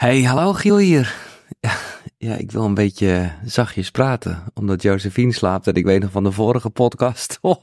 Hey, 0.00 0.22
hallo 0.22 0.52
Giel 0.52 0.78
hier. 0.78 1.14
Ja, 1.60 1.76
ja, 2.18 2.34
ik 2.34 2.50
wil 2.50 2.64
een 2.64 2.74
beetje 2.74 3.32
zachtjes 3.44 3.90
praten, 3.90 4.44
omdat 4.54 4.82
Josephine 4.82 5.32
slaapt 5.32 5.66
en 5.66 5.74
ik 5.74 5.84
weet 5.84 6.00
nog 6.00 6.10
van 6.10 6.24
de 6.24 6.32
vorige 6.32 6.70
podcast. 6.70 7.38
Oh, 7.40 7.60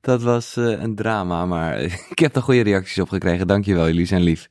dat 0.00 0.22
was 0.22 0.56
uh, 0.56 0.80
een 0.82 0.94
drama, 0.94 1.46
maar 1.46 1.80
ik 2.14 2.18
heb 2.18 2.36
er 2.36 2.42
goede 2.42 2.62
reacties 2.62 2.98
op 2.98 3.08
gekregen. 3.08 3.46
Dankjewel, 3.46 3.86
jullie 3.86 4.06
zijn 4.06 4.22
lief. 4.22 4.46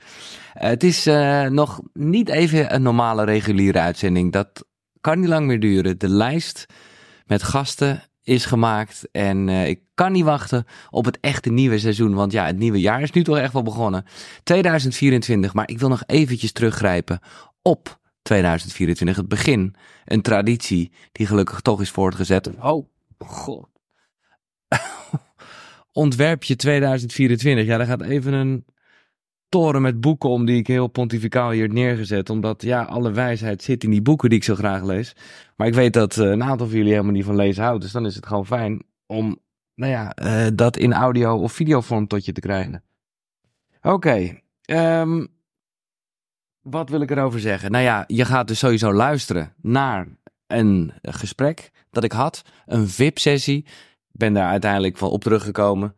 Uh, 0.56 0.62
het 0.64 0.84
is 0.84 1.08
uh, 1.08 1.46
nog 1.48 1.82
niet 1.94 2.30
even 2.30 2.74
een 2.74 2.82
normale 2.82 3.24
reguliere 3.24 3.80
uitzending. 3.80 4.32
Dat 4.32 4.66
kan 5.02 5.20
niet 5.20 5.30
lang 5.30 5.48
meer 5.48 5.60
duren. 5.60 5.98
De 5.98 6.10
lijst 6.10 6.66
met 7.26 7.44
gasten 7.44 8.04
is 8.24 8.46
gemaakt 8.46 9.08
en 9.12 9.50
ik 9.50 9.80
kan 9.94 10.12
niet 10.12 10.24
wachten 10.24 10.66
op 10.90 11.06
het 11.06 11.20
echte 11.20 11.50
nieuwe 11.50 11.80
seizoen. 11.80 12.14
Want 12.14 12.32
ja, 12.32 12.46
het 12.46 12.58
nieuwe 12.58 12.80
jaar 12.80 13.02
is 13.02 13.12
nu 13.12 13.24
toch 13.24 13.38
echt 13.38 13.54
wel 13.54 13.64
begonnen. 13.64 14.06
2024, 14.44 15.54
maar 15.54 15.70
ik 15.70 15.80
wil 15.80 15.90
nog 15.90 16.04
eventjes 16.06 16.52
teruggrijpen 16.52 17.20
op 17.62 18.00
2024, 18.22 19.16
het 19.16 19.28
begin. 19.28 19.76
Een 20.06 20.22
traditie 20.22 20.92
die 21.12 21.28
gelukkig 21.28 21.62
toch 21.62 21.82
is 21.82 21.90
voortgezet. 21.90 22.50
Oh, 22.60 22.88
god. 23.18 23.68
Ontwerpje 25.92 26.56
2024. 26.56 27.66
Ja, 27.66 27.78
daar 27.78 27.88
gaat 27.88 28.02
even 28.02 28.34
een 28.34 28.66
toren 29.54 29.82
met 29.82 30.02
boeken 30.02 30.30
om 30.30 30.46
die 30.46 30.58
ik 30.58 30.68
heel 30.68 30.88
pontificaal 30.88 31.52
hier 31.52 31.70
neergezet. 31.70 32.30
Omdat 32.30 32.62
ja, 32.62 32.84
alle 32.84 33.12
wijsheid 33.12 33.64
zit 33.64 33.84
in 33.84 33.90
die 33.90 34.02
boeken 34.02 34.30
die 34.30 34.38
ik 34.38 34.44
zo 34.44 34.56
graag 34.56 34.84
lees. 34.84 35.16
Maar 35.56 35.68
ik 35.68 35.74
weet 35.74 35.94
dat 35.94 36.18
uh, 36.18 36.30
een 36.30 36.44
aantal 36.44 36.68
van 36.68 36.78
jullie 36.78 36.92
helemaal 36.92 37.14
niet 37.14 37.26
van 37.26 37.36
lezen 37.36 37.64
houdt. 37.64 37.82
Dus 37.82 37.92
dan 37.92 38.06
is 38.06 38.16
het 38.16 38.26
gewoon 38.26 38.46
fijn 38.46 38.84
om 39.06 39.40
nou 39.76 39.92
ja, 39.92 40.16
uh, 40.24 40.48
dat 40.56 40.78
in 40.78 40.94
audio 40.94 41.38
of 41.38 41.52
videovorm 41.52 42.08
tot 42.08 42.26
je 42.26 42.32
te 42.32 42.40
krijgen. 42.40 42.84
Oké, 43.82 44.40
um, 44.66 45.28
wat 46.62 46.90
wil 46.90 47.02
ik 47.02 47.12
erover 47.12 47.40
zeggen? 47.40 47.72
Nou 47.72 47.84
ja, 47.84 48.04
je 48.08 48.26
gaat 48.26 48.48
dus 48.48 48.60
sowieso 48.60 48.94
luisteren 48.94 49.54
naar 49.62 50.08
een 50.48 50.94
gesprek 51.02 51.72
dat 51.90 52.04
ik 52.04 52.12
had. 52.12 52.42
Een 52.66 52.88
VIP-sessie. 52.88 53.58
Ik 54.12 54.20
ben 54.20 54.34
daar 54.34 54.50
uiteindelijk 54.50 54.98
van 54.98 55.10
op 55.10 55.24
teruggekomen. 55.24 55.96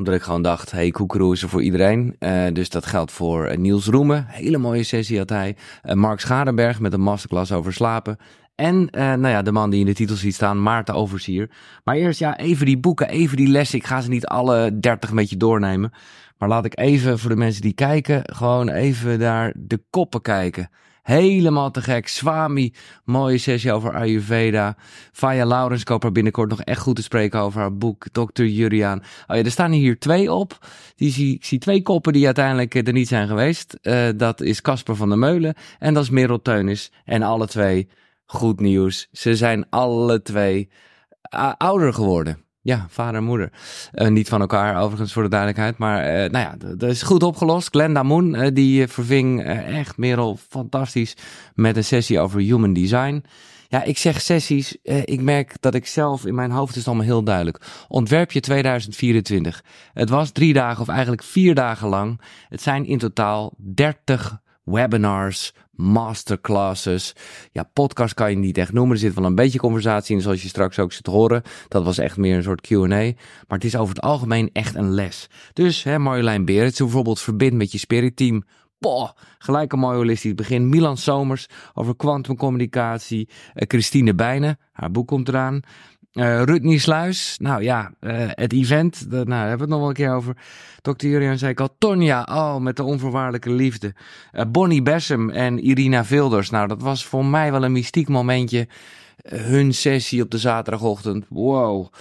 Omdat 0.00 0.14
ik 0.14 0.22
gewoon 0.22 0.42
dacht, 0.42 0.70
hey, 0.70 0.90
Koekeroe 0.90 1.32
is 1.32 1.42
er 1.42 1.48
voor 1.48 1.62
iedereen. 1.62 2.16
Uh, 2.18 2.46
dus 2.52 2.68
dat 2.68 2.86
geldt 2.86 3.12
voor 3.12 3.50
uh, 3.50 3.56
Niels 3.56 3.86
Roemen. 3.86 4.26
Hele 4.28 4.58
mooie 4.58 4.82
sessie 4.82 5.18
had 5.18 5.28
hij. 5.28 5.56
Uh, 5.84 5.92
Mark 5.92 6.20
Schadenberg 6.20 6.80
met 6.80 6.92
een 6.92 7.00
masterclass 7.00 7.52
over 7.52 7.72
slapen. 7.72 8.16
En 8.54 8.88
nou 8.92 9.28
ja, 9.28 9.42
de 9.42 9.52
man 9.52 9.70
die 9.70 9.80
in 9.80 9.86
de 9.86 9.94
titel 9.94 10.16
ziet 10.16 10.34
staan, 10.34 10.62
Maarten 10.62 10.94
Oversier. 10.94 11.50
Maar 11.84 11.96
eerst 11.96 12.18
ja, 12.18 12.38
even 12.38 12.66
die 12.66 12.78
boeken, 12.78 13.08
even 13.08 13.36
die 13.36 13.48
lessen. 13.48 13.78
Ik 13.78 13.86
ga 13.86 14.00
ze 14.00 14.08
niet 14.08 14.26
alle 14.26 14.78
dertig 14.78 15.12
met 15.12 15.30
je 15.30 15.36
doornemen. 15.36 15.92
Maar 16.38 16.48
laat 16.48 16.64
ik 16.64 16.78
even 16.78 17.18
voor 17.18 17.30
de 17.30 17.36
mensen 17.36 17.62
die 17.62 17.72
kijken, 17.72 18.22
gewoon 18.24 18.68
even 18.68 19.18
daar 19.18 19.52
de 19.56 19.82
koppen 19.90 20.22
kijken. 20.22 20.70
Helemaal 21.10 21.70
te 21.70 21.82
gek. 21.82 22.08
Swami, 22.08 22.74
mooie 23.04 23.38
sessie 23.38 23.72
over 23.72 23.94
Ayurveda. 23.94 24.76
Faya 25.12 25.46
Laurens 25.46 25.84
koopt 25.84 26.04
er 26.04 26.12
binnenkort 26.12 26.50
nog 26.50 26.62
echt 26.62 26.80
goed 26.80 26.96
te 26.96 27.02
spreken 27.02 27.40
over 27.40 27.60
haar 27.60 27.76
boek. 27.76 28.06
Dr. 28.12 28.42
Juriaan. 28.42 29.02
Oh 29.26 29.36
ja, 29.36 29.42
er 29.42 29.50
staan 29.50 29.72
hier 29.72 29.98
twee 29.98 30.32
op. 30.32 30.66
Die 30.96 31.12
zie, 31.12 31.34
ik 31.34 31.44
zie 31.44 31.58
twee 31.58 31.82
koppen 31.82 32.12
die 32.12 32.26
uiteindelijk 32.26 32.74
er 32.74 32.92
niet 32.92 33.08
zijn 33.08 33.28
geweest. 33.28 33.78
Uh, 33.82 34.08
dat 34.16 34.40
is 34.40 34.60
Casper 34.60 34.96
van 34.96 35.08
der 35.08 35.18
Meulen 35.18 35.54
en 35.78 35.94
dat 35.94 36.02
is 36.02 36.10
Merel 36.10 36.42
Teunis. 36.42 36.92
En 37.04 37.22
alle 37.22 37.46
twee, 37.46 37.88
goed 38.24 38.60
nieuws. 38.60 39.08
Ze 39.12 39.36
zijn 39.36 39.66
alle 39.70 40.22
twee 40.22 40.68
uh, 41.34 41.52
ouder 41.56 41.94
geworden. 41.94 42.44
Ja, 42.62 42.86
vader 42.88 43.14
en 43.14 43.24
moeder. 43.24 43.52
Uh, 43.94 44.08
niet 44.08 44.28
van 44.28 44.40
elkaar, 44.40 44.82
overigens, 44.82 45.12
voor 45.12 45.22
de 45.22 45.28
duidelijkheid. 45.28 45.78
Maar 45.78 46.04
uh, 46.04 46.30
nou 46.30 46.44
ja, 46.44 46.74
dat 46.76 46.90
is 46.90 47.02
goed 47.02 47.22
opgelost. 47.22 47.68
Glenda 47.68 48.02
Moon, 48.02 48.34
uh, 48.34 48.48
die 48.52 48.86
verving 48.88 49.44
echt 49.44 49.96
Merel 49.96 50.38
fantastisch 50.48 51.16
met 51.54 51.76
een 51.76 51.84
sessie 51.84 52.20
over 52.20 52.40
human 52.40 52.72
design. 52.72 53.24
Ja, 53.68 53.82
ik 53.82 53.98
zeg 53.98 54.20
sessies. 54.20 54.76
ik 55.04 55.20
merk 55.20 55.56
dat 55.60 55.74
ik 55.74 55.86
zelf 55.86 56.26
in 56.26 56.34
mijn 56.34 56.50
hoofd 56.50 56.70
is 56.70 56.76
het 56.76 56.86
allemaal 56.86 57.04
heel 57.04 57.22
duidelijk. 57.22 57.60
Ontwerpje 57.88 58.40
2024. 58.40 59.64
Het 59.92 60.08
was 60.08 60.30
drie 60.30 60.52
dagen 60.52 60.80
of 60.80 60.88
eigenlijk 60.88 61.22
vier 61.22 61.54
dagen 61.54 61.88
lang. 61.88 62.20
Het 62.48 62.62
zijn 62.62 62.86
in 62.86 62.98
totaal 62.98 63.52
30 63.56 64.40
webinars, 64.64 65.54
masterclasses. 65.80 67.12
Ja, 67.52 67.62
podcast 67.72 68.14
kan 68.14 68.30
je 68.30 68.36
niet 68.36 68.58
echt 68.58 68.72
noemen. 68.72 68.92
Er 68.92 69.00
zit 69.00 69.14
wel 69.14 69.24
een 69.24 69.34
beetje 69.34 69.58
conversatie 69.58 70.16
in, 70.16 70.22
zoals 70.22 70.42
je 70.42 70.48
straks 70.48 70.78
ook 70.78 70.92
zit 70.92 71.06
horen. 71.06 71.42
Dat 71.68 71.84
was 71.84 71.98
echt 71.98 72.16
meer 72.16 72.36
een 72.36 72.42
soort 72.42 72.60
Q&A. 72.60 72.86
Maar 72.86 73.14
het 73.48 73.64
is 73.64 73.76
over 73.76 73.94
het 73.94 74.04
algemeen 74.04 74.50
echt 74.52 74.74
een 74.74 74.90
les. 74.90 75.28
Dus, 75.52 75.82
hè, 75.82 75.98
Marjolein 75.98 76.44
Beretsen 76.44 76.84
bijvoorbeeld 76.84 77.20
verbindt 77.20 77.56
met 77.56 77.72
je 77.72 77.78
spiritteam. 77.78 78.42
Boah, 78.78 79.10
gelijk 79.38 79.72
een 79.72 79.78
mooi 79.78 79.96
holistisch 79.96 80.34
begin. 80.34 80.68
Milan 80.68 80.96
Somers 80.96 81.46
over 81.74 81.96
kwantumcommunicatie. 81.96 83.28
Uh, 83.28 83.34
Christine 83.54 84.14
Bijnen, 84.14 84.58
haar 84.72 84.90
boek 84.90 85.06
komt 85.06 85.28
eraan. 85.28 85.60
Uh, 86.12 86.42
Rutney 86.42 86.78
Sluis, 86.78 87.36
nou 87.38 87.62
ja, 87.62 87.92
uh, 88.00 88.12
het 88.28 88.52
event, 88.52 89.10
daar 89.10 89.26
nou, 89.26 89.48
hebben 89.48 89.56
we 89.56 89.62
het 89.62 89.70
nog 89.72 89.78
wel 89.78 89.88
een 89.88 89.94
keer 89.94 90.14
over. 90.14 90.36
Dr. 90.82 91.06
Jurian 91.06 91.38
zei 91.38 91.50
ik 91.50 91.60
al, 91.60 91.74
Tonja, 91.78 92.26
oh, 92.30 92.56
met 92.56 92.76
de 92.76 92.82
onvoorwaardelijke 92.82 93.52
liefde. 93.52 93.94
Uh, 94.32 94.42
Bonnie 94.48 94.82
Bessem 94.82 95.30
en 95.30 95.58
Irina 95.58 96.04
Vilders, 96.04 96.50
nou, 96.50 96.68
dat 96.68 96.82
was 96.82 97.04
voor 97.04 97.24
mij 97.24 97.52
wel 97.52 97.64
een 97.64 97.72
mystiek 97.72 98.08
momentje. 98.08 98.68
hun 99.28 99.74
sessie 99.74 100.22
op 100.22 100.30
de 100.30 100.38
zaterdagochtend, 100.38 101.26
wow. 101.28 101.92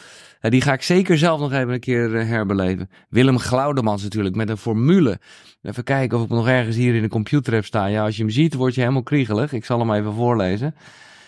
die 0.41 0.61
ga 0.61 0.73
ik 0.73 0.81
zeker 0.81 1.17
zelf 1.17 1.39
nog 1.39 1.51
even 1.51 1.73
een 1.73 1.79
keer 1.79 2.25
herbeleven. 2.25 2.89
Willem 3.09 3.39
Glaudemans 3.39 4.03
natuurlijk, 4.03 4.35
met 4.35 4.49
een 4.49 4.57
formule. 4.57 5.19
Even 5.61 5.83
kijken 5.83 6.17
of 6.17 6.23
ik 6.23 6.29
nog 6.29 6.47
ergens 6.47 6.75
hier 6.75 6.95
in 6.95 7.01
de 7.01 7.07
computer 7.07 7.53
heb 7.53 7.65
staan. 7.65 7.91
Ja, 7.91 8.03
als 8.03 8.15
je 8.15 8.23
hem 8.23 8.31
ziet, 8.31 8.53
word 8.53 8.75
je 8.75 8.81
helemaal 8.81 9.03
kriegelig. 9.03 9.53
Ik 9.53 9.65
zal 9.65 9.79
hem 9.79 9.93
even 9.93 10.13
voorlezen. 10.13 10.75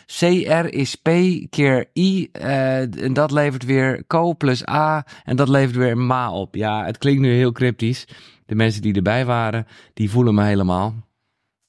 CR 0.06 0.66
is 0.66 0.96
P 0.96 1.10
keer 1.50 1.90
I 1.94 2.30
uh, 2.42 3.04
en 3.04 3.14
dat 3.14 3.32
levert 3.32 3.64
weer 3.66 4.04
Co 4.08 4.36
plus 4.36 4.68
A 4.68 5.06
en 5.24 5.36
dat 5.36 5.50
levert 5.50 5.76
weer 5.76 5.98
Ma 5.98 6.32
op. 6.32 6.56
Ja, 6.56 6.86
het 6.86 6.98
klinkt 6.98 7.22
nu 7.22 7.34
heel 7.34 7.52
cryptisch. 7.52 8.08
De 8.46 8.56
mensen 8.56 8.82
die 8.82 8.94
erbij 8.94 9.26
waren, 9.26 9.68
die 9.94 10.12
voelen 10.12 10.36
me 10.36 10.44
helemaal. 10.44 10.96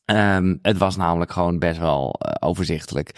Um, 0.04 0.59
het 0.62 0.78
was 0.78 0.97
namelijk 0.97 1.32
gewoon 1.32 1.59
best 1.59 1.78
wel 1.78 2.20
uh, 2.26 2.32
overzichtelijk. 2.48 3.10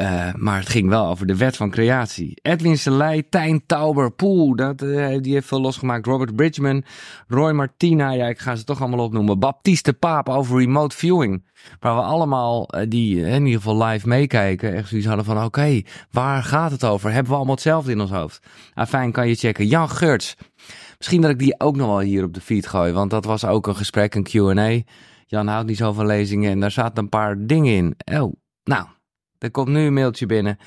Uh, 0.00 0.34
maar 0.34 0.58
het 0.58 0.68
ging 0.68 0.88
wel 0.88 1.06
over 1.06 1.26
de 1.26 1.36
wet 1.36 1.56
van 1.56 1.70
creatie. 1.70 2.38
Edwin 2.42 2.78
Selei, 2.78 3.28
Tijn 3.28 3.66
Tauber, 3.66 4.10
Poel, 4.10 4.56
dat, 4.56 4.82
uh, 4.82 5.18
die 5.20 5.32
heeft 5.32 5.46
veel 5.46 5.60
losgemaakt. 5.60 6.06
Robert 6.06 6.36
Bridgman, 6.36 6.84
Roy 7.28 7.52
Martina, 7.52 8.10
ja, 8.10 8.26
ik 8.26 8.38
ga 8.38 8.56
ze 8.56 8.64
toch 8.64 8.80
allemaal 8.80 9.04
opnoemen. 9.04 9.38
Baptiste 9.38 9.92
Paap 9.92 10.28
over 10.28 10.58
remote 10.58 10.96
viewing. 10.96 11.44
Waar 11.80 11.94
we 11.94 12.02
allemaal, 12.02 12.74
uh, 12.74 12.82
die 12.88 13.20
in 13.20 13.46
ieder 13.46 13.60
geval 13.60 13.84
live 13.84 14.08
meekijken, 14.08 14.74
echt 14.74 14.88
zoiets 14.88 15.06
hadden 15.06 15.24
van, 15.24 15.44
oké, 15.44 15.82
waar 16.10 16.42
gaat 16.42 16.70
het 16.70 16.84
over? 16.84 17.12
Hebben 17.12 17.30
we 17.30 17.36
allemaal 17.36 17.54
hetzelfde 17.54 17.92
in 17.92 18.00
ons 18.00 18.10
hoofd? 18.10 18.46
Fijn, 18.88 19.12
kan 19.12 19.28
je 19.28 19.34
checken. 19.34 19.66
Jan 19.66 19.90
Geurts. 19.90 20.36
Misschien 20.98 21.20
dat 21.20 21.30
ik 21.30 21.38
die 21.38 21.60
ook 21.60 21.76
nog 21.76 21.86
wel 21.86 22.00
hier 22.00 22.24
op 22.24 22.34
de 22.34 22.40
feed 22.40 22.66
gooi, 22.66 22.92
want 22.92 23.10
dat 23.10 23.24
was 23.24 23.44
ook 23.44 23.66
een 23.66 23.76
gesprek, 23.76 24.14
een 24.14 24.22
Q&A. 24.22 24.92
Jan 25.26 25.46
houdt 25.46 25.66
niet 25.68 25.76
zo 25.76 25.92
van 25.92 26.06
lezingen 26.06 26.50
en 26.50 26.60
daar 26.60 26.70
zaten 26.70 27.02
een 27.02 27.08
paar 27.08 27.46
dingen 27.46 27.74
in. 27.74 27.96
Oh, 28.20 28.32
nou, 28.64 28.86
er 29.38 29.50
komt 29.50 29.68
nu 29.68 29.86
een 29.86 29.92
mailtje 29.92 30.26
binnen 30.26 30.58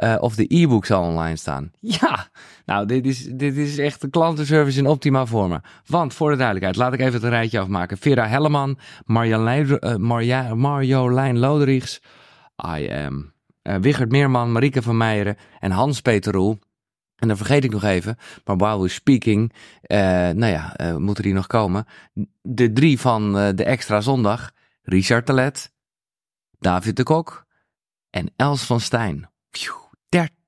uh, 0.00 0.16
of 0.20 0.34
de 0.34 0.46
e-book 0.48 0.86
zal 0.86 1.02
online 1.02 1.36
staan. 1.36 1.70
Ja, 2.00 2.28
nou, 2.64 2.86
dit 2.86 3.06
is, 3.06 3.24
dit 3.24 3.56
is 3.56 3.78
echt 3.78 4.00
de 4.00 4.10
klantenservice 4.10 4.78
in 4.78 4.86
optima 4.86 5.26
forma. 5.26 5.62
Want 5.86 6.14
voor 6.14 6.30
de 6.30 6.36
duidelijkheid, 6.36 6.76
laat 6.76 6.92
ik 6.92 7.00
even 7.00 7.20
het 7.20 7.30
rijtje 7.30 7.58
afmaken. 7.58 7.98
Vera 7.98 8.26
Helleman, 8.26 8.78
Marjolein, 9.04 9.78
uh, 9.80 9.94
Marja, 10.54 11.32
Loderichs, 11.32 12.00
I 12.78 12.88
am, 12.90 13.32
uh, 13.62 14.06
Meerman, 14.08 14.52
Marieke 14.52 14.82
van 14.82 14.96
Meijeren 14.96 15.36
en 15.60 15.70
Hans-Peter 15.70 16.32
Roel. 16.32 16.58
En 17.16 17.28
dan 17.28 17.36
vergeet 17.36 17.64
ik 17.64 17.70
nog 17.70 17.84
even, 17.84 18.16
maar 18.44 18.56
while 18.56 18.76
we're 18.76 18.88
speaking, 18.88 19.52
nou 19.88 20.46
ja, 20.46 20.74
moeten 20.98 21.24
die 21.24 21.32
nog 21.32 21.46
komen. 21.46 21.86
De 22.42 22.72
drie 22.72 23.00
van 23.00 23.32
de 23.32 23.64
extra 23.64 24.00
zondag, 24.00 24.50
Richard 24.82 25.26
Telet, 25.26 25.72
David 26.58 26.96
de 26.96 27.02
Kok 27.02 27.45
en 28.16 28.32
Els 28.36 28.62
van 28.62 28.80
Stijn. 28.80 29.30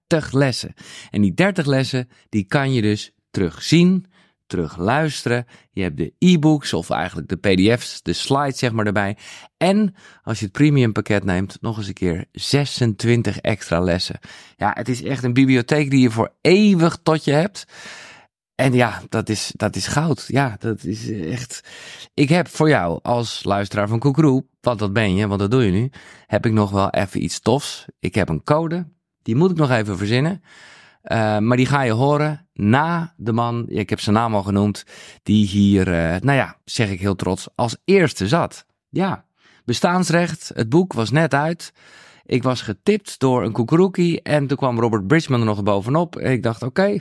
30 0.09 0.32
lessen. 0.32 0.75
En 1.11 1.20
die 1.20 1.35
30 1.35 1.67
lessen, 1.67 2.09
die 2.29 2.44
kan 2.44 2.73
je 2.73 2.82
dus 2.82 3.12
terugzien, 3.31 4.06
terugluisteren. 4.47 5.47
Je 5.70 5.82
hebt 5.82 5.97
de 5.97 6.12
e-books 6.19 6.73
of 6.73 6.91
eigenlijk 6.91 7.29
de 7.29 7.37
pdf's, 7.37 8.03
de 8.03 8.12
slides 8.12 8.59
zeg 8.59 8.73
maar 8.73 8.87
erbij. 8.87 9.17
En 9.56 9.94
als 10.23 10.38
je 10.38 10.44
het 10.44 10.55
premium 10.55 10.93
pakket 10.93 11.25
neemt, 11.25 11.59
nog 11.61 11.76
eens 11.76 11.87
een 11.87 11.93
keer 11.93 12.25
26 12.32 13.38
extra 13.38 13.81
lessen. 13.81 14.19
Ja, 14.56 14.71
het 14.75 14.88
is 14.88 15.03
echt 15.03 15.25
een 15.25 15.32
bibliotheek 15.32 15.91
die 15.91 16.00
je 16.00 16.11
voor 16.11 16.32
eeuwig 16.41 16.99
tot 17.03 17.25
je 17.25 17.32
hebt. 17.32 17.64
En 18.58 18.72
ja, 18.72 19.02
dat 19.08 19.28
is, 19.28 19.52
dat 19.56 19.76
is 19.76 19.87
goud. 19.87 20.25
Ja, 20.28 20.56
dat 20.58 20.84
is 20.84 21.10
echt. 21.10 21.60
Ik 22.14 22.28
heb 22.28 22.49
voor 22.49 22.69
jou 22.69 22.99
als 23.02 23.44
luisteraar 23.44 23.88
van 23.88 23.99
Koekeroe, 23.99 24.44
want 24.60 24.78
dat 24.78 24.93
ben 24.93 25.14
je, 25.14 25.26
want 25.26 25.40
dat 25.40 25.50
doe 25.50 25.64
je 25.64 25.70
nu, 25.70 25.90
heb 26.26 26.46
ik 26.46 26.52
nog 26.52 26.70
wel 26.70 26.90
even 26.90 27.22
iets 27.22 27.40
tofs. 27.40 27.84
Ik 27.99 28.14
heb 28.14 28.28
een 28.28 28.44
code, 28.44 28.88
die 29.22 29.37
moet 29.37 29.50
ik 29.50 29.56
nog 29.56 29.70
even 29.70 29.96
verzinnen. 29.96 30.43
Uh, 31.05 31.38
maar 31.38 31.56
die 31.56 31.66
ga 31.66 31.82
je 31.82 31.93
horen 31.93 32.49
na 32.52 33.14
de 33.16 33.32
man, 33.32 33.64
ik 33.69 33.90
heb 33.90 34.00
zijn 34.00 34.14
naam 34.14 34.34
al 34.34 34.43
genoemd, 34.43 34.84
die 35.22 35.46
hier, 35.46 35.88
uh, 35.88 36.20
nou 36.20 36.38
ja, 36.38 36.56
zeg 36.64 36.90
ik 36.90 37.00
heel 37.00 37.16
trots, 37.16 37.49
als 37.54 37.76
eerste 37.84 38.28
zat. 38.28 38.64
Ja, 38.88 39.25
bestaansrecht. 39.64 40.50
Het 40.54 40.69
boek 40.69 40.93
was 40.93 41.11
net 41.11 41.34
uit. 41.34 41.72
Ik 42.25 42.43
was 42.43 42.62
getipt 42.62 43.19
door 43.19 43.44
een 43.44 43.52
koekeroekie 43.52 44.22
en 44.22 44.46
toen 44.46 44.56
kwam 44.56 44.81
Robert 44.81 45.06
Bridgman 45.06 45.40
er 45.40 45.46
nog 45.46 45.62
bovenop. 45.62 46.16
En 46.16 46.32
ik 46.32 46.43
dacht, 46.43 46.62
oké. 46.62 46.99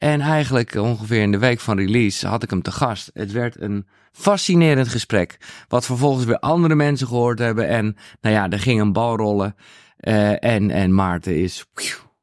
En 0.00 0.20
eigenlijk 0.20 0.74
ongeveer 0.74 1.20
in 1.22 1.30
de 1.30 1.38
week 1.38 1.60
van 1.60 1.78
release 1.78 2.26
had 2.26 2.42
ik 2.42 2.50
hem 2.50 2.62
te 2.62 2.72
gast. 2.72 3.10
Het 3.14 3.32
werd 3.32 3.60
een 3.60 3.86
fascinerend 4.12 4.88
gesprek. 4.88 5.36
Wat 5.68 5.86
vervolgens 5.86 6.24
weer 6.24 6.38
andere 6.38 6.74
mensen 6.74 7.06
gehoord 7.06 7.38
hebben. 7.38 7.68
En 7.68 7.96
nou 8.20 8.34
ja, 8.34 8.48
er 8.48 8.58
ging 8.58 8.80
een 8.80 8.92
bal 8.92 9.16
rollen. 9.16 9.54
Uh, 10.00 10.44
en, 10.44 10.70
en 10.70 10.94
Maarten 10.94 11.36
is 11.36 11.66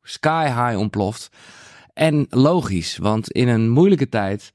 sky 0.02 0.46
high 0.46 0.78
ontploft. 0.78 1.30
En 1.94 2.26
logisch, 2.30 2.98
want 2.98 3.32
in 3.32 3.48
een 3.48 3.70
moeilijke 3.70 4.10
tijd 4.10 4.54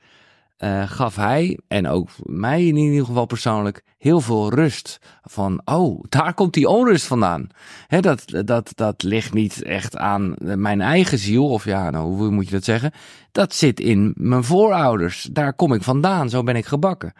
uh, 0.64 0.90
gaf 0.90 1.16
hij, 1.16 1.58
en 1.68 1.88
ook 1.88 2.08
mij 2.22 2.66
in 2.66 2.76
ieder 2.76 3.06
geval 3.06 3.26
persoonlijk, 3.26 3.84
heel 3.98 4.20
veel 4.20 4.54
rust. 4.54 4.98
Van, 5.22 5.62
oh, 5.64 6.04
daar 6.08 6.34
komt 6.34 6.54
die 6.54 6.68
onrust 6.68 7.06
vandaan. 7.06 7.48
Hè, 7.86 8.00
dat, 8.00 8.24
dat, 8.44 8.72
dat 8.74 9.02
ligt 9.02 9.32
niet 9.32 9.62
echt 9.62 9.96
aan 9.96 10.34
mijn 10.38 10.80
eigen 10.80 11.18
ziel, 11.18 11.48
of 11.48 11.64
ja, 11.64 11.90
nou, 11.90 12.04
hoe 12.04 12.30
moet 12.30 12.46
je 12.46 12.54
dat 12.54 12.64
zeggen? 12.64 12.92
Dat 13.32 13.54
zit 13.54 13.80
in 13.80 14.12
mijn 14.16 14.44
voorouders. 14.44 15.28
Daar 15.32 15.54
kom 15.54 15.72
ik 15.72 15.82
vandaan, 15.82 16.30
zo 16.30 16.42
ben 16.42 16.56
ik 16.56 16.66
gebakken. 16.66 17.12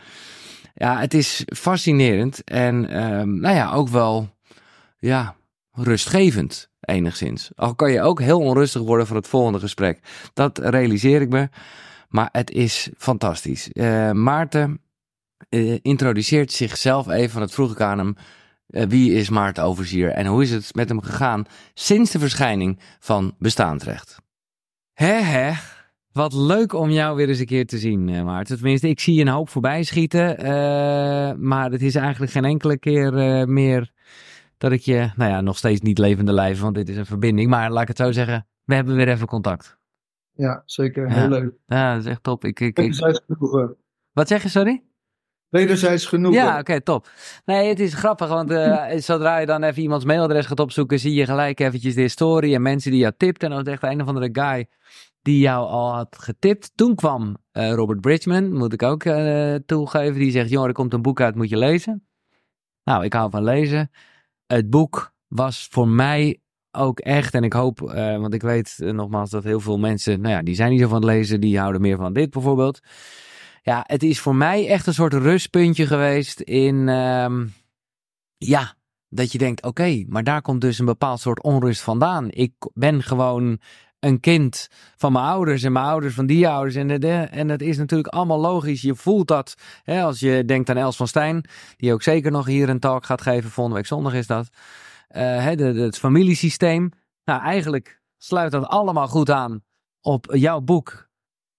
Ja, 0.74 0.98
het 0.98 1.14
is 1.14 1.44
fascinerend 1.56 2.44
en, 2.44 3.04
um, 3.04 3.40
nou 3.40 3.54
ja, 3.54 3.72
ook 3.72 3.88
wel, 3.88 4.28
ja, 4.98 5.34
rustgevend 5.72 6.70
enigszins. 6.80 7.50
Al 7.54 7.74
kan 7.74 7.92
je 7.92 8.02
ook 8.02 8.20
heel 8.20 8.40
onrustig 8.40 8.82
worden 8.82 9.06
van 9.06 9.16
het 9.16 9.28
volgende 9.28 9.58
gesprek. 9.58 10.00
Dat 10.34 10.58
realiseer 10.58 11.20
ik 11.20 11.28
me. 11.28 11.48
Maar 12.12 12.28
het 12.32 12.50
is 12.50 12.90
fantastisch. 12.96 13.68
Uh, 13.72 14.10
Maarten 14.10 14.80
uh, 15.50 15.78
introduceert 15.82 16.52
zichzelf 16.52 17.08
even, 17.08 17.38
want 17.38 17.46
dat 17.46 17.54
vroeg 17.54 17.72
ik 17.72 17.80
aan 17.80 17.98
hem. 17.98 18.16
Uh, 18.68 18.82
wie 18.82 19.12
is 19.12 19.30
Maarten 19.30 19.64
Overzier 19.64 20.10
en 20.10 20.26
hoe 20.26 20.42
is 20.42 20.50
het 20.50 20.74
met 20.74 20.88
hem 20.88 21.02
gegaan 21.02 21.44
sinds 21.74 22.10
de 22.10 22.18
verschijning 22.18 22.78
van 22.98 23.34
bestaansrecht? 23.38 24.16
Hè 24.92 25.12
hè, 25.12 25.52
wat 26.12 26.32
leuk 26.32 26.72
om 26.72 26.90
jou 26.90 27.16
weer 27.16 27.28
eens 27.28 27.38
een 27.38 27.46
keer 27.46 27.66
te 27.66 27.78
zien, 27.78 28.24
Maarten. 28.24 28.56
Tenminste, 28.56 28.88
ik 28.88 29.00
zie 29.00 29.20
een 29.20 29.28
hoop 29.28 29.48
voorbij 29.48 29.82
schieten. 29.82 30.36
maar 31.40 31.70
het 31.70 31.82
is 31.82 31.94
eigenlijk 31.94 32.32
geen 32.32 32.44
enkele 32.44 32.78
keer 32.78 33.12
meer 33.48 33.92
dat 34.58 34.72
ik 34.72 34.80
je, 34.80 35.10
nou 35.16 35.30
ja, 35.30 35.40
nog 35.40 35.56
steeds 35.56 35.80
niet 35.80 35.98
levende 35.98 36.32
lijven, 36.32 36.62
want 36.62 36.74
dit 36.74 36.88
is 36.88 36.96
een 36.96 37.06
verbinding. 37.06 37.50
Maar 37.50 37.70
laat 37.70 37.82
ik 37.82 37.88
het 37.88 37.96
zo 37.96 38.12
zeggen, 38.12 38.46
we 38.64 38.74
hebben 38.74 38.96
weer 38.96 39.08
even 39.08 39.26
contact. 39.26 39.80
Ja, 40.34 40.62
zeker. 40.66 41.12
Heel 41.12 41.28
leuk. 41.28 41.52
Ja, 41.66 41.94
dat 41.94 42.04
is 42.04 42.10
echt 42.10 42.22
top. 42.22 42.44
Ik, 42.44 42.60
ik, 42.60 42.76
Wederzijds 42.76 43.20
genoegen. 43.26 43.76
Wat 44.12 44.28
zeg 44.28 44.42
je, 44.42 44.48
sorry? 44.48 44.82
Wederzijds 45.48 46.06
genoegen. 46.06 46.42
Ja, 46.42 46.58
oké, 46.58 46.80
top. 46.80 47.08
Nee, 47.44 47.68
het 47.68 47.80
is 47.80 47.94
grappig, 47.94 48.28
want 48.28 48.50
uh, 48.50 48.90
zodra 48.96 49.38
je 49.38 49.46
dan 49.46 49.62
even 49.62 49.82
iemands 49.82 50.04
mailadres 50.04 50.46
gaat 50.46 50.60
opzoeken, 50.60 50.98
zie 50.98 51.14
je 51.14 51.26
gelijk 51.26 51.60
eventjes 51.60 51.94
de 51.94 52.00
historie 52.00 52.54
en 52.54 52.62
mensen 52.62 52.90
die 52.90 53.00
jou 53.00 53.12
tipt. 53.16 53.42
En 53.42 53.50
dan 53.50 53.64
was 53.64 53.72
echt 53.72 53.82
een 53.82 54.00
of 54.00 54.08
andere 54.08 54.28
guy 54.32 54.66
die 55.22 55.38
jou 55.38 55.68
al 55.68 55.94
had 55.94 56.16
getipt. 56.18 56.72
Toen 56.74 56.94
kwam 56.94 57.36
uh, 57.52 57.72
Robert 57.72 58.00
Bridgman, 58.00 58.52
moet 58.52 58.72
ik 58.72 58.82
ook 58.82 59.04
uh, 59.04 59.54
toegeven, 59.54 60.18
die 60.18 60.30
zegt, 60.30 60.50
jongen, 60.50 60.68
er 60.68 60.74
komt 60.74 60.92
een 60.92 61.02
boek 61.02 61.20
uit, 61.20 61.34
moet 61.34 61.48
je 61.48 61.56
lezen. 61.58 62.06
Nou, 62.84 63.04
ik 63.04 63.12
hou 63.12 63.30
van 63.30 63.44
lezen. 63.44 63.90
Het 64.46 64.70
boek 64.70 65.14
was 65.28 65.68
voor 65.70 65.88
mij 65.88 66.40
ook 66.72 67.00
echt, 67.00 67.34
en 67.34 67.44
ik 67.44 67.52
hoop, 67.52 67.80
uh, 67.80 68.18
want 68.18 68.34
ik 68.34 68.42
weet 68.42 68.76
uh, 68.78 68.92
nogmaals 68.92 69.30
dat 69.30 69.44
heel 69.44 69.60
veel 69.60 69.78
mensen, 69.78 70.20
nou 70.20 70.34
ja, 70.34 70.42
die 70.42 70.54
zijn 70.54 70.70
niet 70.70 70.80
zo 70.80 70.88
van 70.88 70.96
het 70.96 71.04
lezen, 71.04 71.40
die 71.40 71.58
houden 71.58 71.80
meer 71.80 71.96
van 71.96 72.12
dit 72.12 72.30
bijvoorbeeld. 72.30 72.80
Ja, 73.62 73.84
het 73.86 74.02
is 74.02 74.20
voor 74.20 74.34
mij 74.34 74.68
echt 74.68 74.86
een 74.86 74.94
soort 74.94 75.12
rustpuntje 75.12 75.86
geweest 75.86 76.40
in, 76.40 76.88
um, 76.88 77.52
ja, 78.36 78.74
dat 79.08 79.32
je 79.32 79.38
denkt, 79.38 79.64
oké, 79.64 80.04
maar 80.08 80.24
daar 80.24 80.42
komt 80.42 80.60
dus 80.60 80.78
een 80.78 80.86
bepaald 80.86 81.20
soort 81.20 81.42
onrust 81.42 81.82
vandaan. 81.82 82.30
Ik 82.30 82.52
ben 82.74 83.02
gewoon 83.02 83.60
een 83.98 84.20
kind 84.20 84.68
van 84.96 85.12
mijn 85.12 85.24
ouders 85.24 85.62
en 85.62 85.72
mijn 85.72 85.84
ouders 85.84 86.14
van 86.14 86.26
die 86.26 86.48
ouders. 86.48 86.74
En, 86.74 87.00
de, 87.00 87.12
en 87.12 87.48
het 87.48 87.62
is 87.62 87.76
natuurlijk 87.76 88.14
allemaal 88.14 88.40
logisch. 88.40 88.82
Je 88.82 88.94
voelt 88.94 89.28
dat 89.28 89.54
hè, 89.82 90.02
als 90.02 90.20
je 90.20 90.44
denkt 90.44 90.70
aan 90.70 90.76
Els 90.76 90.96
van 90.96 91.08
Stijn, 91.08 91.44
die 91.76 91.92
ook 91.92 92.02
zeker 92.02 92.30
nog 92.30 92.46
hier 92.46 92.68
een 92.68 92.80
talk 92.80 93.04
gaat 93.04 93.22
geven. 93.22 93.50
Volgende 93.50 93.78
week 93.78 93.88
zondag 93.88 94.14
is 94.14 94.26
dat. 94.26 94.48
De, 95.12 95.72
het 95.76 95.98
familiesysteem. 95.98 96.90
Nou, 97.24 97.42
eigenlijk 97.42 98.02
sluit 98.18 98.52
dat 98.52 98.66
allemaal 98.66 99.08
goed 99.08 99.30
aan 99.30 99.64
op 100.00 100.34
jouw 100.34 100.60
boek. 100.60 101.10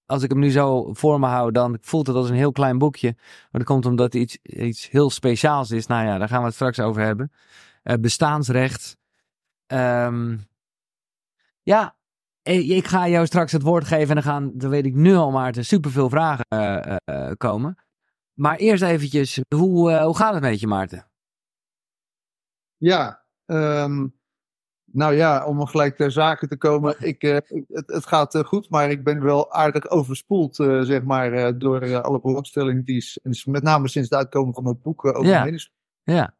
Als 0.06 0.24
ik 0.24 0.30
hem 0.30 0.40
nu 0.40 0.52
zo 0.52 0.94
voor 0.94 1.20
me 1.20 1.28
hou, 1.28 1.52
dan 1.52 1.78
voelt 1.82 2.08
het 2.08 2.16
als 2.16 2.30
een 2.30 2.36
heel 2.36 2.52
klein 2.52 2.78
boekje. 2.78 3.16
Maar 3.18 3.62
dat 3.62 3.64
komt 3.64 3.86
omdat 3.86 4.14
het 4.14 4.22
iets, 4.22 4.38
iets 4.42 4.90
heel 4.90 5.10
speciaals 5.10 5.72
is. 5.72 5.88
Nou 5.88 6.06
ja, 6.06 6.18
daar 6.18 6.28
gaan 6.28 6.40
we 6.40 6.46
het 6.46 6.54
straks 6.54 6.80
over 6.80 7.02
hebben. 7.02 7.32
Uh, 7.84 7.96
bestaansrecht. 7.96 8.98
Um, 9.68 10.48
ja, 11.62 11.96
ik 12.44 12.88
ga 12.88 13.08
jou 13.08 13.26
straks 13.26 13.52
het 13.52 13.62
woord 13.62 13.86
geven 13.86 14.08
en 14.10 14.16
dan 14.16 14.24
gaan, 14.24 14.52
dan 14.54 14.70
weet 14.70 14.86
ik 14.86 14.94
nu 14.94 15.16
al, 15.16 15.32
Maarten, 15.32 15.66
superveel 15.66 16.10
vragen 16.10 16.46
komen. 17.38 17.78
Maar 18.34 18.58
eerst 18.58 18.84
eventjes, 18.84 19.40
hoe, 19.56 19.98
hoe 19.98 20.16
gaat 20.16 20.34
het 20.34 20.44
met 20.44 20.60
je, 20.60 20.68
Maarten? 20.68 21.08
Ja, 22.78 23.23
Um, 23.46 24.14
nou 24.94 25.14
ja, 25.14 25.46
om 25.46 25.66
gelijk 25.66 25.96
ter 25.96 26.12
zake 26.12 26.48
te 26.48 26.58
komen. 26.58 26.96
Ik, 27.00 27.24
uh, 27.24 27.38
het, 27.68 27.84
het, 27.86 28.06
gaat 28.06 28.36
uh, 28.36 28.44
goed, 28.44 28.70
maar 28.70 28.90
ik 28.90 29.04
ben 29.04 29.24
wel 29.24 29.52
aardig 29.52 29.90
overspoeld, 29.90 30.60
uh, 30.60 30.82
zeg 30.82 31.04
maar, 31.04 31.58
door 31.58 32.02
alle 32.02 32.22
belangstelling 32.22 32.86
die 32.86 32.98
is, 32.98 33.46
met 33.46 33.64
name 33.64 33.88
sinds 33.88 34.10
het 34.10 34.20
uitkomen 34.20 34.54
van 34.54 34.68
het 34.68 34.82
boek 34.82 35.06
over 35.06 35.26
ja. 35.26 35.58
Ja. 36.04 36.36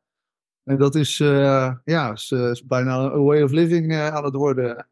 En 0.64 0.78
dat 0.78 0.96
is, 0.96 1.18
ja, 1.18 2.12
is, 2.14 2.32
is, 2.32 2.66
bijna 2.66 2.98
een 2.98 3.24
way 3.24 3.42
of 3.42 3.52
living 3.52 3.94
aan 3.96 4.24
het 4.24 4.34
worden. 4.34 4.88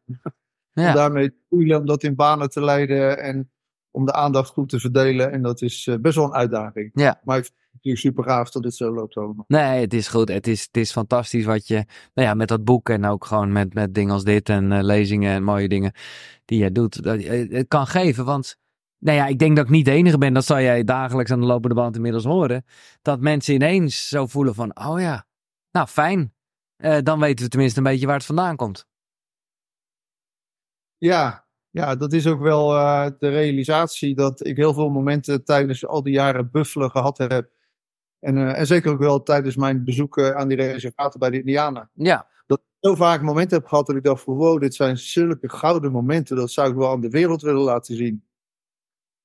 Ja. 0.74 0.88
Om 0.88 0.94
daarmee 0.94 1.28
te 1.48 1.76
om 1.78 1.86
dat 1.86 2.02
in 2.02 2.14
banen 2.14 2.50
te 2.50 2.64
leiden 2.64 3.18
en 3.18 3.50
om 3.92 4.06
de 4.06 4.12
aandacht 4.12 4.50
goed 4.50 4.68
te 4.68 4.80
verdelen. 4.80 5.32
En 5.32 5.42
dat 5.42 5.62
is 5.62 5.90
best 6.00 6.16
wel 6.16 6.24
een 6.24 6.34
uitdaging. 6.34 6.90
Ja. 6.94 7.20
Maar 7.24 7.38
ik 7.38 7.50
natuurlijk 7.72 8.16
super 8.16 8.24
gaaf 8.24 8.50
dat 8.50 8.62
dit 8.62 8.74
zo 8.74 8.94
loopt 8.94 9.16
allemaal. 9.16 9.44
Nee, 9.48 9.80
het 9.80 9.94
is 9.94 10.08
goed. 10.08 10.28
Het 10.28 10.46
is, 10.46 10.62
het 10.62 10.76
is 10.76 10.92
fantastisch 10.92 11.44
wat 11.44 11.66
je, 11.66 11.84
nou 12.14 12.28
ja, 12.28 12.34
met 12.34 12.48
dat 12.48 12.64
boek 12.64 12.88
en 12.88 13.04
ook 13.04 13.24
gewoon 13.24 13.52
met, 13.52 13.74
met 13.74 13.94
dingen 13.94 14.12
als 14.12 14.24
dit 14.24 14.48
en 14.48 14.70
uh, 14.70 14.82
lezingen 14.82 15.32
en 15.32 15.42
mooie 15.42 15.68
dingen 15.68 15.92
die 16.44 16.58
jij 16.58 16.72
doet, 16.72 17.02
dat, 17.02 17.22
het 17.24 17.68
kan 17.68 17.86
geven. 17.86 18.24
Want, 18.24 18.56
nou 18.98 19.16
ja, 19.16 19.26
ik 19.26 19.38
denk 19.38 19.56
dat 19.56 19.64
ik 19.64 19.70
niet 19.70 19.84
de 19.84 19.90
enige 19.90 20.18
ben, 20.18 20.34
dat 20.34 20.44
zal 20.44 20.60
jij 20.60 20.84
dagelijks 20.84 21.30
aan 21.30 21.40
de 21.40 21.46
lopende 21.46 21.74
band 21.74 21.96
inmiddels 21.96 22.24
horen, 22.24 22.64
dat 23.02 23.20
mensen 23.20 23.54
ineens 23.54 24.08
zo 24.08 24.26
voelen 24.26 24.54
van, 24.54 24.76
oh 24.76 25.00
ja, 25.00 25.26
nou 25.70 25.86
fijn. 25.86 26.34
Uh, 26.76 26.98
dan 27.02 27.20
weten 27.20 27.44
we 27.44 27.50
tenminste 27.50 27.78
een 27.78 27.84
beetje 27.84 28.06
waar 28.06 28.16
het 28.16 28.24
vandaan 28.24 28.56
komt. 28.56 28.86
Ja, 30.98 31.46
ja, 31.72 31.96
dat 31.96 32.12
is 32.12 32.26
ook 32.26 32.40
wel 32.40 32.74
uh, 32.74 33.06
de 33.18 33.28
realisatie 33.28 34.14
dat 34.14 34.46
ik 34.46 34.56
heel 34.56 34.74
veel 34.74 34.90
momenten 34.90 35.44
tijdens 35.44 35.86
al 35.86 36.02
die 36.02 36.12
jaren 36.12 36.50
buffelen 36.50 36.90
gehad 36.90 37.18
heb 37.18 37.50
en, 38.22 38.36
uh, 38.36 38.58
en 38.58 38.66
zeker 38.66 38.90
ook 38.90 38.98
wel 38.98 39.22
tijdens 39.22 39.56
mijn 39.56 39.84
bezoeken 39.84 40.36
aan 40.36 40.48
die 40.48 40.56
reservaten 40.56 41.20
bij 41.20 41.30
de 41.30 41.38
Indianen. 41.38 41.90
Ja. 41.94 42.28
Dat 42.46 42.58
ik 42.58 42.64
zo 42.80 42.94
vaak 42.94 43.22
momenten 43.22 43.58
heb 43.58 43.66
gehad 43.66 43.86
dat 43.86 43.96
ik 43.96 44.04
dacht 44.04 44.22
van 44.22 44.34
wow, 44.34 44.60
dit 44.60 44.74
zijn 44.74 44.98
zulke 44.98 45.48
gouden 45.48 45.92
momenten. 45.92 46.36
Dat 46.36 46.50
zou 46.50 46.70
ik 46.70 46.76
wel 46.76 46.90
aan 46.90 47.00
de 47.00 47.08
wereld 47.08 47.42
willen 47.42 47.62
laten 47.62 47.96
zien. 47.96 48.24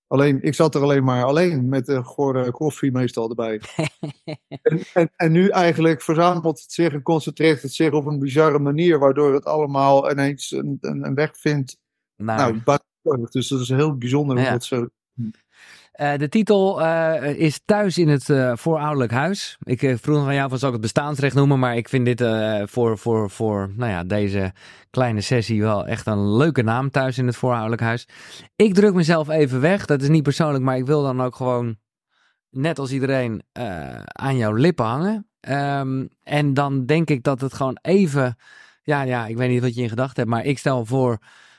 Alleen, 0.08 0.42
ik 0.42 0.54
zat 0.54 0.76
er 0.76 0.82
alleen 0.82 1.04
maar 1.04 1.24
alleen 1.24 1.70
met 1.70 1.88
een 1.88 2.04
gore 2.04 2.52
koffie 2.52 2.92
meestal 2.92 3.30
erbij. 3.30 3.62
en, 4.62 4.80
en, 4.94 5.12
en, 5.16 5.32
nu 5.32 5.50
eigenlijk 5.50 6.02
verzamelt 6.02 6.62
het 6.62 6.72
zich 6.72 6.94
en 6.94 7.02
concentreert 7.02 7.62
het 7.62 7.74
zich 7.74 7.92
op 7.92 8.06
een 8.06 8.20
bizarre 8.20 8.60
manier, 8.60 9.00
waardoor 9.00 9.34
het 9.34 9.46
allemaal 9.46 10.12
ineens 10.12 10.52
een, 10.52 10.78
een, 10.82 11.06
een 11.06 11.16
weg 11.16 11.38
vindt. 11.38 11.78
Nou, 12.18 12.62
dus 13.30 13.48
dat 13.48 13.60
is 13.60 13.70
heel 13.70 13.98
bijzonder 13.98 14.40
ja. 14.40 14.52
dat 14.52 14.64
zo. 14.64 14.88
Uh, 16.00 16.16
de 16.18 16.30
titel 16.30 16.82
uh, 16.82 17.40
is 17.40 17.62
Thuis 17.66 17.98
in 17.98 18.08
het 18.08 18.30
uh, 18.30 18.56
Voorouderlijk 18.56 19.12
Huis. 19.12 19.58
Ik 19.64 19.80
vroeg 19.80 20.24
van 20.24 20.34
jou, 20.34 20.50
van 20.50 20.60
zal 20.60 20.68
ik 20.68 20.74
het 20.74 20.84
bestaansrecht 20.84 21.36
noemen? 21.36 21.60
Maar 21.60 21.76
ik 21.76 21.90
vind 21.90 22.06
dit 22.06 22.24
voor, 22.70 22.98
voor, 22.98 23.30
voor 23.30 23.72
nou 23.76 23.92
ja, 23.92 24.04
deze 24.04 24.54
kleine 24.90 25.22
sessie 25.22 25.62
wel 25.62 25.86
echt 25.86 26.08
een 26.08 26.36
leuke 26.36 26.62
naam. 26.62 26.92
Thuis 26.92 27.18
in 27.18 27.26
het 27.26 27.36
Voorouderlijk 27.36 27.82
Huis. 27.82 28.08
Ik 28.56 28.74
druk 28.74 28.94
mezelf 28.94 29.30
even 29.30 29.62
weg. 29.62 29.86
Dat 29.86 30.02
is 30.02 30.10
niet 30.10 30.24
persoonlijk, 30.24 30.64
maar 30.64 30.78
ik 30.78 30.86
wil 30.86 31.04
dan 31.04 31.22
ook 31.22 31.36
gewoon, 31.36 31.78
net 32.50 32.80
als 32.80 32.92
iedereen, 32.92 33.44
aan 34.06 34.38
jouw 34.38 34.54
lippen 34.54 34.86
hangen. 34.86 35.28
Um, 35.50 36.10
en 36.24 36.54
dan 36.54 36.86
denk 36.86 37.10
ik 37.10 37.24
dat 37.24 37.42
het 37.42 37.54
gewoon 37.54 37.78
even... 37.82 38.38
Ja, 38.82 39.02
ja, 39.02 39.26
ik 39.26 39.38
weet 39.38 39.50
niet 39.50 39.62
wat 39.62 39.76
je 39.76 39.82
in 39.82 39.90
gedachten 39.90 40.16
hebt, 40.16 40.30
maar 40.30 40.46
ik 40.46 40.58
stel 40.58 40.86
voor 40.86 41.18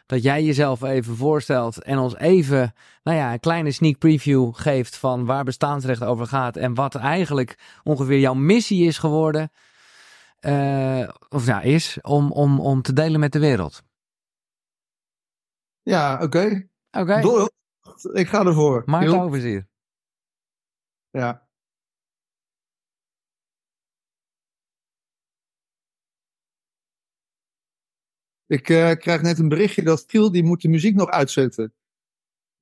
dat 0.08 0.22
jij 0.22 0.42
jezelf 0.42 0.82
even 0.82 1.16
voorstelt 1.16 1.82
en 1.82 1.98
ons 1.98 2.16
even 2.16 2.74
nou 3.02 3.16
ja, 3.16 3.32
een 3.32 3.40
kleine 3.40 3.70
sneak 3.70 3.98
preview 3.98 4.54
geeft 4.54 4.96
van 4.96 5.24
waar 5.24 5.44
bestaansrecht 5.44 6.02
over 6.04 6.26
gaat 6.26 6.56
en 6.56 6.74
wat 6.74 6.94
eigenlijk 6.94 7.58
ongeveer 7.82 8.18
jouw 8.18 8.34
missie 8.34 8.86
is 8.86 8.98
geworden. 8.98 9.50
Uh, 10.40 11.08
of 11.28 11.46
ja, 11.46 11.60
is 11.60 11.98
om, 12.02 12.32
om, 12.32 12.60
om 12.60 12.82
te 12.82 12.92
delen 12.92 13.20
met 13.20 13.32
de 13.32 13.38
wereld. 13.38 13.82
Ja, 15.82 16.14
oké. 16.14 16.24
Okay. 16.24 16.68
Oké. 16.90 17.18
Okay. 17.18 17.48
Ik 18.12 18.28
ga 18.28 18.44
ervoor. 18.44 18.82
Maak 18.86 19.08
overzicht. 19.08 19.66
Ja. 21.10 21.47
Ik 28.48 28.68
uh, 28.68 28.92
krijg 28.92 29.22
net 29.22 29.38
een 29.38 29.48
berichtje 29.48 29.82
dat 29.82 30.04
Giel 30.06 30.32
die 30.32 30.44
moet 30.44 30.60
de 30.62 30.68
muziek 30.68 30.94
nog 30.94 31.08
uitzetten. 31.10 31.74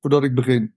Voordat 0.01 0.25
ik 0.25 0.35
begin. 0.35 0.77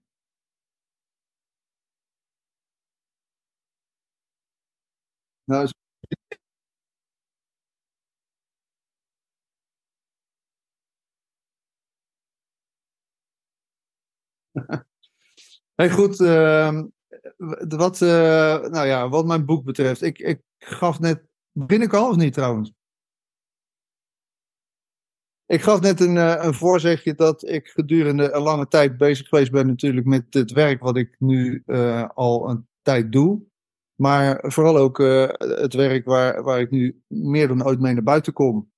Nou, 5.46 5.68
Hey, 15.74 15.90
goed, 15.90 16.20
uh, 16.20 16.82
wat, 17.68 18.00
uh, 18.00 18.08
nou 18.60 18.86
ja, 18.86 19.08
wat 19.08 19.26
mijn 19.26 19.44
boek 19.44 19.64
betreft. 19.64 20.02
Ik, 20.02 20.18
ik 20.18 20.40
gaf 20.58 20.98
net. 21.00 21.24
Begin 21.52 21.82
ik 21.82 21.92
al 21.94 22.08
of 22.10 22.16
niet 22.16 22.32
trouwens? 22.32 22.79
Ik 25.50 25.62
gaf 25.62 25.80
net 25.80 26.00
een, 26.00 26.16
uh, 26.16 26.34
een 26.38 26.54
voorzegje 26.54 27.14
dat 27.14 27.48
ik 27.48 27.68
gedurende 27.68 28.32
een 28.32 28.42
lange 28.42 28.68
tijd 28.68 28.96
bezig 28.96 29.28
geweest 29.28 29.50
ben, 29.50 29.66
natuurlijk, 29.66 30.06
met 30.06 30.24
het 30.30 30.52
werk 30.52 30.82
wat 30.82 30.96
ik 30.96 31.16
nu 31.18 31.62
uh, 31.66 32.08
al 32.14 32.50
een 32.50 32.66
tijd 32.82 33.12
doe. 33.12 33.42
Maar 33.94 34.44
vooral 34.46 34.76
ook 34.76 34.98
het 35.38 35.74
werk 35.74 36.04
waar, 36.04 36.42
waar 36.42 36.60
ik 36.60 36.70
nu 36.70 37.02
meer 37.06 37.48
dan 37.48 37.64
ooit 37.64 37.80
mee 37.80 37.92
naar 37.92 38.02
buiten 38.02 38.32
kom. 38.32 38.70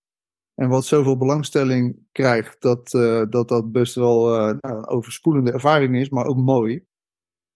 En 0.55 0.69
wat 0.69 0.85
zoveel 0.85 1.17
belangstelling 1.17 1.99
krijgt, 2.13 2.61
dat 2.61 2.91
dat, 3.31 3.49
dat 3.49 3.73
best 3.73 3.95
wel 3.95 4.27
nou, 4.27 4.59
een 4.61 4.87
overspoelende 4.87 5.53
ervaring 5.53 5.97
is, 5.97 6.09
maar 6.09 6.27
ook 6.27 6.37
mooi. 6.37 6.85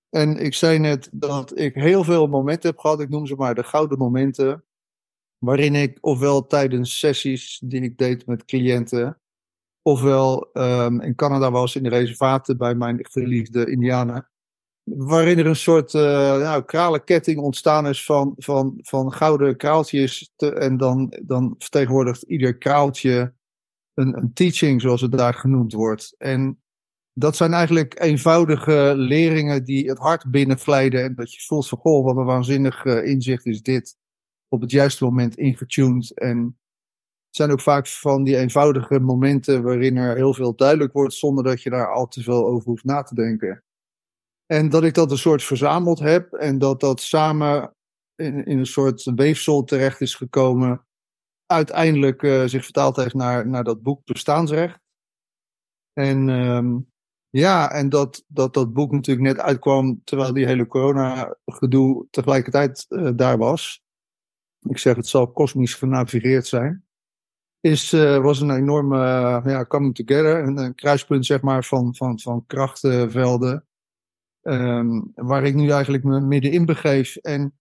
En 0.09 0.37
ik 0.37 0.55
zei 0.55 0.79
net 0.79 1.09
dat 1.13 1.59
ik 1.59 1.75
heel 1.75 2.05
veel 2.05 2.27
momenten 2.27 2.71
heb 2.71 2.79
gehad, 2.79 3.01
ik 3.01 3.09
noem 3.09 3.27
ze 3.27 3.35
maar 3.35 3.55
de 3.55 3.65
gouden 3.65 3.99
momenten, 3.99 4.65
waarin 5.39 5.75
ik 5.75 5.99
ofwel 6.01 6.47
tijdens 6.47 6.99
sessies 6.99 7.61
die 7.65 7.81
ik 7.81 7.99
deed 7.99 8.27
met 8.27 8.45
cliënten, 8.45 9.21
ofwel 9.83 10.51
um, 10.53 11.01
in 11.01 11.15
Canada 11.15 11.51
was 11.51 11.77
in 11.77 11.83
de 11.83 11.89
reservaten 11.89 12.57
bij 12.57 12.75
mijn 12.75 12.99
geliefde 13.01 13.71
Indianen, 13.71 14.29
waarin 14.83 15.39
er 15.39 15.47
een 15.47 15.57
soort 15.57 15.95
uh, 15.95 16.03
nou, 16.39 16.63
kralenketting 16.63 17.39
ontstaan 17.39 17.87
is 17.87 18.05
van, 18.05 18.35
van, 18.37 18.79
van 18.83 19.13
gouden 19.13 19.57
kraaltjes. 19.57 20.33
En 20.37 20.77
dan, 20.77 21.13
dan 21.23 21.55
vertegenwoordigt 21.59 22.23
ieder 22.23 22.59
kraaltje 22.59 23.35
een, 23.95 24.17
een 24.17 24.33
teaching, 24.33 24.81
zoals 24.81 25.01
het 25.01 25.13
daar 25.13 25.35
genoemd 25.35 25.73
wordt. 25.73 26.15
En 26.19 26.61
dat 27.13 27.37
zijn 27.37 27.53
eigenlijk 27.53 28.01
eenvoudige 28.01 28.93
leringen 28.97 29.65
die 29.65 29.89
het 29.89 29.99
hart 29.99 30.31
binnenvlijden. 30.31 31.03
En 31.03 31.15
dat 31.15 31.33
je 31.35 31.41
voelt 31.41 31.69
van, 31.69 31.79
goh, 31.79 32.05
wat 32.05 32.17
een 32.17 32.25
waanzinnig 32.25 32.85
uh, 32.85 33.05
inzicht 33.05 33.47
is 33.47 33.63
dit. 33.63 33.97
Op 34.49 34.61
het 34.61 34.71
juiste 34.71 35.05
moment 35.05 35.37
ingetuned. 35.37 36.19
En 36.19 36.59
het 37.27 37.37
zijn 37.37 37.51
ook 37.51 37.61
vaak 37.61 37.87
van 37.87 38.25
die 38.25 38.37
eenvoudige 38.37 39.01
momenten 39.01 39.63
waarin 39.63 39.97
er 39.97 40.17
heel 40.17 40.35
veel 40.35 40.55
duidelijk 40.55 40.93
wordt 40.93 41.15
zonder 41.15 41.45
dat 41.45 41.63
je 41.63 41.71
daar 41.71 41.93
al 41.93 42.09
te 42.09 42.23
veel 42.23 42.47
over 42.47 42.69
hoeft 42.69 42.85
na 42.85 43.03
te 43.03 43.15
denken. 43.15 43.65
En 44.47 44.69
dat 44.69 44.85
ik 44.85 44.95
dat 44.95 45.11
een 45.11 45.19
soort 45.19 45.43
verzameld 45.43 45.99
heb 45.99 46.33
en 46.33 46.59
dat 46.59 46.81
dat 46.81 47.01
samen 47.01 47.75
in, 48.15 48.45
in 48.45 48.59
een 48.59 48.67
soort 48.67 49.03
weefsel 49.05 49.65
terecht 49.65 50.01
is 50.01 50.15
gekomen. 50.15 50.87
Uiteindelijk 51.47 52.23
uh, 52.23 52.45
zich 52.45 52.65
vertaald 52.65 52.97
heeft 52.97 53.15
naar, 53.15 53.49
naar 53.49 53.65
dat 53.65 53.83
boek 53.83 54.05
Bestaansrecht. 54.05 54.81
En 55.93 56.29
um, 56.29 56.91
ja, 57.31 57.71
en 57.71 57.89
dat, 57.89 58.25
dat 58.27 58.55
dat 58.55 58.73
boek 58.73 58.93
natuurlijk 58.93 59.27
net 59.27 59.39
uitkwam 59.39 60.01
terwijl 60.05 60.33
die 60.33 60.47
hele 60.47 60.67
corona-gedoe 60.67 62.07
tegelijkertijd 62.11 62.87
uh, 62.89 63.11
daar 63.17 63.39
was. 63.39 63.85
Ik 64.69 64.79
zeg, 64.79 64.97
het 64.97 65.07
zal 65.07 65.33
kosmisch 65.33 65.75
genavigeerd 65.75 66.47
zijn. 66.47 66.85
Is, 67.61 67.93
uh, 67.93 68.19
was 68.19 68.41
een 68.41 68.51
enorme 68.51 68.97
uh, 68.97 69.43
ja, 69.45 69.65
coming 69.65 69.95
together, 69.95 70.43
een, 70.43 70.59
een, 70.59 70.75
kruispunt 70.75 71.27
zeg 71.27 71.41
maar 71.41 71.65
van, 71.65 71.95
van, 71.95 72.21
van 72.21 72.45
krachtenvelden. 72.47 73.67
Um, 74.43 75.13
waar 75.15 75.45
ik 75.45 75.55
nu 75.55 75.71
eigenlijk 75.71 76.05
me 76.05 76.21
middenin 76.21 76.65
begeef. 76.65 77.17
En 77.17 77.59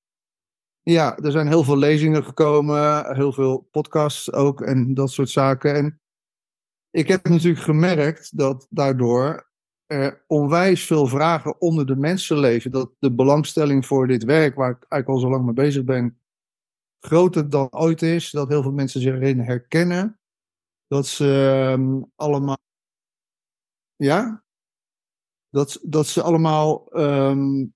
ja, 0.81 1.17
er 1.17 1.31
zijn 1.31 1.47
heel 1.47 1.63
veel 1.63 1.77
lezingen 1.77 2.23
gekomen, 2.23 3.15
heel 3.15 3.33
veel 3.33 3.67
podcasts 3.71 4.31
ook 4.31 4.61
en 4.61 4.93
dat 4.93 5.11
soort 5.11 5.29
zaken. 5.29 5.75
En 5.75 5.99
ik 6.91 7.07
heb 7.07 7.27
natuurlijk 7.27 7.63
gemerkt 7.63 8.37
dat 8.37 8.67
daardoor 8.69 9.49
er 9.85 10.23
onwijs 10.27 10.85
veel 10.85 11.07
vragen 11.07 11.61
onder 11.61 11.85
de 11.85 11.95
mensen 11.95 12.37
leven. 12.37 12.71
Dat 12.71 12.91
de 12.99 13.11
belangstelling 13.11 13.85
voor 13.85 14.07
dit 14.07 14.23
werk, 14.23 14.55
waar 14.55 14.69
ik 14.69 14.85
eigenlijk 14.89 15.09
al 15.09 15.19
zo 15.19 15.29
lang 15.29 15.45
mee 15.45 15.53
bezig 15.53 15.83
ben, 15.83 16.19
groter 17.05 17.49
dan 17.49 17.67
ooit 17.71 18.01
is. 18.01 18.31
Dat 18.31 18.49
heel 18.49 18.61
veel 18.61 18.71
mensen 18.71 19.01
zich 19.01 19.13
erin 19.13 19.39
herkennen. 19.39 20.19
Dat 20.87 21.07
ze 21.07 21.25
um, 21.71 22.11
allemaal. 22.15 22.57
Ja? 23.95 24.43
Dat, 25.49 25.79
dat 25.81 26.07
ze 26.07 26.21
allemaal 26.21 26.99
um, 26.99 27.73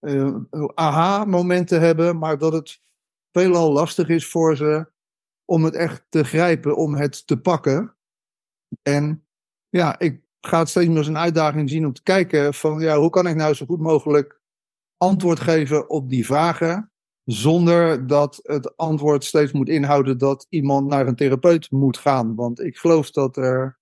uh, 0.00 0.36
aha-momenten 0.74 1.80
hebben, 1.80 2.18
maar 2.18 2.38
dat 2.38 2.52
het 2.52 2.80
veelal 3.32 3.72
lastig 3.72 4.08
is 4.08 4.26
voor 4.26 4.56
ze 4.56 4.92
om 5.44 5.64
het 5.64 5.74
echt 5.74 6.06
te 6.08 6.24
grijpen, 6.24 6.76
om 6.76 6.94
het 6.94 7.26
te 7.26 7.40
pakken. 7.40 7.96
En 8.82 9.26
ja, 9.68 9.98
ik 9.98 10.22
ga 10.40 10.58
het 10.58 10.68
steeds 10.68 10.88
meer 10.88 10.98
als 10.98 11.06
een 11.06 11.18
uitdaging 11.18 11.70
zien 11.70 11.86
om 11.86 11.92
te 11.92 12.02
kijken 12.02 12.54
van 12.54 12.80
ja, 12.80 12.98
hoe 12.98 13.10
kan 13.10 13.26
ik 13.26 13.36
nou 13.36 13.54
zo 13.54 13.66
goed 13.66 13.80
mogelijk 13.80 14.40
antwoord 14.96 15.40
geven 15.40 15.90
op 15.90 16.08
die 16.08 16.26
vragen, 16.26 16.89
zonder 17.32 18.06
dat 18.06 18.40
het 18.42 18.76
antwoord 18.76 19.24
steeds 19.24 19.52
moet 19.52 19.68
inhouden 19.68 20.18
dat 20.18 20.46
iemand 20.48 20.88
naar 20.88 21.06
een 21.06 21.14
therapeut 21.14 21.70
moet 21.70 21.98
gaan. 21.98 22.34
Want 22.34 22.60
ik 22.60 22.76
geloof 22.76 23.10
dat 23.10 23.36
er 23.36 23.78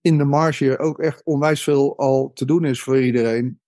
in 0.00 0.18
de 0.18 0.24
marge 0.24 0.78
ook 0.78 0.98
echt 0.98 1.24
onwijs 1.24 1.62
veel 1.62 1.98
al 1.98 2.32
te 2.34 2.44
doen 2.44 2.64
is 2.64 2.82
voor 2.82 3.00
iedereen. 3.00 3.60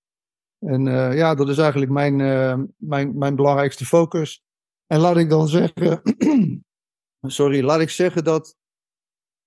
En 0.58 0.86
uh, 0.86 1.16
ja, 1.16 1.34
dat 1.34 1.48
is 1.48 1.58
eigenlijk 1.58 1.90
mijn, 1.92 2.18
uh, 2.18 2.58
mijn, 2.76 3.18
mijn 3.18 3.36
belangrijkste 3.36 3.86
focus. 3.86 4.42
En 4.86 5.00
laat 5.00 5.16
ik 5.16 5.28
dan 5.28 5.48
zeggen, 5.48 6.02
sorry, 7.20 7.64
laat 7.64 7.80
ik 7.80 7.90
zeggen 7.90 8.24
dat 8.24 8.56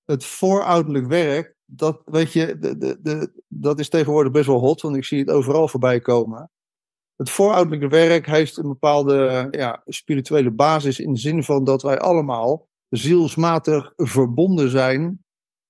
het 0.06 0.26
voorouderlijk 0.26 1.08
werk 1.08 1.56
dat, 1.66 2.02
weet 2.06 2.34
je, 2.34 2.58
de, 2.60 2.78
de, 2.78 2.98
de, 3.02 3.42
dat 3.48 3.80
is 3.80 3.90
tegenwoordig 3.90 4.32
best 4.32 4.48
wel 4.48 4.60
hot, 4.60 4.82
want 4.82 4.96
ik 4.96 5.04
zie 5.04 5.20
het 5.20 5.30
overal 5.30 5.68
voorbij 5.68 6.00
komen. 6.00 6.52
Het 7.18 7.30
voorouderlijke 7.30 7.88
werk 7.88 8.26
heeft 8.26 8.58
een 8.58 8.68
bepaalde 8.68 9.48
ja, 9.52 9.82
spirituele 9.86 10.52
basis 10.52 11.00
in 11.00 11.14
de 11.14 11.20
zin 11.20 11.44
van 11.44 11.64
dat 11.64 11.82
wij 11.82 12.00
allemaal 12.00 12.68
zielsmatig 12.90 13.94
verbonden 13.96 14.70
zijn 14.70 15.26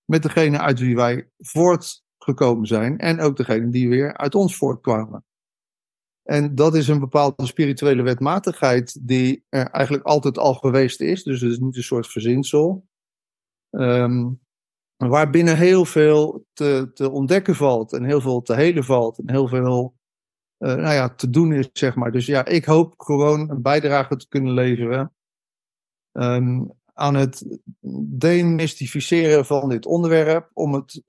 met 0.05 0.23
degene 0.23 0.59
uit 0.59 0.79
wie 0.79 0.95
wij 0.95 1.29
voortgekomen 1.37 2.67
zijn 2.67 2.97
en 2.97 3.19
ook 3.19 3.37
degene 3.37 3.69
die 3.69 3.89
weer 3.89 4.17
uit 4.17 4.35
ons 4.35 4.55
voortkwamen. 4.55 5.25
En 6.23 6.55
dat 6.55 6.75
is 6.75 6.87
een 6.87 6.99
bepaalde 6.99 7.45
spirituele 7.45 8.01
wetmatigheid 8.01 9.07
die 9.07 9.45
er 9.49 9.69
eigenlijk 9.69 10.05
altijd 10.05 10.37
al 10.37 10.53
geweest 10.53 11.01
is, 11.01 11.23
dus 11.23 11.41
het 11.41 11.51
is 11.51 11.59
niet 11.59 11.75
een 11.75 11.83
soort 11.83 12.07
verzinsel. 12.07 12.87
Um, 13.69 14.39
waar 14.97 15.29
binnen 15.29 15.57
heel 15.57 15.85
veel 15.85 16.45
te, 16.53 16.91
te 16.93 17.09
ontdekken 17.09 17.55
valt 17.55 17.93
en 17.93 18.03
heel 18.03 18.21
veel 18.21 18.41
te 18.41 18.55
helen 18.55 18.83
valt 18.83 19.17
en 19.17 19.29
heel 19.29 19.47
veel 19.47 19.96
uh, 20.59 20.75
nou 20.75 20.93
ja, 20.93 21.09
te 21.09 21.29
doen 21.29 21.53
is, 21.53 21.69
zeg 21.73 21.95
maar. 21.95 22.11
Dus 22.11 22.25
ja, 22.25 22.45
ik 22.45 22.65
hoop 22.65 22.93
gewoon 22.97 23.49
een 23.49 23.61
bijdrage 23.61 24.15
te 24.15 24.27
kunnen 24.27 24.53
leveren 24.53 25.13
um, 26.11 26.71
aan 26.93 27.15
het 27.15 27.59
demystificeren 28.17 29.45
van 29.45 29.69
dit 29.69 29.85
onderwerp, 29.85 30.49
om 30.53 30.73
het 30.73 31.01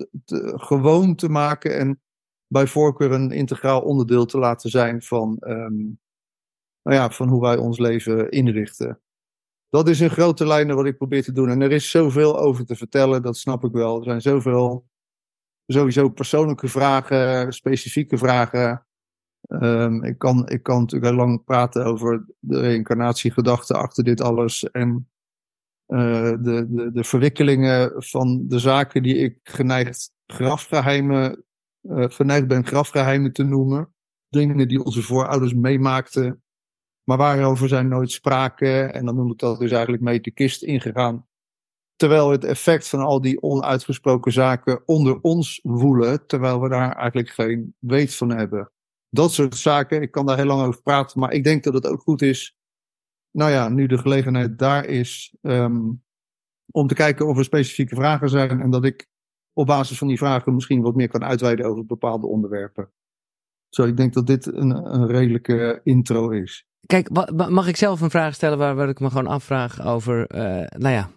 gewoon 0.55 1.15
te 1.15 1.29
maken 1.29 1.79
en 1.79 2.01
bij 2.47 2.67
voorkeur 2.67 3.13
een 3.13 3.31
integraal 3.31 3.81
onderdeel 3.81 4.27
te 4.27 4.39
laten 4.39 4.71
zijn 4.71 5.03
van, 5.03 5.37
um, 5.41 6.01
nou 6.83 6.97
ja, 6.97 7.11
van 7.11 7.29
hoe 7.29 7.41
wij 7.41 7.57
ons 7.57 7.79
leven 7.79 8.31
inrichten 8.31 9.01
dat 9.71 9.89
is 9.89 10.01
in 10.01 10.11
grote 10.11 10.47
lijnen 10.47 10.77
wat 10.77 10.87
ik 10.87 10.97
probeer 10.97 11.23
te 11.23 11.33
doen. 11.33 11.49
En 11.49 11.61
er 11.61 11.73
is 11.73 11.91
zoveel 11.91 12.39
over 12.39 12.67
te 12.67 12.77
vertellen, 12.77 13.23
dat 13.23 13.37
snap 13.37 13.65
ik 13.65 13.73
wel. 13.73 13.99
Er 13.99 14.05
zijn 14.05 14.21
zoveel, 14.21 14.87
sowieso 15.67 16.09
persoonlijke 16.09 16.69
vragen, 16.69 17.53
specifieke 17.53 18.19
vragen. 18.19 18.87
Um, 19.47 20.05
ik, 20.05 20.19
kan, 20.19 20.49
ik 20.49 20.63
kan 20.63 20.81
natuurlijk 20.81 21.11
heel 21.11 21.27
lang 21.27 21.45
praten 21.45 21.85
over 21.85 22.27
de 22.39 22.61
reïncarnatiegedachte 22.61 23.75
achter 23.75 24.05
dit 24.05 24.21
alles. 24.21 24.71
En 24.71 25.09
uh, 25.87 26.31
de, 26.31 26.67
de, 26.71 26.91
de 26.93 27.05
verwikkelingen 27.05 27.93
van 27.97 28.45
de 28.49 28.59
zaken 28.59 29.03
die 29.03 29.17
ik 29.17 29.39
geneigd 29.43 30.13
grafgeheimen, 30.27 31.45
uh, 31.83 32.05
geneigd 32.09 32.47
ben 32.47 32.67
grafgeheimen 32.67 33.33
te 33.33 33.43
noemen. 33.43 33.93
Dingen 34.29 34.69
die 34.69 34.85
onze 34.85 35.03
voorouders 35.03 35.55
meemaakten 35.55 36.43
maar 37.09 37.17
waarover 37.17 37.69
zijn 37.69 37.89
nooit 37.89 38.11
sprake. 38.11 38.83
En 38.83 39.05
dan 39.05 39.15
noem 39.15 39.31
ik 39.31 39.39
dat 39.39 39.59
dus 39.59 39.71
eigenlijk 39.71 40.03
mee 40.03 40.21
de 40.21 40.31
kist 40.31 40.63
ingegaan. 40.63 41.27
Terwijl 41.97 42.31
het 42.31 42.45
effect 42.45 42.89
van 42.89 43.01
al 43.01 43.21
die 43.21 43.43
onuitgesproken 43.43 44.33
zaken 44.33 44.83
onder 44.87 45.21
ons 45.21 45.61
woelen, 45.63 46.27
terwijl 46.27 46.61
we 46.61 46.69
daar 46.69 46.97
eigenlijk 46.97 47.29
geen 47.29 47.75
weet 47.79 48.15
van 48.15 48.31
hebben. 48.31 48.71
Dat 49.11 49.33
soort 49.33 49.57
zaken, 49.57 50.03
ik 50.03 50.11
kan 50.11 50.27
daar 50.27 50.37
heel 50.37 50.47
lang 50.47 50.67
over 50.67 50.83
praten, 50.83 51.21
maar 51.21 51.33
ik 51.33 51.45
denk 51.45 51.65
dat 51.65 51.75
het 51.75 51.87
ook 51.87 52.01
goed 52.01 52.23
is. 52.23 52.57
Nou 53.31 53.51
ja, 53.51 53.69
nu 53.69 53.87
de 53.87 53.99
gelegenheid 53.99 54.59
daar 54.59 54.85
is, 54.85 55.37
um, 55.41 56.03
om 56.71 56.87
te 56.87 56.95
kijken 56.95 57.27
of 57.27 57.39
er 57.39 57.45
specifieke 57.45 57.95
vragen 57.95 58.29
zijn 58.29 58.61
en 58.61 58.71
dat 58.71 58.85
ik 58.85 59.07
op 59.53 59.67
basis 59.67 59.99
van 59.99 60.09
die 60.09 60.19
vragen 60.19 60.55
misschien 60.55 60.83
wat 60.83 60.95
meer 60.95 61.09
kan 61.09 61.25
uitweiden 61.25 61.67
over 61.67 61.87
bepaalde 61.87 62.27
onderwerpen. 62.27 62.91
Zo, 63.69 63.85
ik 63.85 63.97
denk 63.97 64.13
dat 64.13 64.27
dit 64.27 64.47
een, 64.47 64.71
een 64.71 65.07
redelijke 65.07 65.81
intro 65.85 66.31
is. 66.31 66.67
Kijk, 66.87 67.11
mag 67.51 67.69
ik 67.69 67.77
zelf 67.77 68.01
een 68.01 68.11
vraag 68.11 68.35
stellen 68.35 68.59
waar, 68.59 68.75
waar 68.75 68.89
ik 68.89 69.01
me 69.01 69.09
gewoon 69.09 69.27
afvraag 69.27 69.87
over, 69.87 70.35
uh, 70.35 70.67
nou 70.79 70.95
ja, 70.95 71.11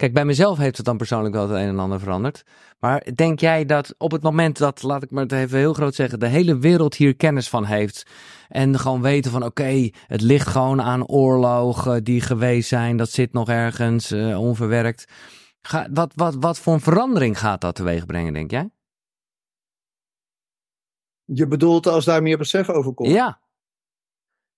Kijk, 0.00 0.12
bij 0.12 0.24
mezelf 0.24 0.58
heeft 0.58 0.76
het 0.76 0.86
dan 0.86 0.96
persoonlijk 0.96 1.34
wel 1.34 1.48
het 1.48 1.56
een 1.56 1.68
en 1.68 1.78
ander 1.78 2.00
veranderd. 2.00 2.44
Maar 2.78 3.06
denk 3.14 3.40
jij 3.40 3.64
dat 3.64 3.94
op 3.98 4.10
het 4.10 4.22
moment 4.22 4.58
dat, 4.58 4.82
laat 4.82 5.02
ik 5.02 5.10
maar 5.10 5.22
het 5.22 5.32
even 5.32 5.58
heel 5.58 5.72
groot 5.72 5.94
zeggen, 5.94 6.20
de 6.20 6.26
hele 6.26 6.58
wereld 6.58 6.94
hier 6.94 7.16
kennis 7.16 7.48
van 7.48 7.64
heeft. 7.64 8.06
En 8.48 8.78
gewoon 8.78 9.02
weten 9.02 9.30
van 9.30 9.44
oké, 9.44 9.90
het 10.06 10.20
ligt 10.20 10.46
gewoon 10.46 10.82
aan 10.82 11.06
oorlogen 11.06 12.04
die 12.04 12.20
geweest 12.20 12.68
zijn. 12.68 12.96
Dat 12.96 13.10
zit 13.10 13.32
nog 13.32 13.48
ergens 13.48 14.12
uh, 14.12 14.40
onverwerkt. 14.40 15.04
Ga, 15.62 15.88
wat, 15.92 16.12
wat, 16.14 16.36
wat 16.38 16.58
voor 16.58 16.72
een 16.72 16.80
verandering 16.80 17.38
gaat 17.38 17.60
dat 17.60 17.74
teweeg 17.74 18.06
brengen, 18.06 18.32
denk 18.32 18.50
jij? 18.50 18.70
Je 21.24 21.46
bedoelt 21.46 21.86
als 21.86 22.04
daar 22.04 22.22
meer 22.22 22.38
besef 22.38 22.68
over 22.68 22.94
komt? 22.94 23.10
Ja. 23.10 23.40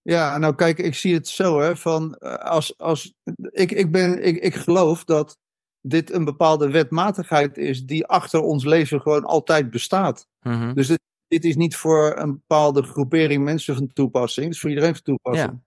Ja, 0.03 0.39
nou 0.39 0.55
kijk, 0.55 0.79
ik 0.79 0.95
zie 0.95 1.15
het 1.15 1.29
zo 1.29 1.61
hè, 1.61 1.77
van 1.77 2.15
eh, 2.15 2.35
als, 2.35 2.79
als 2.79 3.15
ik, 3.51 3.71
ik, 3.73 3.93
ben, 3.93 4.25
ik, 4.25 4.37
ik 4.37 4.55
geloof 4.55 5.05
dat 5.05 5.39
dit 5.81 6.13
een 6.13 6.25
bepaalde 6.25 6.71
wetmatigheid 6.71 7.59
is 7.59 7.85
die 7.85 8.07
achter 8.07 8.41
ons 8.41 8.65
leven 8.65 9.01
gewoon 9.01 9.25
altijd 9.25 9.71
bestaat. 9.71 10.29
Mhm. 10.41 10.75
Dus 10.75 10.87
dit, 10.87 11.01
dit, 11.27 11.45
is 11.45 11.57
niet 11.57 11.77
voor 11.77 12.17
een 12.17 12.33
bepaalde 12.33 12.83
groepering 12.83 13.45
mensen 13.45 13.75
van 13.75 13.93
toepassing, 13.93 14.47
het 14.47 14.55
is 14.55 14.61
voor 14.61 14.71
iedereen 14.71 14.95
van 14.95 15.03
toepassing. 15.03 15.51
Ja. 15.51 15.63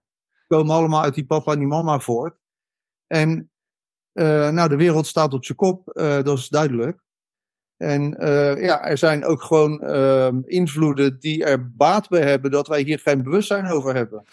We 0.48 0.56
komen 0.56 0.76
allemaal 0.76 1.04
uit 1.04 1.16
die 1.16 1.26
papa 1.26 1.52
en 1.52 1.60
die 1.60 1.68
mama 1.68 2.00
voort. 2.00 2.38
En 3.08 3.52
uh, 4.14 4.50
nou, 4.50 4.70
de 4.70 4.76
wereld 4.76 5.08
staat 5.08 5.34
op 5.34 5.46
zijn 5.46 5.58
kop, 5.58 5.92
uh, 5.94 6.24
dat 6.24 6.38
is 6.38 6.50
duidelijk. 6.50 7.05
En 7.78 8.16
uh, 8.20 8.64
ja, 8.64 8.86
er 8.86 8.98
zijn 8.98 9.26
ook 9.26 9.42
gewoon 9.42 9.82
uh, 9.84 10.28
invloeden 10.46 11.20
die 11.20 11.44
er 11.44 11.72
baat 11.72 12.10
bij 12.10 12.22
hebben 12.22 12.52
dat 12.52 12.68
wij 12.68 12.82
hier 12.82 13.00
geen 13.00 13.24
bewustzijn 13.24 13.68
over 13.68 13.96
hebben. 13.96 14.24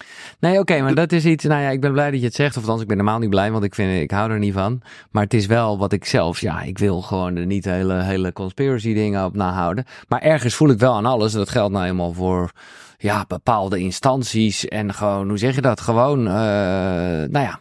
Nee, 0.41 0.53
oké, 0.53 0.61
okay, 0.61 0.81
maar 0.81 0.95
dat 0.95 1.13
is 1.13 1.25
iets. 1.25 1.45
Nou 1.45 1.63
ja, 1.63 1.69
ik 1.69 1.81
ben 1.81 1.93
blij 1.93 2.11
dat 2.11 2.21
je 2.21 2.27
het 2.27 2.35
zegt. 2.35 2.57
Of 2.57 2.63
althans, 2.63 2.83
ik 2.83 2.89
ben 2.89 2.97
normaal 2.97 3.19
niet 3.19 3.31
blij, 3.31 3.51
want 3.53 3.65
ik, 3.65 3.75
vind, 3.75 4.03
ik 4.03 4.11
hou 4.11 4.31
er 4.31 4.39
niet 4.39 4.53
van. 4.53 4.83
Maar 5.11 5.23
het 5.23 5.35
is 5.35 5.47
wel 5.47 5.79
wat 5.79 5.93
ik 5.93 6.05
zelf. 6.05 6.41
Ja, 6.41 6.63
ik 6.63 6.79
wil 6.79 7.03
gewoon 7.03 7.37
er 7.37 7.47
niet 7.47 7.65
hele, 7.65 8.03
hele 8.03 8.33
conspiracy 8.33 8.95
dingen 8.95 9.25
op 9.25 9.35
nahouden. 9.35 9.85
Maar 10.09 10.21
ergens 10.21 10.55
voel 10.55 10.71
ik 10.71 10.79
wel 10.79 10.95
aan 10.95 11.07
alles. 11.07 11.33
En 11.33 11.39
dat 11.39 11.51
geldt 11.51 11.73
nou 11.73 11.87
eenmaal 11.87 12.13
voor 12.13 12.51
ja, 12.99 13.25
bepaalde 13.29 13.79
instanties. 13.79 14.69
En 14.69 14.95
gewoon, 14.95 15.29
hoe 15.29 15.39
zeg 15.39 15.55
je 15.55 15.61
dat? 15.61 15.81
Gewoon, 15.81 16.19
uh, 16.19 16.33
nou 16.35 17.39
ja. 17.39 17.61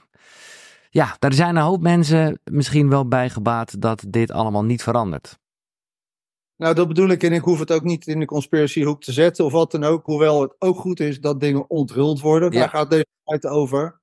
Ja, 0.90 1.16
daar 1.20 1.34
zijn 1.34 1.56
een 1.56 1.62
hoop 1.62 1.82
mensen 1.82 2.40
misschien 2.44 2.90
wel 2.90 3.08
bij 3.08 3.30
gebaat 3.30 3.82
dat 3.82 4.04
dit 4.08 4.32
allemaal 4.32 4.64
niet 4.64 4.84
verandert. 4.84 5.40
Nou, 6.62 6.76
dat 6.76 6.88
bedoel 6.88 7.10
ik. 7.10 7.24
En 7.24 7.34
ik 7.34 7.42
hoef 7.42 7.60
het 7.60 7.72
ook 7.72 7.84
niet 7.84 8.08
in 8.08 8.20
de 8.20 8.26
conspiracyhoek 8.26 9.02
te 9.02 9.12
zetten 9.12 9.46
of 9.46 9.52
wat 9.52 9.72
dan 9.72 9.84
ook. 9.84 10.06
Hoewel 10.06 10.42
het 10.42 10.56
ook 10.60 10.78
goed 10.78 11.00
is 11.00 11.20
dat 11.20 11.40
dingen 11.40 11.70
onthuld 11.70 12.20
worden. 12.20 12.52
Ja. 12.52 12.60
Daar 12.60 12.70
gaat 12.70 12.90
deze 12.90 13.06
tijd 13.24 13.48
over. 13.48 14.02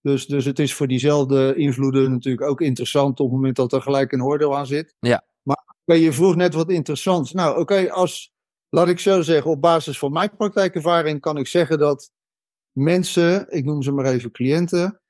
Dus, 0.00 0.26
dus 0.26 0.44
het 0.44 0.58
is 0.58 0.74
voor 0.74 0.86
diezelfde 0.86 1.54
invloeden 1.54 2.10
natuurlijk 2.10 2.46
ook 2.46 2.60
interessant 2.60 3.20
op 3.20 3.26
het 3.26 3.34
moment 3.34 3.56
dat 3.56 3.72
er 3.72 3.82
gelijk 3.82 4.12
een 4.12 4.22
oordeel 4.22 4.56
aan 4.56 4.66
zit. 4.66 4.94
Ja. 4.98 5.26
Maar 5.42 5.64
okay, 5.84 6.00
je 6.00 6.12
vroeg 6.12 6.36
net 6.36 6.54
wat 6.54 6.70
interessants. 6.70 7.32
Nou, 7.32 7.50
oké, 7.50 7.60
okay, 7.60 7.88
als, 7.88 8.32
laat 8.68 8.88
ik 8.88 8.98
zo 8.98 9.22
zeggen, 9.22 9.50
op 9.50 9.60
basis 9.60 9.98
van 9.98 10.12
mijn 10.12 10.36
praktijkervaring 10.36 11.20
kan 11.20 11.36
ik 11.36 11.46
zeggen 11.46 11.78
dat 11.78 12.10
mensen, 12.72 13.46
ik 13.48 13.64
noem 13.64 13.82
ze 13.82 13.92
maar 13.92 14.06
even 14.06 14.30
cliënten, 14.30 15.00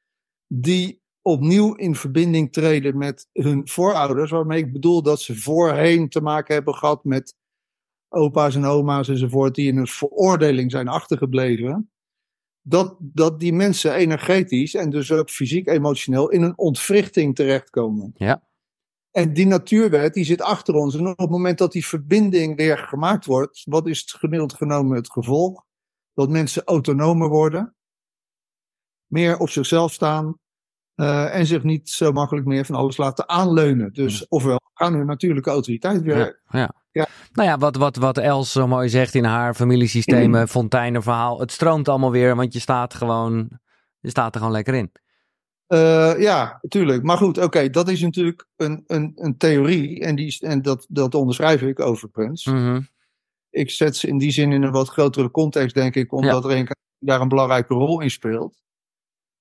die 0.46 1.02
opnieuw 1.26 1.74
in 1.74 1.94
verbinding 1.94 2.52
treden 2.52 2.98
met 2.98 3.28
hun 3.32 3.68
voorouders, 3.68 4.30
waarmee 4.30 4.58
ik 4.58 4.72
bedoel 4.72 5.02
dat 5.02 5.20
ze 5.20 5.36
voorheen 5.36 6.08
te 6.08 6.20
maken 6.20 6.54
hebben 6.54 6.74
gehad 6.74 7.04
met 7.04 7.34
opa's 8.08 8.54
en 8.54 8.64
oma's 8.64 9.08
enzovoort, 9.08 9.54
die 9.54 9.68
in 9.68 9.76
een 9.76 9.86
veroordeling 9.86 10.70
zijn 10.70 10.88
achtergebleven, 10.88 11.90
dat, 12.62 12.96
dat 12.98 13.40
die 13.40 13.52
mensen 13.52 13.94
energetisch 13.94 14.74
en 14.74 14.90
dus 14.90 15.12
ook 15.12 15.30
fysiek, 15.30 15.68
emotioneel 15.68 16.28
in 16.30 16.42
een 16.42 16.58
ontwrichting 16.58 17.34
terechtkomen. 17.34 18.12
Ja. 18.14 18.48
En 19.10 19.32
die 19.32 19.46
natuurwet 19.46 20.14
die 20.14 20.24
zit 20.24 20.42
achter 20.42 20.74
ons. 20.74 20.94
En 20.94 21.06
op 21.06 21.18
het 21.18 21.30
moment 21.30 21.58
dat 21.58 21.72
die 21.72 21.86
verbinding 21.86 22.56
weer 22.56 22.78
gemaakt 22.78 23.24
wordt, 23.24 23.62
wat 23.64 23.86
is 23.86 24.00
het 24.00 24.10
gemiddeld 24.10 24.54
genomen 24.54 24.96
het 24.96 25.10
gevolg? 25.10 25.64
Dat 26.14 26.28
mensen 26.28 26.64
autonomer 26.64 27.28
worden, 27.28 27.76
meer 29.06 29.38
op 29.38 29.48
zichzelf 29.48 29.92
staan, 29.92 30.38
uh, 30.96 31.34
en 31.34 31.46
zich 31.46 31.62
niet 31.62 31.88
zo 31.88 32.12
makkelijk 32.12 32.46
meer 32.46 32.64
van 32.64 32.74
alles 32.74 32.96
laten 32.96 33.28
aanleunen. 33.28 33.92
Dus 33.92 34.18
ja. 34.18 34.26
ofwel 34.28 34.60
gaan 34.74 34.94
hun 34.94 35.06
natuurlijke 35.06 35.50
autoriteit 35.50 36.02
weer. 36.02 36.16
Ja, 36.18 36.58
ja. 36.58 36.70
ja. 36.92 37.06
Nou 37.32 37.48
ja, 37.48 37.58
wat, 37.58 37.76
wat, 37.76 37.96
wat 37.96 38.18
Els 38.18 38.52
zo 38.52 38.66
mooi 38.66 38.88
zegt 38.88 39.14
in 39.14 39.24
haar 39.24 39.54
familiesystemen, 39.54 40.40
mm. 40.40 40.46
Fontijnen 40.46 41.02
verhaal. 41.02 41.40
Het 41.40 41.52
stroomt 41.52 41.88
allemaal 41.88 42.10
weer, 42.10 42.36
want 42.36 42.52
je 42.52 42.60
staat 42.60 42.94
gewoon, 42.94 43.48
je 44.00 44.10
staat 44.10 44.34
er 44.34 44.40
gewoon 44.40 44.54
lekker 44.54 44.74
in. 44.74 44.90
Uh, 45.68 46.20
ja, 46.20 46.60
tuurlijk. 46.68 47.02
Maar 47.02 47.16
goed, 47.16 47.36
oké, 47.36 47.46
okay, 47.46 47.70
dat 47.70 47.88
is 47.88 48.00
natuurlijk 48.00 48.46
een, 48.56 48.84
een, 48.86 49.12
een 49.14 49.36
theorie. 49.36 50.00
En, 50.00 50.16
die, 50.16 50.36
en 50.40 50.62
dat, 50.62 50.86
dat 50.88 51.14
onderschrijf 51.14 51.62
ik 51.62 51.80
overigens. 51.80 52.44
Mm 52.44 52.54
-hmm. 52.54 52.88
Ik 53.50 53.70
zet 53.70 53.96
ze 53.96 54.08
in 54.08 54.18
die 54.18 54.30
zin 54.30 54.52
in 54.52 54.62
een 54.62 54.72
wat 54.72 54.88
grotere 54.88 55.30
context, 55.30 55.74
denk 55.74 55.94
ik, 55.94 56.12
omdat 56.12 56.44
ja. 56.44 56.50
er 56.50 56.76
daar 56.98 57.20
een 57.20 57.28
belangrijke 57.28 57.74
rol 57.74 58.00
in 58.00 58.10
speelt. 58.10 58.64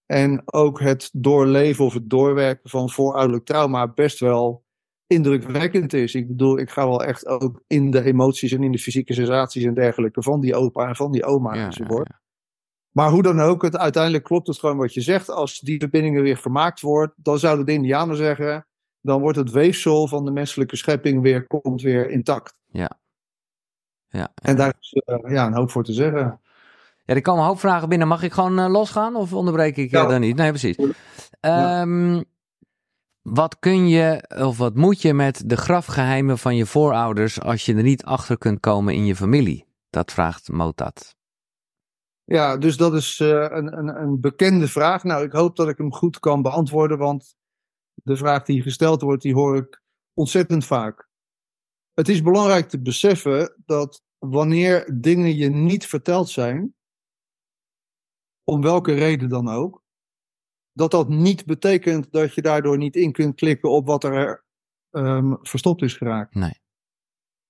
En 0.06 0.42
ook 0.46 0.80
het 0.80 1.10
doorleven 1.14 1.86
of 1.86 1.94
het 1.94 2.10
doorwerken 2.10 2.70
van 2.70 2.90
voorouderlijk 2.90 3.46
trauma 3.46 3.88
best 3.88 4.20
wel 4.20 4.64
indrukwekkend 5.08 5.94
is. 5.94 6.16
Ik 6.16 6.28
bedoel, 6.28 6.60
ik 6.60 6.70
ga 6.70 6.88
wel 6.88 7.04
echt 7.04 7.28
ook 7.28 7.64
in 7.68 7.92
de 7.92 8.04
emoties 8.04 8.52
en 8.52 8.64
in 8.64 8.72
de 8.72 8.80
fysieke 8.80 9.14
sensaties 9.14 9.64
en 9.64 9.74
dergelijke 9.74 10.24
van 10.24 10.40
die 10.40 10.56
opa 10.56 10.88
en 10.88 10.96
van 10.96 11.12
die 11.12 11.26
oma 11.26 11.56
ja, 11.56 11.66
enzovoort. 11.66 12.08
Ja, 12.08 12.16
ja. 12.18 12.24
Maar 12.92 13.10
hoe 13.10 13.24
dan 13.24 13.40
ook, 13.40 13.62
het, 13.62 13.78
uiteindelijk 13.78 14.24
klopt 14.24 14.48
het 14.48 14.60
gewoon 14.60 14.78
wat 14.78 14.94
je 14.94 15.02
zegt. 15.02 15.30
Als 15.30 15.60
die 15.60 15.80
verbindingen 15.80 16.24
weer 16.24 16.38
vermaakt 16.38 16.82
wordt, 16.82 17.14
dan 17.16 17.40
zouden 17.40 17.66
de 17.66 17.72
Indianen 17.72 18.16
zeggen, 18.16 18.68
dan 19.02 19.22
wordt 19.22 19.38
het 19.38 19.52
weefsel 19.52 20.08
van 20.08 20.26
de 20.26 20.32
menselijke 20.32 20.76
schepping 20.76 21.22
weer, 21.22 21.48
komt 21.48 21.82
weer 21.82 22.10
intact. 22.10 22.58
Ja. 22.66 23.00
ja 24.08 24.32
en 24.36 24.56
daar 24.56 24.76
is 24.80 24.94
uh, 25.06 25.32
ja, 25.32 25.46
een 25.46 25.56
hoop 25.56 25.72
voor 25.72 25.84
te 25.84 25.94
zeggen. 25.94 26.42
Ja, 27.06 27.14
er 27.14 27.22
komen 27.22 27.42
een 27.42 27.48
hoop 27.48 27.60
vragen 27.60 27.90
binnen. 27.90 28.08
Mag 28.08 28.24
ik 28.24 28.34
gewoon 28.34 28.60
uh, 28.60 28.68
losgaan 28.68 29.16
of 29.16 29.34
onderbreek 29.34 29.78
ik 29.78 29.92
ja. 29.92 30.06
dan 30.06 30.22
niet? 30.22 30.36
Nee, 30.36 30.50
precies. 30.50 30.78
Um, 31.42 32.24
wat 33.22 33.60
kun 33.60 33.88
je 33.88 34.30
of 34.38 34.58
wat 34.58 34.76
moet 34.76 35.02
je 35.02 35.14
met 35.14 35.50
de 35.50 35.58
grafgeheimen 35.58 36.38
van 36.38 36.56
je 36.56 36.66
voorouders 36.66 37.42
als 37.42 37.66
je 37.66 37.76
er 37.76 37.84
niet 37.84 38.04
achter 38.04 38.38
kunt 38.38 38.60
komen 38.60 38.94
in 38.94 39.06
je 39.06 39.16
familie? 39.16 39.66
Dat 39.90 40.12
vraagt 40.12 40.52
Motat. 40.52 41.16
Ja, 42.24 42.58
dus 42.58 42.78
dat 42.78 42.94
is 42.94 43.20
uh, 43.20 43.30
een, 43.30 43.78
een, 43.78 44.02
een 44.02 44.20
bekende 44.20 44.68
vraag. 44.68 45.04
Nou, 45.04 45.24
ik 45.24 45.32
hoop 45.32 45.56
dat 45.56 45.70
ik 45.70 45.78
hem 45.78 45.94
goed 45.94 46.20
kan 46.20 46.42
beantwoorden, 46.42 46.98
want 46.98 47.36
de 47.94 48.18
vraag 48.18 48.44
die 48.44 48.62
gesteld 48.62 49.02
wordt, 49.02 49.22
die 49.22 49.34
hoor 49.34 49.58
ik 49.58 49.82
ontzettend 50.14 50.66
vaak. 50.66 51.10
Het 51.94 52.10
is 52.10 52.22
belangrijk 52.22 52.70
te 52.70 52.82
beseffen 52.82 53.56
dat 53.66 54.04
wanneer 54.18 55.00
dingen 55.02 55.36
je 55.36 55.50
niet 55.50 55.86
verteld 55.86 56.30
zijn, 56.30 56.74
om 58.46 58.62
welke 58.62 58.94
reden 58.94 59.30
dan 59.30 59.50
ook, 59.50 59.84
dat 60.72 60.92
dat 60.92 61.10
niet 61.10 61.46
betekent 61.46 62.12
dat 62.12 62.34
je 62.34 62.42
daardoor 62.42 62.78
niet 62.78 62.96
in 62.96 63.12
kunt 63.12 63.36
klikken 63.36 63.70
op 63.70 63.88
wat 63.88 64.04
er 64.04 64.44
um, 64.92 65.38
verstopt 65.42 65.82
is 65.82 65.94
geraakt. 65.94 66.36
Nee. 66.36 66.64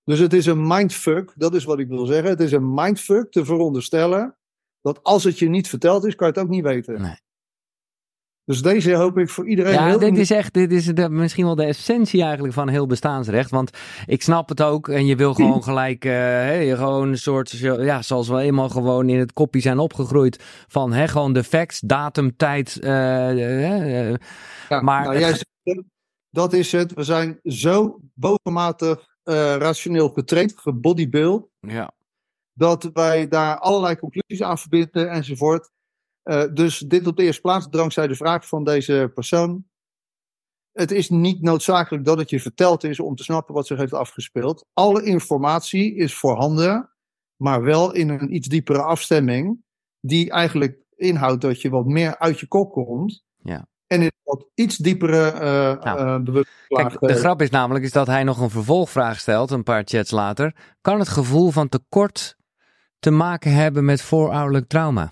Dus 0.04 0.20
het 0.20 0.34
is 0.34 0.46
een 0.46 0.68
mindfuck, 0.68 1.34
dat 1.36 1.56
is 1.56 1.64
wat 1.64 1.80
ik 1.80 1.88
wil 1.88 2.06
zeggen. 2.06 2.30
Het 2.30 2.40
is 2.40 2.52
een 2.52 2.74
mindfuck 2.74 3.32
te 3.32 3.46
veronderstellen 3.46 4.38
dat 4.82 5.04
als 5.04 5.24
het 5.24 5.40
je 5.40 5.50
niet 5.50 5.70
verteld 5.70 6.06
is, 6.06 6.16
kan 6.16 6.28
je 6.28 6.34
het 6.34 6.42
ook 6.44 6.50
niet 6.50 6.64
weten. 6.64 7.02
Nee. 7.02 7.20
Dus 8.46 8.62
deze 8.62 8.94
hoop 8.94 9.18
ik 9.18 9.30
voor 9.30 9.48
iedereen. 9.48 9.74
Ja, 9.74 9.86
heel 9.86 10.00
dit 10.00 10.18
is 10.18 10.32
echt, 10.32 10.54
dit 10.54 10.72
is 10.72 10.86
de, 10.86 11.10
misschien 11.10 11.46
wel 11.46 11.56
de 11.56 11.66
essentie 11.66 12.22
eigenlijk 12.24 12.54
van 12.54 12.68
heel 12.68 12.88
bestaansrecht. 12.88 13.50
Want 13.50 13.78
ik 14.06 14.22
snap 14.22 14.50
het 14.50 14.62
ook 14.62 14.88
en 14.88 15.06
je 15.06 15.16
wil 15.16 15.34
gewoon 15.34 15.64
gelijk, 15.70 16.06
uh, 16.06 16.12
hey, 16.12 16.76
gewoon 16.76 17.08
een 17.08 17.18
soort, 17.18 17.52
ja, 17.60 18.02
zoals 18.02 18.28
we 18.28 18.40
eenmaal 18.40 18.70
gewoon 18.70 19.10
in 19.10 19.20
het 19.20 19.34
kopje 19.34 19.62
zijn 19.62 19.80
opgegroeid 19.80 20.44
van, 20.68 20.94
hè, 20.94 21.08
gewoon 21.08 21.34
de 21.34 21.44
facts, 21.44 21.80
datum, 21.80 22.36
tijd. 22.38 22.78
Uh, 22.82 22.90
uh, 23.32 24.16
ja, 24.70 24.82
maar 24.82 25.04
nou, 25.04 25.20
zegt, 25.20 25.46
dat 26.30 26.54
is 26.54 26.72
het. 26.72 26.94
We 26.94 27.04
zijn 27.04 27.40
zo 27.44 28.00
bovenmatig 28.14 29.08
rationeel 29.58 30.10
getraind, 30.10 30.54
gebodybuild, 30.58 31.48
ja. 31.60 31.92
dat 32.54 32.90
wij 32.94 33.28
daar 33.28 33.58
allerlei 33.58 33.98
conclusies 33.98 34.42
aan 34.42 34.58
verbinden 34.58 35.10
enzovoort. 35.10 35.74
Uh, 36.26 36.44
dus 36.54 36.80
dit 36.80 37.08
op 37.08 37.18
de 37.18 37.24
eerste 37.24 37.42
plaats, 37.42 37.70
dankzij 37.70 38.08
de 38.08 38.16
vraag 38.16 38.48
van 38.48 38.64
deze 38.64 39.12
persoon. 39.14 39.66
Het 40.72 40.92
is 40.92 41.10
niet 41.10 41.42
noodzakelijk 41.42 42.06
dat 42.06 42.18
het 42.18 42.30
je 42.30 42.40
verteld 42.40 42.84
is 42.84 43.00
om 43.00 43.16
te 43.16 43.24
snappen 43.24 43.54
wat 43.54 43.68
zich 43.68 43.78
heeft 43.78 43.94
afgespeeld. 43.94 44.66
Alle 44.74 45.04
informatie 45.04 45.96
is 45.96 46.16
voorhanden, 46.16 46.92
maar 47.36 47.62
wel 47.62 47.94
in 47.94 48.10
een 48.10 48.36
iets 48.36 48.48
diepere 48.48 48.82
afstemming, 48.82 49.58
die 50.00 50.32
eigenlijk 50.32 50.78
inhoudt 50.96 51.42
dat 51.42 51.62
je 51.62 51.70
wat 51.70 51.86
meer 51.86 52.18
uit 52.18 52.40
je 52.40 52.48
kop 52.48 52.72
komt. 52.72 53.24
Ja. 53.44 53.68
En 53.88 54.02
in 54.02 54.12
wat 54.24 54.46
iets 54.54 54.78
diepere 54.78 55.34
uh, 55.34 55.84
Nou, 55.84 56.00
uh, 56.00 56.24
bewustzijn. 56.24 56.56
Kijk, 56.68 57.00
de 57.00 57.16
grap 57.16 57.42
is 57.42 57.50
namelijk 57.50 57.86
is 57.86 57.92
dat 57.92 58.08
hij 58.08 58.24
nog 58.24 58.40
een 58.40 58.50
vervolgvraag 58.50 59.20
stelt, 59.20 59.52
een 59.52 59.64
paar 59.64 59.84
chats 59.86 60.12
later. 60.12 60.56
Kan 60.82 61.00
het 61.00 61.10
gevoel 61.10 61.52
van 61.52 61.70
tekort 61.70 62.38
te 63.00 63.12
maken 63.12 63.54
hebben 63.54 63.86
met 63.86 64.02
voorouderlijk 64.02 64.68
trauma? 64.68 65.12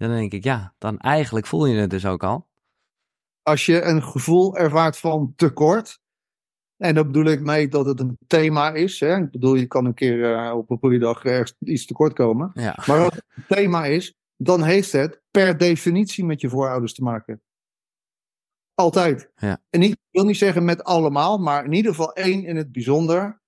Dan 0.00 0.10
denk 0.10 0.32
ik, 0.32 0.44
ja, 0.44 0.74
dan 0.78 0.98
eigenlijk 0.98 1.46
voel 1.46 1.66
je 1.66 1.80
het 1.80 1.90
dus 1.90 2.06
ook 2.06 2.22
al. 2.22 2.48
Als 3.42 3.66
je 3.66 3.82
een 3.82 4.02
gevoel 4.02 4.56
ervaart 4.56 4.98
van 4.98 5.32
tekort, 5.36 6.00
en 6.76 6.94
daar 6.94 7.06
bedoel 7.06 7.24
ik 7.24 7.40
mee 7.40 7.68
dat 7.68 7.86
het 7.86 8.00
een 8.00 8.18
thema 8.26 8.72
is. 8.72 9.00
Hè? 9.00 9.16
Ik 9.16 9.30
bedoel, 9.30 9.54
je 9.54 9.66
kan 9.66 9.84
een 9.84 9.94
keer 9.94 10.18
uh, 10.18 10.56
op 10.56 10.70
een 10.70 10.78
goede 10.78 10.98
dag 10.98 11.24
ergens 11.24 11.54
iets 11.58 11.86
tekort 11.86 12.12
komen. 12.12 12.50
Ja. 12.54 12.78
Maar 12.86 13.04
als 13.04 13.14
het 13.14 13.24
een 13.34 13.44
thema 13.48 13.84
is, 13.84 14.14
dan 14.36 14.62
heeft 14.62 14.92
het 14.92 15.20
per 15.30 15.58
definitie 15.58 16.24
met 16.24 16.40
je 16.40 16.48
voorouders 16.48 16.94
te 16.94 17.02
maken. 17.02 17.42
Altijd. 18.74 19.30
Ja. 19.36 19.62
En 19.70 19.82
ik 19.82 19.96
wil 20.10 20.24
niet 20.24 20.36
zeggen 20.36 20.64
met 20.64 20.84
allemaal, 20.84 21.38
maar 21.38 21.64
in 21.64 21.72
ieder 21.72 21.90
geval 21.90 22.12
één 22.12 22.44
in 22.44 22.56
het 22.56 22.72
bijzonder. 22.72 23.40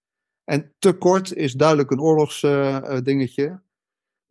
En 0.44 0.74
tekort 0.78 1.32
is 1.32 1.52
duidelijk 1.52 1.90
een 1.90 2.00
oorlogsdingetje. 2.00 3.46
Uh, 3.46 3.56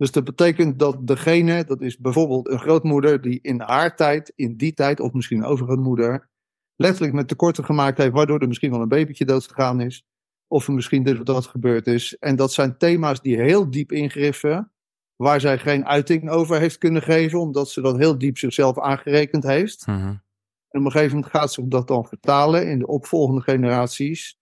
dus 0.02 0.12
dat 0.12 0.24
betekent 0.24 0.80
dat 0.80 1.08
degene, 1.08 1.64
dat 1.64 1.82
is 1.82 1.98
bijvoorbeeld 1.98 2.50
een 2.50 2.60
grootmoeder 2.60 3.22
die 3.22 3.40
in 3.42 3.62
haar 3.62 3.96
tijd, 3.96 4.34
in 4.36 4.58
die 4.58 4.74
tijd, 4.74 5.00
of 5.00 5.14
misschien 5.14 5.38
een 5.38 5.46
overgrootmoeder, 5.46 6.30
letterlijk 6.76 7.14
met 7.14 7.28
tekorten 7.28 7.66
gemaakt 7.66 7.98
heeft, 7.98 8.12
waardoor 8.12 8.40
er 8.40 8.48
misschien 8.48 8.72
wel 8.72 8.82
een 8.82 8.88
babytje 8.88 9.26
dood 9.26 9.48
gegaan 9.48 9.82
is. 9.82 10.06
Of 10.48 10.68
er 10.68 10.74
misschien 10.74 11.04
dit 11.04 11.18
of 11.18 11.24
dat 11.24 11.46
gebeurd 11.46 11.88
is. 11.88 12.18
En 12.18 12.36
dat 12.36 12.54
zijn 12.54 12.78
thema's 12.78 13.22
die 13.22 13.42
heel 13.42 13.70
diep 13.70 13.92
ingriffen, 13.92 14.72
waar 15.16 15.40
zij 15.40 15.58
geen 15.58 15.86
uiting 15.86 16.30
over 16.30 16.60
heeft 16.60 16.78
kunnen 16.78 17.02
geven, 17.02 17.40
omdat 17.40 17.70
ze 17.70 17.82
dat 17.82 17.98
heel 17.98 18.18
diep 18.18 18.38
zichzelf 18.38 18.80
aangerekend 18.80 19.44
heeft. 19.44 19.88
Mm 19.88 19.96
-hmm. 19.96 20.22
En 20.70 20.80
op 20.80 20.86
een 20.86 20.92
gegeven 20.92 21.16
moment 21.16 21.32
gaat 21.32 21.54
zich 21.54 21.66
dat 21.66 21.88
dan 21.88 22.06
vertalen 22.06 22.70
in 22.70 22.80
de 22.80 22.88
opvolgende 22.88 23.42
generaties. 23.42 24.40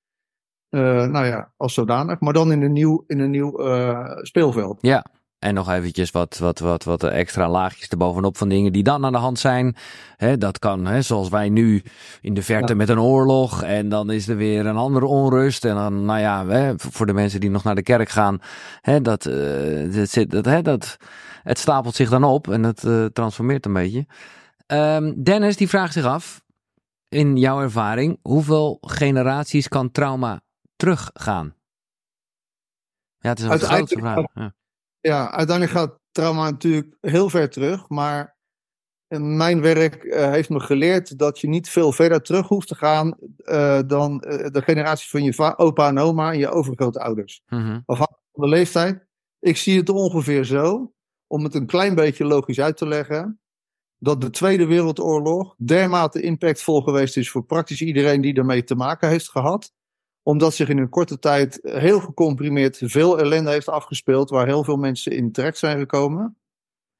Uh, 0.69 0.81
nou 1.07 1.25
ja, 1.25 1.53
als 1.57 1.73
zodanig, 1.73 2.19
maar 2.19 2.33
dan 2.33 2.51
in 2.51 2.61
een 2.61 2.73
nieuw, 2.73 3.03
in 3.07 3.19
een 3.19 3.31
nieuw 3.31 3.65
uh, 3.65 4.17
speelveld. 4.21 4.77
Ja, 4.81 5.05
en 5.39 5.53
nog 5.53 5.69
eventjes 5.69 6.11
wat, 6.11 6.37
wat, 6.37 6.59
wat, 6.59 6.83
wat 6.83 7.03
extra 7.03 7.49
laagjes 7.49 7.87
erbovenop 7.87 8.37
van 8.37 8.49
dingen 8.49 8.73
die 8.73 8.83
dan 8.83 9.05
aan 9.05 9.11
de 9.11 9.17
hand 9.17 9.39
zijn. 9.39 9.75
He, 10.15 10.37
dat 10.37 10.59
kan, 10.59 10.85
he, 10.85 11.01
zoals 11.01 11.29
wij 11.29 11.49
nu 11.49 11.83
in 12.21 12.33
de 12.33 12.43
verte 12.43 12.71
ja. 12.71 12.77
met 12.77 12.89
een 12.89 12.99
oorlog. 12.99 13.63
En 13.63 13.89
dan 13.89 14.11
is 14.11 14.27
er 14.27 14.35
weer 14.35 14.65
een 14.65 14.77
andere 14.77 15.05
onrust. 15.05 15.65
En 15.65 15.75
dan, 15.75 16.05
nou 16.05 16.19
ja, 16.19 16.45
he, 16.45 16.73
voor 16.77 17.05
de 17.05 17.13
mensen 17.13 17.39
die 17.39 17.49
nog 17.49 17.63
naar 17.63 17.75
de 17.75 17.83
kerk 17.83 18.09
gaan. 18.09 18.39
dat, 19.01 19.25
uh, 19.25 19.93
dat, 19.93 20.09
zit, 20.09 20.31
dat, 20.31 20.65
dat, 20.65 20.97
het 21.43 21.57
stapelt 21.57 21.95
zich 21.95 22.09
dan 22.09 22.23
op 22.23 22.47
en 22.47 22.63
het 22.63 22.83
uh, 22.83 23.05
transformeert 23.05 23.65
een 23.65 23.73
beetje. 23.73 24.05
Um, 24.67 25.23
Dennis 25.23 25.57
die 25.57 25.69
vraagt 25.69 25.93
zich 25.93 26.05
af, 26.05 26.41
in 27.07 27.37
jouw 27.37 27.61
ervaring, 27.61 28.19
hoeveel 28.21 28.77
generaties 28.81 29.67
kan 29.67 29.91
trauma 29.91 30.41
teruggaan? 30.75 31.55
Ja, 33.19 33.29
het 33.29 33.39
is 33.39 33.45
een 33.45 33.59
grote 33.59 33.99
vraag. 33.99 34.23
Ja. 34.33 34.53
Ja, 34.99 35.31
uiteindelijk 35.31 35.77
gaat 35.77 35.99
trauma 36.11 36.49
natuurlijk 36.49 36.97
heel 37.01 37.29
ver 37.29 37.49
terug. 37.49 37.89
Maar 37.89 38.37
mijn 39.17 39.61
werk 39.61 40.03
uh, 40.03 40.29
heeft 40.31 40.49
me 40.49 40.59
geleerd 40.59 41.17
dat 41.17 41.39
je 41.39 41.47
niet 41.47 41.69
veel 41.69 41.91
verder 41.91 42.21
terug 42.21 42.47
hoeft 42.47 42.67
te 42.67 42.75
gaan 42.75 43.17
uh, 43.37 43.79
dan 43.87 44.23
uh, 44.27 44.47
de 44.49 44.61
generatie 44.61 45.09
van 45.09 45.23
je 45.23 45.57
opa 45.57 45.87
en 45.87 45.97
oma 45.97 46.31
en 46.31 46.39
je 46.39 46.49
overgrootouders. 46.49 47.41
Mm 47.47 47.59
-hmm. 47.59 47.83
Afhankelijk 47.85 48.25
van 48.31 48.43
de 48.43 48.49
leeftijd. 48.49 49.07
Ik 49.39 49.57
zie 49.57 49.77
het 49.77 49.89
ongeveer 49.89 50.43
zo, 50.43 50.93
om 51.27 51.43
het 51.43 51.55
een 51.55 51.65
klein 51.65 51.95
beetje 51.95 52.25
logisch 52.25 52.59
uit 52.59 52.77
te 52.77 52.87
leggen, 52.87 53.39
dat 53.97 54.21
de 54.21 54.29
Tweede 54.29 54.65
Wereldoorlog 54.65 55.55
dermate 55.57 56.21
impactvol 56.21 56.81
geweest 56.81 57.17
is 57.17 57.31
voor 57.31 57.45
praktisch 57.45 57.81
iedereen 57.81 58.21
die 58.21 58.33
ermee 58.33 58.63
te 58.63 58.75
maken 58.75 59.09
heeft 59.09 59.29
gehad 59.29 59.73
omdat 60.23 60.53
zich 60.53 60.69
in 60.69 60.77
een 60.77 60.89
korte 60.89 61.19
tijd 61.19 61.59
heel 61.61 61.99
gecomprimeerd 61.99 62.81
veel 62.83 63.19
ellende 63.19 63.49
heeft 63.49 63.69
afgespeeld, 63.69 64.29
waar 64.29 64.45
heel 64.45 64.63
veel 64.63 64.77
mensen 64.77 65.11
in 65.11 65.31
terecht 65.31 65.57
zijn 65.57 65.79
gekomen. 65.79 66.37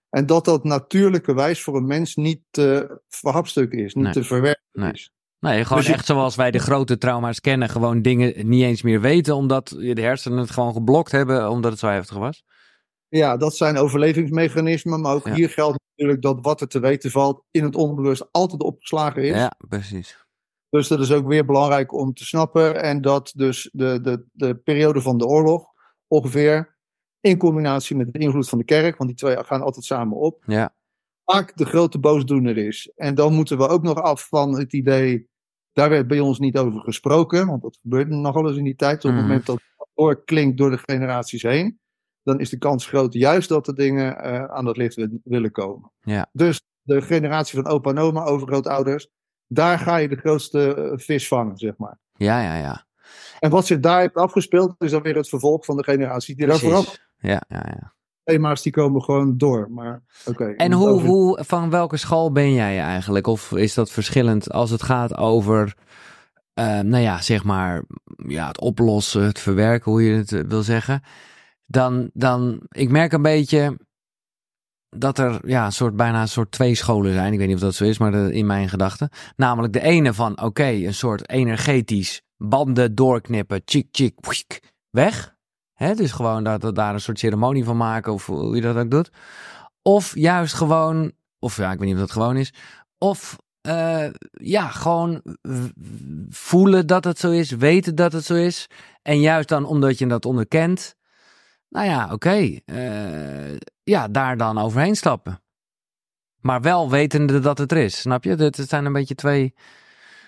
En 0.09 0.25
dat 0.25 0.45
dat 0.45 0.63
natuurlijkerwijs 0.63 1.61
voor 1.61 1.75
een 1.75 1.87
mens 1.87 2.15
niet 2.15 2.41
te 2.51 2.99
verhapstukken 3.07 3.79
is, 3.79 3.93
niet 3.93 4.03
nee. 4.03 4.13
te 4.13 4.23
verwerken 4.23 4.63
nee. 4.71 4.91
is. 4.91 5.11
Nee, 5.39 5.65
gewoon 5.65 5.83
Dus 5.83 5.91
echt 5.91 6.05
zoals 6.05 6.35
wij 6.35 6.51
de 6.51 6.59
grote 6.59 6.97
trauma's 6.97 7.41
kennen, 7.41 7.69
gewoon 7.69 8.01
dingen 8.01 8.47
niet 8.47 8.63
eens 8.63 8.81
meer 8.81 9.01
weten, 9.01 9.35
omdat 9.35 9.75
je 9.79 9.95
de 9.95 10.01
hersenen 10.01 10.37
het 10.37 10.51
gewoon 10.51 10.73
geblokt 10.73 11.11
hebben, 11.11 11.49
omdat 11.49 11.71
het 11.71 11.79
zo 11.79 11.87
heftig 11.87 12.17
was. 12.17 12.43
Ja, 13.07 13.37
dat 13.37 13.55
zijn 13.55 13.77
overlevingsmechanismen, 13.77 15.01
maar 15.01 15.13
ook 15.13 15.27
Ja. 15.27 15.33
hier 15.33 15.49
geldt 15.49 15.79
natuurlijk 15.89 16.21
dat 16.21 16.37
wat 16.41 16.61
er 16.61 16.67
te 16.67 16.79
weten 16.79 17.11
valt 17.11 17.43
in 17.51 17.63
het 17.63 17.75
onbewust 17.75 18.27
altijd 18.31 18.61
opgeslagen 18.61 19.23
is. 19.23 19.35
Ja, 19.35 19.51
precies. 19.67 20.27
Dus 20.69 20.87
dat 20.87 20.99
is 20.99 21.11
ook 21.11 21.27
weer 21.27 21.45
belangrijk 21.45 21.93
om 21.93 22.13
te 22.13 22.25
snappen. 22.25 22.83
En 22.83 23.01
dat 23.01 23.31
dus 23.35 23.69
de, 23.73 24.01
de, 24.01 24.25
de 24.31 24.55
periode 24.55 25.01
van 25.01 25.17
de 25.17 25.25
oorlog 25.25 25.67
ongeveer 26.07 26.77
in 27.19 27.37
combinatie 27.37 27.95
met 27.95 28.13
de 28.13 28.19
invloed 28.19 28.49
van 28.49 28.57
de 28.57 28.63
kerk, 28.63 28.97
want 28.97 29.09
die 29.09 29.19
twee 29.19 29.43
gaan 29.43 29.61
altijd 29.61 29.85
samen 29.85 30.17
op, 30.17 30.43
Ja, 30.45 30.75
vaak 31.25 31.57
de 31.57 31.65
grote 31.65 31.99
boosdoener 31.99 32.57
is. 32.57 32.91
En 32.95 33.15
dan 33.15 33.33
moeten 33.33 33.57
we 33.57 33.67
ook 33.67 33.83
nog 33.83 34.01
af 34.01 34.27
van 34.27 34.57
het 34.59 34.73
idee, 34.73 35.27
daar 35.73 35.89
werd 35.89 36.07
bij 36.07 36.19
ons 36.19 36.39
niet 36.39 36.57
over 36.57 36.79
gesproken, 36.81 37.47
want 37.47 37.61
dat 37.61 37.77
gebeurde 37.81 38.15
nogal 38.15 38.47
eens 38.47 38.57
in 38.57 38.63
die 38.63 38.75
tijd. 38.75 38.95
Op 38.97 39.01
het 39.03 39.11
Mhm. 39.13 39.21
moment 39.21 39.45
dat 39.45 39.55
het 39.77 39.87
doorklinkt 39.93 40.57
door 40.57 40.69
de 40.69 40.77
generaties 40.77 41.41
heen, 41.43 41.79
dan 42.23 42.39
is 42.39 42.49
de 42.49 42.57
kans 42.57 42.85
groot 42.87 43.13
juist 43.13 43.49
dat 43.49 43.65
de 43.65 43.73
dingen 43.73 44.17
eh, 44.21 44.43
aan 44.43 44.65
dat 44.65 44.77
licht 44.77 44.95
wi- 44.95 45.19
willen 45.23 45.51
komen. 45.51 45.91
Ja. 45.99 46.29
Dus 46.33 46.61
de 46.81 47.01
generatie 47.01 47.61
van 47.61 47.71
opa 47.71 47.89
en 47.89 47.97
oma, 47.97 48.23
overgrootouders, 48.23 49.07
daar 49.49 49.79
ga 49.79 49.95
je 49.95 50.07
de 50.07 50.15
grootste 50.15 50.73
eh, 50.75 50.97
vis 50.97 51.27
vangen, 51.27 51.57
zeg 51.57 51.77
maar. 51.77 51.99
ja, 52.13 52.41
ja, 52.41 52.55
ja. 52.55 52.87
En 53.39 53.49
wat 53.49 53.65
zich 53.65 53.79
daar 53.79 53.99
heeft 53.99 54.13
afgespeeld, 54.13 54.75
is 54.77 54.91
dan 54.91 55.01
weer 55.01 55.15
het 55.15 55.29
vervolg 55.29 55.65
van 55.65 55.77
de 55.77 55.83
generatie 55.83 56.35
die 56.35 56.47
daarvoor 56.47 56.69
Precies. 56.69 56.89
af. 56.89 56.97
Ja, 57.17 57.43
ja, 57.47 57.63
ja. 57.65 57.93
Thema's 58.23 58.61
die 58.61 58.71
komen 58.71 59.03
gewoon 59.03 59.37
door. 59.37 59.67
Maar 59.71 60.01
oké. 60.25 60.45
En 60.45 60.71
hoe, 60.71 61.01
hoe, 61.01 61.43
van 61.43 61.69
welke 61.69 61.97
school 61.97 62.31
ben 62.31 62.53
jij 62.53 62.79
eigenlijk? 62.79 63.27
Of 63.27 63.51
is 63.51 63.73
dat 63.73 63.91
verschillend 63.91 64.51
als 64.51 64.69
het 64.69 64.83
gaat 64.83 65.17
over, 65.17 65.75
eh, 66.53 66.79
nou 66.79 67.03
ja, 67.03 67.21
zeg 67.21 67.43
maar, 67.43 67.83
ja, 68.27 68.47
het 68.47 68.59
oplossen, 68.59 69.23
het 69.23 69.39
verwerken, 69.39 69.91
hoe 69.91 70.03
je 70.03 70.15
het 70.15 70.31
eh, 70.31 70.41
wil 70.47 70.61
zeggen? 70.61 71.01
Dan, 71.65 72.09
dan, 72.13 72.61
ik 72.69 72.89
merk 72.89 73.11
een 73.11 73.21
beetje 73.21 73.77
dat 74.89 75.17
er, 75.17 75.39
ja, 75.47 75.65
een 75.65 75.71
soort, 75.71 75.95
bijna 75.95 76.21
een 76.21 76.27
soort 76.27 76.51
twee 76.51 76.75
scholen 76.75 77.13
zijn. 77.13 77.33
Ik 77.33 77.39
weet 77.39 77.47
niet 77.47 77.55
of 77.55 77.61
dat 77.61 77.75
zo 77.75 77.83
is, 77.83 77.97
maar 77.97 78.13
in 78.13 78.45
mijn 78.45 78.69
gedachten. 78.69 79.09
Namelijk 79.35 79.73
de 79.73 79.81
ene 79.81 80.13
van, 80.13 80.41
oké, 80.41 80.67
een 80.67 80.93
soort 80.93 81.29
energetisch 81.29 82.21
banden 82.37 82.95
doorknippen, 82.95 83.61
chik, 83.65 83.87
chik, 83.91 84.61
weg. 84.89 85.35
Hè, 85.73 85.95
dus 85.95 86.11
gewoon 86.11 86.43
dat 86.43 86.63
we 86.63 86.71
daar 86.71 86.93
een 86.93 87.01
soort 87.01 87.19
ceremonie 87.19 87.63
van 87.63 87.77
maken, 87.77 88.13
of 88.13 88.25
hoe 88.25 88.55
je 88.55 88.61
dat 88.61 88.75
ook 88.75 88.91
doet. 88.91 89.11
Of 89.81 90.15
juist 90.15 90.53
gewoon, 90.53 91.11
of 91.39 91.57
ja, 91.57 91.71
ik 91.71 91.79
weet 91.79 91.87
niet 91.87 91.95
of 91.95 92.01
dat 92.01 92.11
gewoon 92.11 92.37
is. 92.37 92.53
Of 92.97 93.37
eh, 93.61 94.07
ja, 94.31 94.67
gewoon 94.67 95.21
voelen 96.29 96.87
dat 96.87 97.03
het 97.03 97.19
zo 97.19 97.31
is, 97.31 97.51
weten 97.51 97.95
dat 97.95 98.11
het 98.11 98.25
zo 98.25 98.35
is. 98.35 98.67
En 99.01 99.19
juist 99.19 99.49
dan 99.49 99.65
omdat 99.65 99.97
je 99.97 100.07
dat 100.07 100.25
onderkent, 100.25 100.95
nou 101.69 101.85
ja, 101.85 102.13
oké, 102.13 102.59
eh, 102.65 103.55
ja, 103.89 104.07
daar 104.07 104.37
dan 104.37 104.57
overheen 104.57 104.95
stappen. 104.95 105.41
Maar 106.41 106.61
wel 106.61 106.89
wetende 106.89 107.39
dat 107.39 107.57
het 107.57 107.71
er 107.71 107.77
is, 107.77 107.99
snap 107.99 108.23
je? 108.23 108.35
Het 108.35 108.55
zijn 108.55 108.85
een 108.85 108.93
beetje 108.93 109.15
twee. 109.15 109.53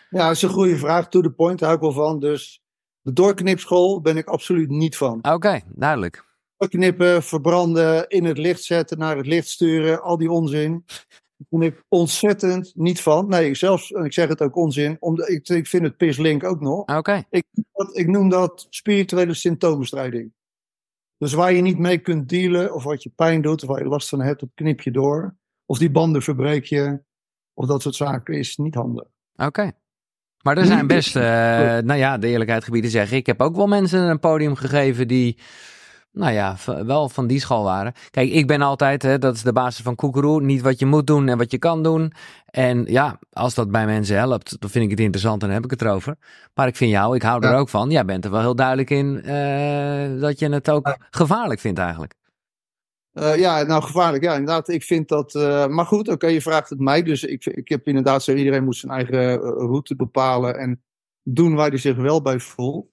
Ja, 0.09 0.27
dat 0.27 0.35
is 0.35 0.41
een 0.41 0.49
goede 0.49 0.77
vraag. 0.77 1.07
To 1.09 1.21
the 1.21 1.31
point, 1.31 1.59
daar 1.59 1.69
hou 1.69 1.81
ik 1.87 1.93
wel 1.95 2.05
van. 2.05 2.19
Dus 2.19 2.61
de 3.01 3.13
doorknipschool 3.13 4.01
ben 4.01 4.17
ik 4.17 4.27
absoluut 4.27 4.69
niet 4.69 4.97
van. 4.97 5.19
Oké, 5.31 5.59
duidelijk. 5.67 6.25
Doorknippen, 6.57 7.23
verbranden, 7.23 8.07
in 8.09 8.23
het 8.25 8.37
licht 8.37 8.63
zetten, 8.63 8.97
naar 8.97 9.17
het 9.17 9.25
licht 9.25 9.47
sturen, 9.47 10.01
al 10.01 10.17
die 10.17 10.31
onzin. 10.31 10.83
Daar 10.85 11.59
ben 11.59 11.61
ik 11.61 11.83
ontzettend 11.87 12.71
niet 12.75 13.01
van. 13.01 13.27
Nee, 13.27 13.55
zelfs, 13.55 13.91
en 13.91 14.03
ik 14.03 14.13
zeg 14.13 14.27
het 14.29 14.41
ook 14.41 14.55
onzin, 14.55 14.97
omdat 14.99 15.29
ik, 15.29 15.49
ik 15.49 15.67
vind 15.67 15.83
het 15.83 15.97
pislink 15.97 16.43
ook 16.43 16.59
nog. 16.61 16.97
Oké, 16.97 17.23
Dat- 17.71 17.97
Ik 17.97 18.07
noem 18.07 18.29
dat 18.29 18.67
spirituele 18.69 19.33
symptoombestrijding. 19.33 20.33
Dus 21.21 21.33
waar 21.33 21.53
je 21.53 21.61
niet 21.61 21.77
mee 21.77 21.97
kunt 21.97 22.29
dealen, 22.29 22.73
of 22.73 22.83
wat 22.83 23.03
je 23.03 23.11
pijn 23.15 23.41
doet, 23.41 23.63
of 23.63 23.69
waar 23.69 23.83
je 23.83 23.89
last 23.89 24.09
van 24.09 24.21
hebt, 24.21 24.39
dat 24.39 24.49
knip 24.53 24.81
je 24.81 24.91
door. 24.91 25.35
Of 25.65 25.77
die 25.77 25.91
banden 25.91 26.21
verbreek 26.21 26.65
je, 26.65 26.99
of 27.53 27.67
dat 27.67 27.81
soort 27.81 27.95
zaken 27.95 28.33
is 28.33 28.57
niet 28.57 28.75
handig. 28.75 29.07
oké. 29.35 29.71
Maar 30.43 30.57
er 30.57 30.65
zijn 30.65 30.87
best, 30.97 31.15
eh, 31.15 31.23
nou 31.77 31.95
ja, 31.95 32.17
de 32.17 32.27
eerlijkheid 32.27 32.63
gebieden 32.63 32.91
zeggen. 32.91 33.17
Ik 33.17 33.25
heb 33.25 33.41
ook 33.41 33.55
wel 33.55 33.67
mensen 33.67 33.99
een 34.01 34.19
podium 34.19 34.55
gegeven 34.55 35.07
die, 35.07 35.37
nou 36.11 36.33
ja, 36.33 36.55
wel 36.85 37.09
van 37.09 37.27
die 37.27 37.39
school 37.39 37.63
waren. 37.63 37.93
Kijk, 38.09 38.29
ik 38.31 38.47
ben 38.47 38.61
altijd, 38.61 39.01
hè, 39.01 39.17
dat 39.17 39.35
is 39.35 39.41
de 39.41 39.53
basis 39.53 39.83
van 39.83 39.95
Koekeroe, 39.95 40.41
niet 40.41 40.61
wat 40.61 40.79
je 40.79 40.85
moet 40.85 41.07
doen 41.07 41.27
en 41.27 41.37
wat 41.37 41.51
je 41.51 41.57
kan 41.57 41.83
doen. 41.83 42.13
En 42.45 42.85
ja, 42.85 43.19
als 43.31 43.53
dat 43.53 43.71
bij 43.71 43.85
mensen 43.85 44.15
helpt, 44.17 44.59
dan 44.59 44.69
vind 44.69 44.83
ik 44.83 44.89
het 44.91 44.99
interessant 44.99 45.41
en 45.41 45.47
dan 45.47 45.55
heb 45.55 45.65
ik 45.65 45.71
het 45.71 45.81
erover. 45.81 46.15
Maar 46.53 46.67
ik 46.67 46.75
vind 46.75 46.91
jou, 46.91 47.15
ik 47.15 47.21
hou 47.21 47.43
er 47.43 47.51
Ja. 47.51 47.57
ook 47.57 47.69
van. 47.69 47.89
Jij 47.89 48.05
bent 48.05 48.25
er 48.25 48.31
wel 48.31 48.39
heel 48.39 48.55
duidelijk 48.55 48.89
in 48.89 49.21
eh, 49.21 50.21
dat 50.21 50.39
je 50.39 50.49
het 50.49 50.69
ook 50.69 50.97
gevaarlijk 51.09 51.59
vindt 51.59 51.79
eigenlijk. 51.79 52.13
Uh, 53.13 53.37
ja, 53.37 53.63
nou 53.63 53.83
gevaarlijk. 53.83 54.23
Ja, 54.23 54.31
inderdaad. 54.31 54.69
Ik 54.69 54.83
vind 54.83 55.07
dat. 55.07 55.35
Uh, 55.35 55.67
maar 55.67 55.85
goed, 55.85 55.99
oké, 55.99 56.11
okay, 56.11 56.33
je 56.33 56.41
vraagt 56.41 56.69
het 56.69 56.79
mij. 56.79 57.03
Dus 57.03 57.23
ik, 57.23 57.45
ik 57.45 57.69
heb 57.69 57.87
inderdaad 57.87 58.23
zo: 58.23 58.33
iedereen 58.33 58.63
moet 58.63 58.75
zijn 58.75 58.91
eigen 58.91 59.37
route 59.39 59.95
bepalen 59.95 60.57
en 60.57 60.83
doen 61.23 61.55
waar 61.55 61.69
hij 61.69 61.77
zich 61.77 61.95
wel 61.95 62.21
bij 62.21 62.39
voelt. 62.39 62.90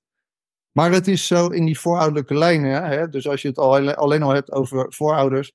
Maar 0.73 0.93
het 0.93 1.09
is 1.09 1.27
zo 1.27 1.49
in 1.49 1.65
die 1.65 1.79
voorouderlijke 1.79 2.35
lijnen. 2.35 2.85
Hè, 2.85 3.09
dus 3.09 3.29
als 3.29 3.43
je 3.43 3.49
het 3.49 3.59
al, 3.59 3.91
alleen 3.91 4.23
al 4.23 4.31
hebt 4.31 4.53
over 4.53 4.93
voorouders. 4.93 5.53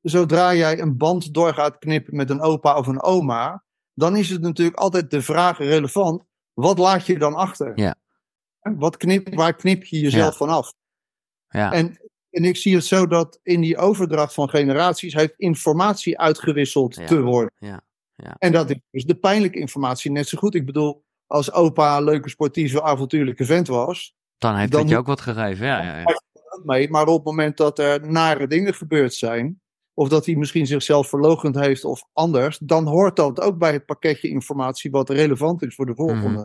Zodra 0.00 0.54
jij 0.54 0.80
een 0.80 0.96
band 0.96 1.34
door 1.34 1.54
gaat 1.54 1.78
knippen 1.78 2.16
met 2.16 2.30
een 2.30 2.40
opa 2.40 2.76
of 2.76 2.86
een 2.86 3.02
oma. 3.02 3.64
Dan 3.94 4.16
is 4.16 4.30
het 4.30 4.40
natuurlijk 4.40 4.76
altijd 4.76 5.10
de 5.10 5.22
vraag 5.22 5.58
relevant. 5.58 6.24
Wat 6.52 6.78
laat 6.78 7.06
je 7.06 7.18
dan 7.18 7.34
achter? 7.34 7.72
Ja. 7.74 7.94
Wat 8.60 8.96
knip, 8.96 9.34
waar 9.34 9.54
knip 9.54 9.84
je 9.84 10.00
jezelf 10.00 10.30
ja. 10.30 10.36
van 10.36 10.48
af? 10.48 10.72
Ja. 11.48 11.72
En, 11.72 12.00
en 12.30 12.44
ik 12.44 12.56
zie 12.56 12.74
het 12.74 12.84
zo 12.84 13.06
dat 13.06 13.38
in 13.42 13.60
die 13.60 13.76
overdracht 13.76 14.34
van 14.34 14.48
generaties 14.48 15.14
heeft 15.14 15.34
informatie 15.36 16.18
uitgewisseld 16.18 16.94
Ja. 16.94 17.06
te 17.06 17.20
worden. 17.20 17.52
Ja. 17.58 17.84
Ja. 18.14 18.36
En 18.38 18.52
dat 18.52 18.70
is 18.70 18.78
dus 18.90 19.04
de 19.04 19.14
pijnlijke 19.14 19.58
informatie 19.58 20.10
net 20.10 20.28
zo 20.28 20.38
goed. 20.38 20.54
Ik 20.54 20.66
bedoel, 20.66 21.04
als 21.26 21.52
opa 21.52 21.96
een 21.96 22.04
leuke, 22.04 22.28
sportieve, 22.28 22.82
avontuurlijke 22.82 23.44
vent 23.44 23.66
was, 23.66 24.14
Dan 24.38 24.56
heeft 24.56 24.72
Dan 24.72 24.80
het 24.80 24.90
je 24.90 24.96
ook 24.96 25.06
wat 25.06 25.20
gegeven. 25.20 25.66
Ja, 25.66 25.82
ja, 25.82 25.98
ja. 25.98 26.20
mee. 26.64 26.90
Maar 26.90 27.06
op 27.06 27.16
het 27.16 27.24
moment 27.24 27.56
dat 27.56 27.78
er 27.78 28.10
nare 28.10 28.46
dingen 28.46 28.74
gebeurd 28.74 29.14
zijn, 29.14 29.60
of 29.94 30.08
dat 30.08 30.26
hij 30.26 30.34
misschien 30.34 30.66
zichzelf 30.66 31.08
verlogend 31.08 31.54
heeft 31.54 31.84
of 31.84 32.04
anders, 32.12 32.58
dan 32.58 32.86
hoort 32.86 33.16
dat 33.16 33.40
ook 33.40 33.58
bij 33.58 33.72
het 33.72 33.86
pakketje 33.86 34.28
informatie 34.28 34.90
wat 34.90 35.10
relevant 35.10 35.62
is 35.62 35.74
voor 35.74 35.86
de 35.86 35.94
volgende. 35.94 36.28
Mhm. 36.28 36.44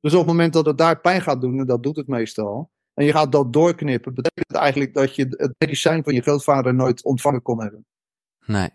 Dus 0.00 0.12
op 0.12 0.18
het 0.18 0.28
moment 0.28 0.52
dat 0.52 0.66
het 0.66 0.78
daar 0.78 1.00
pijn 1.00 1.20
gaat 1.20 1.40
doen, 1.40 1.58
en 1.58 1.66
dat 1.66 1.82
doet 1.82 1.96
het 1.96 2.06
meestal, 2.06 2.70
en 2.94 3.04
je 3.04 3.12
gaat 3.12 3.32
dat 3.32 3.52
doorknippen, 3.52 4.14
betekent 4.14 4.48
het 4.48 4.56
eigenlijk 4.56 4.94
dat 4.94 5.14
je 5.14 5.26
het 5.28 5.54
medicijn 5.58 6.04
van 6.04 6.14
je 6.14 6.22
grootvader 6.22 6.74
nooit 6.74 7.04
ontvangen 7.04 7.42
kon 7.42 7.60
hebben. 7.60 7.86
Nee. 8.46 8.70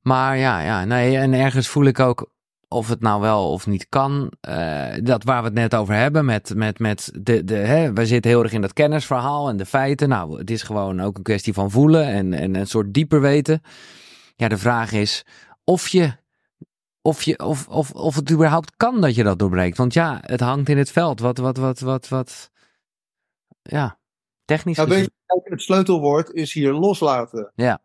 Maar 0.00 0.36
ja, 0.36 0.60
ja, 0.60 0.84
nee, 0.84 1.16
en 1.16 1.32
ergens 1.32 1.68
voel 1.68 1.84
ik 1.84 1.98
ook 1.98 2.32
of 2.68 2.88
het 2.88 3.00
nou 3.00 3.20
wel 3.20 3.50
of 3.52 3.66
niet 3.66 3.86
kan. 3.88 4.32
eh, 4.40 4.92
dat 5.02 5.24
waar 5.24 5.40
we 5.40 5.46
het 5.46 5.54
net 5.56 5.74
over 5.74 5.94
hebben, 5.94 6.24
met, 6.24 6.54
met, 6.54 6.78
met 6.78 7.10
de, 7.20 7.44
de, 7.44 7.54
hè, 7.54 7.92
we 7.92 8.06
zitten 8.06 8.30
heel 8.30 8.42
erg 8.42 8.52
in 8.52 8.60
dat 8.60 8.72
kennisverhaal 8.72 9.48
en 9.48 9.56
de 9.56 9.66
feiten. 9.66 10.08
Nou, 10.08 10.38
het 10.38 10.50
is 10.50 10.62
gewoon 10.62 11.00
ook 11.02 11.16
een 11.16 11.22
kwestie 11.22 11.52
van 11.52 11.70
voelen 11.70 12.06
en, 12.06 12.32
en 12.32 12.54
een 12.56 12.66
soort 12.66 12.94
dieper 12.94 13.20
weten. 13.20 13.62
Ja, 14.36 14.48
de 14.48 14.58
vraag 14.58 14.92
is 14.92 15.24
of 15.64 15.88
je, 15.88 16.12
of 17.02 17.22
je, 17.22 17.38
of, 17.38 17.68
of, 17.68 17.90
of 17.92 18.14
het 18.14 18.30
überhaupt 18.30 18.76
kan 18.76 19.00
dat 19.00 19.14
je 19.14 19.22
dat 19.22 19.38
doorbreekt. 19.38 19.76
Want 19.76 19.92
ja, 19.94 20.18
het 20.22 20.40
hangt 20.40 20.68
in 20.68 20.78
het 20.78 20.90
veld. 20.90 21.20
Wat, 21.20 21.38
wat, 21.38 21.56
wat, 21.56 21.80
wat, 21.80 22.08
wat, 22.08 22.50
ja, 23.62 23.98
technisch 24.44 24.76
Nou, 24.76 24.88
gezien. 24.90 25.10
het 25.26 25.62
sleutelwoord 25.62 26.30
is 26.30 26.52
hier 26.52 26.72
loslaten. 26.72 27.52
Ja. 27.54 27.82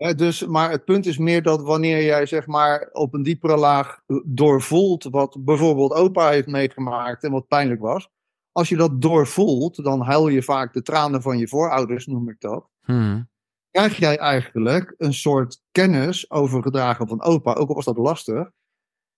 Dus, 0.00 0.46
maar 0.46 0.70
het 0.70 0.84
punt 0.84 1.06
is 1.06 1.18
meer 1.18 1.42
dat 1.42 1.62
wanneer 1.62 2.04
jij 2.04 2.26
zeg 2.26 2.46
maar 2.46 2.88
op 2.92 3.14
een 3.14 3.22
diepere 3.22 3.56
laag 3.56 4.00
doorvoelt 4.24 5.04
wat 5.04 5.36
bijvoorbeeld 5.44 5.92
opa 5.92 6.30
heeft 6.30 6.46
meegemaakt 6.46 7.24
en 7.24 7.30
wat 7.30 7.48
pijnlijk 7.48 7.80
was. 7.80 8.08
Als 8.52 8.68
je 8.68 8.76
dat 8.76 9.02
doorvoelt, 9.02 9.84
dan 9.84 10.00
huil 10.00 10.28
je 10.28 10.42
vaak 10.42 10.72
de 10.72 10.82
tranen 10.82 11.22
van 11.22 11.38
je 11.38 11.48
voorouders, 11.48 12.06
noem 12.06 12.28
ik 12.28 12.40
dat. 12.40 12.68
Hmm. 12.80 13.28
Krijg 13.70 13.96
jij 13.96 14.18
eigenlijk 14.18 14.94
een 14.96 15.14
soort 15.14 15.62
kennis 15.70 16.30
overgedragen 16.30 17.08
van 17.08 17.22
opa, 17.22 17.52
ook 17.52 17.68
al 17.68 17.74
was 17.74 17.84
dat 17.84 17.96
lastig. 17.96 18.50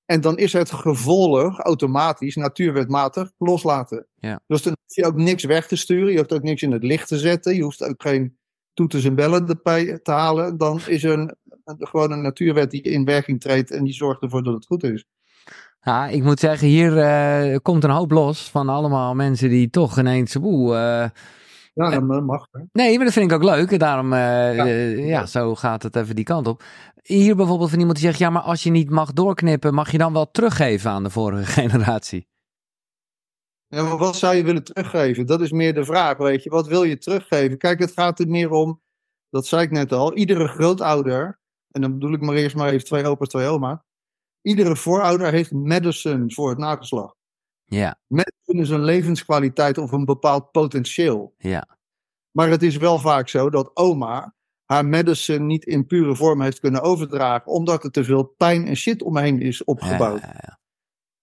En 0.05 0.21
dan 0.21 0.37
is 0.37 0.53
het 0.53 0.73
gevolg 0.73 1.59
automatisch, 1.59 2.37
natuurwetmatig, 2.37 3.33
loslaten. 3.39 4.07
Ja. 4.15 4.41
Dus 4.47 4.63
dan 4.63 4.77
hoef 4.85 4.97
je 4.97 5.07
ook 5.07 5.17
niks 5.17 5.45
weg 5.45 5.67
te 5.67 5.77
sturen, 5.77 6.13
je 6.13 6.19
hoeft 6.19 6.33
ook 6.33 6.43
niks 6.43 6.63
in 6.63 6.73
het 6.73 6.83
licht 6.83 7.09
te 7.09 7.19
zetten, 7.19 7.55
je 7.55 7.63
hoeft 7.63 7.85
ook 7.85 8.03
geen 8.03 8.37
toeters 8.75 9.05
en 9.05 9.15
bellen 9.15 9.49
erbij 9.49 9.99
te 10.03 10.11
halen. 10.11 10.57
Dan 10.59 10.81
is 10.87 11.05
er 11.05 11.13
een, 11.19 11.35
gewoon 11.79 12.13
een 12.13 12.23
natuurwet 12.23 12.71
die 12.71 12.83
in 12.83 13.05
werking 13.05 13.41
treedt 13.41 13.71
en 13.71 13.85
die 13.85 13.93
zorgt 13.95 14.23
ervoor 14.23 14.43
dat 14.43 14.55
het 14.55 14.67
goed 14.67 14.85
is. 14.85 15.05
Ja, 15.81 16.07
ik 16.09 16.23
moet 16.23 16.41
zeggen, 16.41 16.69
hier 16.69 16.99
eh, 16.99 17.57
komt 17.63 17.85
een 17.85 17.91
hoop 17.91 18.11
los 18.11 18.51
van 18.51 18.69
allemaal 18.69 19.15
mensen 19.15 19.49
die 19.49 19.71
toch 19.71 19.99
ineens. 19.99 20.37
Oeh, 20.37 21.03
eh, 21.03 21.11
Ja, 21.75 21.91
dat 21.91 22.23
mag. 22.25 22.47
Hè? 22.53 22.61
nee, 22.73 22.97
maar 22.97 23.05
dat 23.05 23.15
vind 23.15 23.31
ik 23.31 23.37
ook 23.37 23.45
leuk. 23.45 23.79
Daarom, 23.79 24.13
eh, 24.13 24.55
Ja. 24.57 24.67
eh, 24.67 25.09
ja, 25.09 25.27
zo 25.27 25.55
gaat 25.55 25.83
het 25.83 25.97
even 25.97 26.15
die 26.17 26.25
kant 26.25 26.47
op. 26.47 26.63
Hier 27.03 27.37
bijvoorbeeld 27.37 27.71
van 27.71 27.79
iemand 27.79 27.97
die 27.99 28.07
zegt: 28.07 28.19
ja, 28.19 28.31
maar 28.31 28.43
als 28.43 28.63
je 28.63 28.71
niet 28.71 28.91
mag 28.91 29.13
doorknippen, 29.13 29.75
mag 29.75 29.91
je 29.91 29.99
dan 29.99 30.13
wel 30.13 30.31
teruggeven 30.31 30.91
aan 30.91 31.03
de 31.03 31.11
vorige 31.11 31.45
generatie? 31.61 32.27
Ja, 33.75 33.83
maar 33.83 33.99
wat 33.99 34.17
zou 34.17 34.35
je 34.35 34.45
willen 34.45 34.65
teruggeven? 34.65 35.27
Dat 35.27 35.41
is 35.41 35.51
meer 35.51 35.75
de 35.75 35.85
vraag, 35.85 36.17
weet 36.17 36.43
je. 36.43 36.51
Wat 36.51 36.67
wil 36.67 36.85
je 36.85 36.99
teruggeven? 36.99 37.59
Kijk, 37.59 37.79
het 37.79 37.93
gaat 37.93 38.21
er 38.21 38.29
meer 38.29 38.51
om, 38.51 38.81
dat 39.29 39.47
zei 39.47 39.63
ik 39.63 39.71
net 39.71 39.93
al, 39.93 40.15
iedere 40.15 40.49
grootouder, 40.49 41.41
en 41.71 41.81
dan 41.81 41.93
bedoel 41.93 42.13
ik 42.13 42.21
maar 42.21 42.35
eerst 42.35 42.57
maar 42.57 42.69
even 42.69 42.85
twee 42.85 43.07
opa's, 43.07 43.29
twee 43.29 43.47
oma's. 43.47 43.79
Iedere 44.43 44.77
voorouder 44.77 45.33
heeft 45.33 45.53
medicine 45.53 46.33
voor 46.33 46.49
het 46.49 46.59
nageslacht. 46.59 47.17
Ja, 47.65 47.99
Medicine 48.07 48.61
is 48.63 48.71
een 48.71 48.85
levenskwaliteit 48.85 49.79
of 49.79 49.93
een 49.93 50.05
bepaald 50.05 50.51
potentieel. 50.51 51.35
ja, 51.39 51.79
Maar 52.31 52.49
het 52.49 52.63
is 52.63 52.77
wel 52.77 52.99
vaak 52.99 53.29
zo 53.29 53.51
dat 53.51 53.77
oma 53.77 54.35
haar 54.65 54.87
medicine 54.87 55.45
niet 55.45 55.65
in 55.65 55.87
pure 55.87 56.17
vorm 56.17 56.41
heeft 56.41 56.61
kunnen 56.61 56.83
overdragen, 56.83 57.53
omdat 57.53 57.85
er 57.85 57.91
te 57.91 58.05
veel 58.05 58.25
pijn 58.25 58.67
en 58.67 58.77
shit 58.77 59.03
omheen 59.03 59.41
is 59.41 59.59
ja, 59.59 59.65
opgebouwd. 59.65 60.21
ja, 60.21 60.37
ja. 60.41 60.59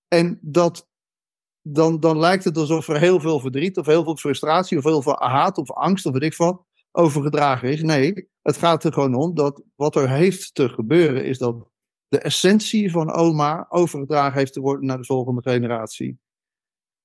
En 0.08 0.40
dat, 0.42 0.88
dan, 1.74 2.00
dan 2.00 2.20
lijkt 2.20 2.44
het 2.44 2.58
alsof 2.58 2.88
er 2.88 3.00
heel 3.00 3.20
veel 3.20 3.40
verdriet 3.40 3.78
of 3.78 3.86
heel 3.86 4.04
veel 4.04 4.18
frustratie 4.18 4.78
of 4.78 4.84
heel 4.84 5.02
veel 5.02 5.16
haat 5.20 5.58
of 5.58 5.72
angst 5.72 6.06
of 6.06 6.14
weet 6.14 6.24
ik 6.24 6.36
wat 6.36 6.64
overgedragen 6.92 7.70
is. 7.70 7.82
Nee, 7.82 8.30
het 8.42 8.58
gaat 8.58 8.84
er 8.84 8.94
gewoon 8.94 9.16
om 9.16 9.36
dat 9.36 9.64
wat 9.76 9.96
er 9.96 10.10
heeft 10.10 10.56
te 10.56 10.70
gebeuren 10.70 11.26
is 11.26 11.38
dat 11.38 11.68
de 12.08 12.20
essentie 12.20 12.92
van 12.92 13.12
oma 13.12 13.66
overgedragen 13.70 14.38
heeft 14.38 14.54
te 14.54 14.60
worden 14.60 14.86
naar 14.86 14.98
de 14.98 15.06
volgende 15.06 15.42
generatie. 15.42 16.20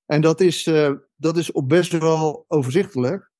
En 0.05 0.21
dat 0.21 0.41
is, 0.41 0.67
eh, 0.67 0.91
dat 1.15 1.37
is 1.37 1.51
op 1.51 1.69
best 1.69 1.91
wel 1.91 2.45
overzichtelijk. 2.47 3.31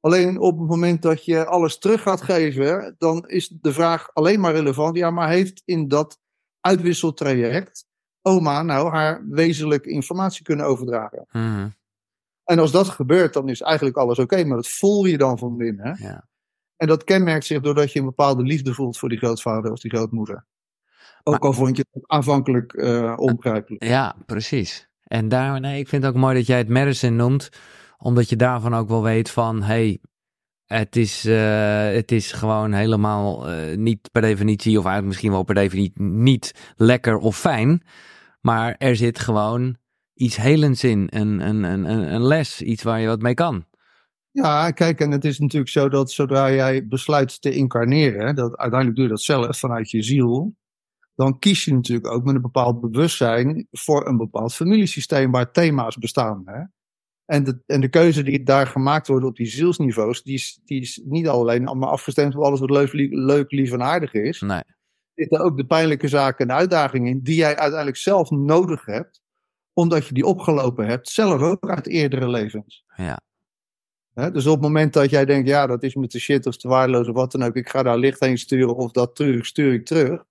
Alleen 0.00 0.38
op 0.40 0.58
het 0.58 0.68
moment 0.68 1.02
dat 1.02 1.24
je 1.24 1.46
alles 1.46 1.78
terug 1.78 2.02
gaat 2.02 2.22
geven, 2.22 2.94
dan 2.98 3.28
is 3.28 3.48
de 3.48 3.72
vraag 3.72 4.14
alleen 4.14 4.40
maar 4.40 4.54
relevant. 4.54 4.96
Ja, 4.96 5.10
maar 5.10 5.28
heeft 5.28 5.62
in 5.64 5.88
dat 5.88 6.20
uitwisseltraject 6.60 7.87
oma 8.22 8.62
nou 8.62 8.90
haar 8.90 9.24
wezenlijke 9.28 9.90
informatie 9.90 10.42
kunnen 10.44 10.66
overdragen? 10.66 11.26
Mhm, 11.32 11.68
En 12.44 12.58
als 12.58 12.70
dat 12.72 12.88
gebeurt, 12.88 13.32
dan 13.32 13.48
is 13.48 13.60
eigenlijk 13.60 13.96
alles 13.96 14.18
oké, 14.18 14.44
maar 14.44 14.56
dat 14.56 14.68
voel 14.68 15.04
je 15.04 15.18
dan 15.18 15.38
van 15.38 15.56
binnen. 15.56 15.96
Ja. 16.00 16.26
En 16.76 16.86
dat 16.86 17.04
kenmerkt 17.04 17.46
zich 17.46 17.60
doordat 17.60 17.92
je 17.92 17.98
een 17.98 18.04
bepaalde 18.04 18.42
liefde 18.42 18.74
voelt 18.74 18.98
voor 18.98 19.08
die 19.08 19.18
grootvader 19.18 19.72
of 19.72 19.80
die 19.80 19.90
grootmoeder. 19.90 20.46
Ook 21.22 21.44
al 21.44 21.52
vond 21.52 21.76
je 21.76 21.86
het 21.90 22.08
aanvankelijk 22.08 22.72
eh 22.72 23.14
onbegrijpelijk. 23.16 23.84
ja, 23.84 24.16
precies. 24.26 24.88
En 25.04 25.28
daar, 25.28 25.60
nee, 25.60 25.78
ik 25.80 25.88
vind 25.88 26.02
het 26.02 26.12
ook 26.14 26.18
mooi 26.20 26.34
dat 26.34 26.46
jij 26.46 26.58
het 26.58 26.68
medicine 26.68 27.16
noemt, 27.16 27.48
omdat 27.98 28.28
je 28.28 28.36
daarvan 28.36 28.74
ook 28.74 28.88
wel 28.88 29.02
weet 29.02 29.30
van, 29.30 29.62
hey, 29.62 30.00
het 30.68 30.96
is, 30.96 31.24
eh, 31.24 31.90
het 31.92 32.12
is 32.12 32.32
gewoon 32.32 32.72
helemaal 32.72 33.48
eh, 33.48 33.76
niet 33.76 34.08
per 34.12 34.22
definitie, 34.22 34.78
of 34.78 34.84
eigenlijk 34.84 35.06
misschien 35.06 35.30
wel 35.30 35.42
per 35.42 35.54
definitie 35.54 36.02
niet 36.02 36.72
lekker 36.76 37.16
of 37.16 37.38
fijn. 37.38 37.82
Maar 38.40 38.74
er 38.78 38.96
zit 38.96 39.18
gewoon 39.18 39.76
iets 40.14 40.36
helends 40.36 40.84
in, 40.84 41.06
een, 41.10 41.40
een, 41.40 41.62
een, 41.62 41.84
een 42.14 42.22
les, 42.22 42.62
iets 42.62 42.82
waar 42.82 43.00
je 43.00 43.06
wat 43.06 43.22
mee 43.22 43.34
kan. 43.34 43.64
Ja, 44.30 44.70
kijk, 44.70 45.00
en 45.00 45.10
het 45.10 45.24
is 45.24 45.38
natuurlijk 45.38 45.70
zo 45.70 45.88
dat 45.88 46.10
zodra 46.10 46.52
jij 46.52 46.86
besluit 46.86 47.40
te 47.40 47.50
incarneren, 47.50 48.34
dat 48.34 48.56
uiteindelijk 48.56 48.94
doe 48.94 49.04
je 49.04 49.10
dat 49.10 49.22
zelf 49.22 49.58
vanuit 49.58 49.90
je 49.90 50.02
ziel, 50.02 50.54
dan 51.14 51.38
kies 51.38 51.64
je 51.64 51.74
natuurlijk 51.74 52.12
ook 52.12 52.24
met 52.24 52.34
een 52.34 52.40
bepaald 52.40 52.80
bewustzijn 52.80 53.66
voor 53.70 54.06
een 54.06 54.16
bepaald 54.16 54.54
familiesysteem 54.54 55.30
waar 55.30 55.50
thema's 55.50 55.96
bestaan. 55.96 56.42
Hè? 56.44 56.60
En, 57.28 57.44
de, 57.44 57.58
en 57.66 57.80
de 57.80 57.88
keuze 57.88 58.22
die 58.22 58.42
daar 58.42 58.66
gemaakt 58.66 59.06
wordt 59.06 59.24
op 59.24 59.36
die 59.36 59.46
zielsniveaus, 59.46 60.22
die 60.22 60.34
is, 60.34 60.60
die 60.64 60.80
is 60.80 61.00
niet 61.04 61.28
alleen 61.28 61.66
allemaal 61.66 61.90
afgestemd 61.90 62.36
op 62.36 62.42
alles 62.42 62.60
wat 62.60 62.70
leuk, 62.70 62.92
leuk, 63.12 63.50
lief 63.50 63.72
en 63.72 63.82
aardig 63.82 64.12
is. 64.12 64.40
Nee, 64.40 64.62
zitten 65.14 65.40
ook 65.40 65.56
de 65.56 65.66
pijnlijke 65.66 66.08
zaken 66.08 66.48
en 66.48 66.56
uitdagingen 66.56 67.10
in 67.10 67.20
die 67.22 67.34
jij 67.34 67.56
uiteindelijk 67.56 67.96
zelf 67.96 68.30
nodig 68.30 68.84
hebt, 68.84 69.22
omdat 69.72 70.06
je 70.06 70.14
die 70.14 70.26
opgelopen 70.26 70.86
hebt, 70.86 71.08
zelf 71.08 71.40
ook 71.40 71.70
uit 71.70 71.86
eerdere 71.86 72.28
levens. 72.28 72.84
ja, 74.14 74.30
dus 74.30 74.46
op 74.46 74.52
het 74.52 74.62
moment 74.62 74.92
dat 74.92 75.10
jij 75.10 75.24
denkt, 75.24 75.48
ja, 75.48 75.66
dat 75.66 75.82
is 75.82 75.94
me 75.94 76.06
te 76.06 76.20
shit 76.20 76.46
of 76.46 76.56
te 76.56 76.68
waardeloos 76.68 77.08
of 77.08 77.14
wat 77.14 77.32
dan 77.32 77.42
ook, 77.42 77.56
ik 77.56 77.68
ga 77.68 77.82
daar 77.82 77.98
licht 77.98 78.20
heen 78.20 78.38
sturen 78.38 78.76
of 78.76 78.90
dat 78.90 79.16
terug, 79.16 79.46
stuur 79.46 79.72
ik 79.72 79.84
terug, 79.84 80.24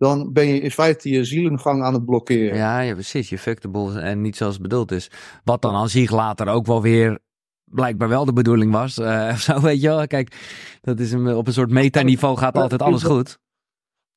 dan 0.00 0.32
ben 0.32 0.46
je 0.46 0.60
in 0.60 0.70
feite 0.70 1.08
je 1.08 1.24
zielengang 1.24 1.82
aan 1.82 1.94
het 1.94 2.04
blokkeren. 2.04 2.56
ja, 2.56 2.80
ja, 2.80 2.92
precies. 2.92 3.28
Je 3.28 3.38
fuck 3.38 3.60
de 3.60 3.68
boel 3.68 3.98
en 3.98 4.20
niet 4.20 4.36
zoals 4.36 4.52
het 4.52 4.62
bedoeld 4.62 4.92
is. 4.92 5.10
Wat 5.44 5.62
dan 5.62 5.74
aan 5.74 5.88
zich 5.88 6.10
later 6.10 6.48
ook 6.48 6.66
wel 6.66 6.82
weer 6.82 7.18
blijkbaar 7.64 8.08
wel 8.08 8.24
de 8.24 8.32
bedoeling 8.32 8.72
was. 8.72 8.98
eh, 8.98 9.28
of 9.32 9.40
zo, 9.40 9.60
weet 9.60 9.80
je 9.80 9.88
wel. 9.88 10.06
Kijk, 10.06 10.36
dat 10.80 11.00
is 11.00 11.12
een, 11.12 11.34
op 11.34 11.46
een 11.46 11.52
soort 11.52 11.70
metaniveau 11.70 12.36
gaat 12.36 12.56
altijd 12.56 12.82
alles 12.82 13.02
goed. 13.02 13.38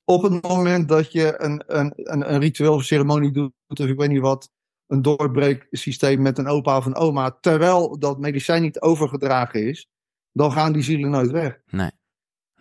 Op 0.05 0.21
het 0.21 0.41
moment 0.41 0.87
dat 0.87 1.11
je 1.11 1.41
een, 1.41 1.63
een, 1.67 1.93
een, 1.95 2.33
een 2.33 2.39
ritueel 2.39 2.73
of 2.73 2.83
ceremonie 2.83 3.31
doet, 3.31 3.53
of 3.67 3.79
ik 3.87 3.97
weet 3.97 4.09
niet 4.09 4.21
wat, 4.21 4.49
een 4.87 5.01
doorbreeksysteem 5.01 6.21
met 6.21 6.37
een 6.37 6.47
opa 6.47 6.77
of 6.77 6.85
een 6.85 6.95
oma, 6.95 7.37
terwijl 7.41 7.99
dat 7.99 8.19
medicijn 8.19 8.61
niet 8.61 8.81
overgedragen 8.81 9.67
is, 9.67 9.87
dan 10.31 10.51
gaan 10.51 10.73
die 10.73 10.83
zielen 10.83 11.09
nooit 11.09 11.31
weg. 11.31 11.59
Nee. 11.69 11.91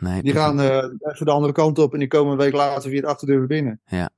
Nee 0.03 0.23
die 0.23 0.33
gaan 0.33 0.61
uh, 0.61 0.77
even 1.01 1.27
de 1.27 1.31
andere 1.31 1.53
kant 1.53 1.79
op 1.79 1.93
en 1.93 1.99
die 1.99 2.09
komen 2.09 2.33
een 2.33 2.38
week 2.38 2.53
later 2.53 2.91
via 2.91 3.01
de 3.01 3.07
achterdeur 3.07 3.38
weer 3.38 3.47
binnen. 3.47 3.81
Ja. 3.85 4.11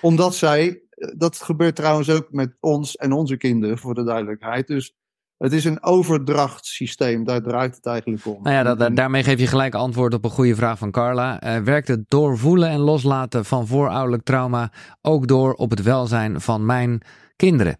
Omdat 0.00 0.34
zij, 0.34 0.82
dat 1.16 1.42
gebeurt 1.42 1.76
trouwens 1.76 2.10
ook 2.10 2.26
met 2.30 2.56
ons 2.60 2.96
en 2.96 3.12
onze 3.12 3.36
kinderen, 3.36 3.78
voor 3.78 3.94
de 3.94 4.04
duidelijkheid. 4.04 4.66
Dus 4.66 4.96
het 5.36 5.52
is 5.52 5.64
een 5.64 5.82
overdrachtssysteem, 5.82 7.24
daar 7.24 7.42
draait 7.42 7.76
het 7.76 7.86
eigenlijk 7.86 8.26
om. 8.26 8.42
Nou 8.42 8.54
ja, 8.54 8.90
daarmee 8.90 9.22
geef 9.22 9.40
je 9.40 9.46
gelijk 9.46 9.74
antwoord 9.74 10.14
op 10.14 10.24
een 10.24 10.30
goede 10.30 10.54
vraag 10.54 10.78
van 10.78 10.90
Carla. 10.90 11.44
Uh, 11.44 11.62
werkt 11.62 11.88
het 11.88 12.04
doorvoelen 12.08 12.68
en 12.68 12.78
loslaten 12.78 13.44
van 13.44 13.66
voorouderlijk 13.66 14.22
trauma 14.22 14.72
ook 15.02 15.26
door 15.26 15.52
op 15.52 15.70
het 15.70 15.82
welzijn 15.82 16.40
van 16.40 16.66
mijn 16.66 17.00
kinderen? 17.36 17.78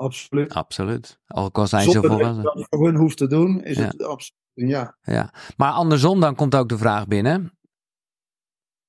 Absoluut. 0.00 0.54
Absoluut. 0.54 1.18
Ook 1.28 1.58
al 1.58 1.66
zijn 1.66 1.90
ze 1.90 2.00
volwassen. 2.00 2.44
Als 2.44 2.60
je 2.60 2.66
voor 2.70 2.86
hun 2.86 2.96
hoeft 2.96 3.16
te 3.16 3.26
doen, 3.26 3.62
is 3.62 3.76
het 3.76 4.02
absoluut 4.02 4.38
ja. 4.54 4.96
ja. 5.02 5.32
Maar 5.56 5.72
andersom 5.72 6.20
dan 6.20 6.34
komt 6.34 6.54
ook 6.54 6.68
de 6.68 6.78
vraag 6.78 7.06
binnen. 7.06 7.52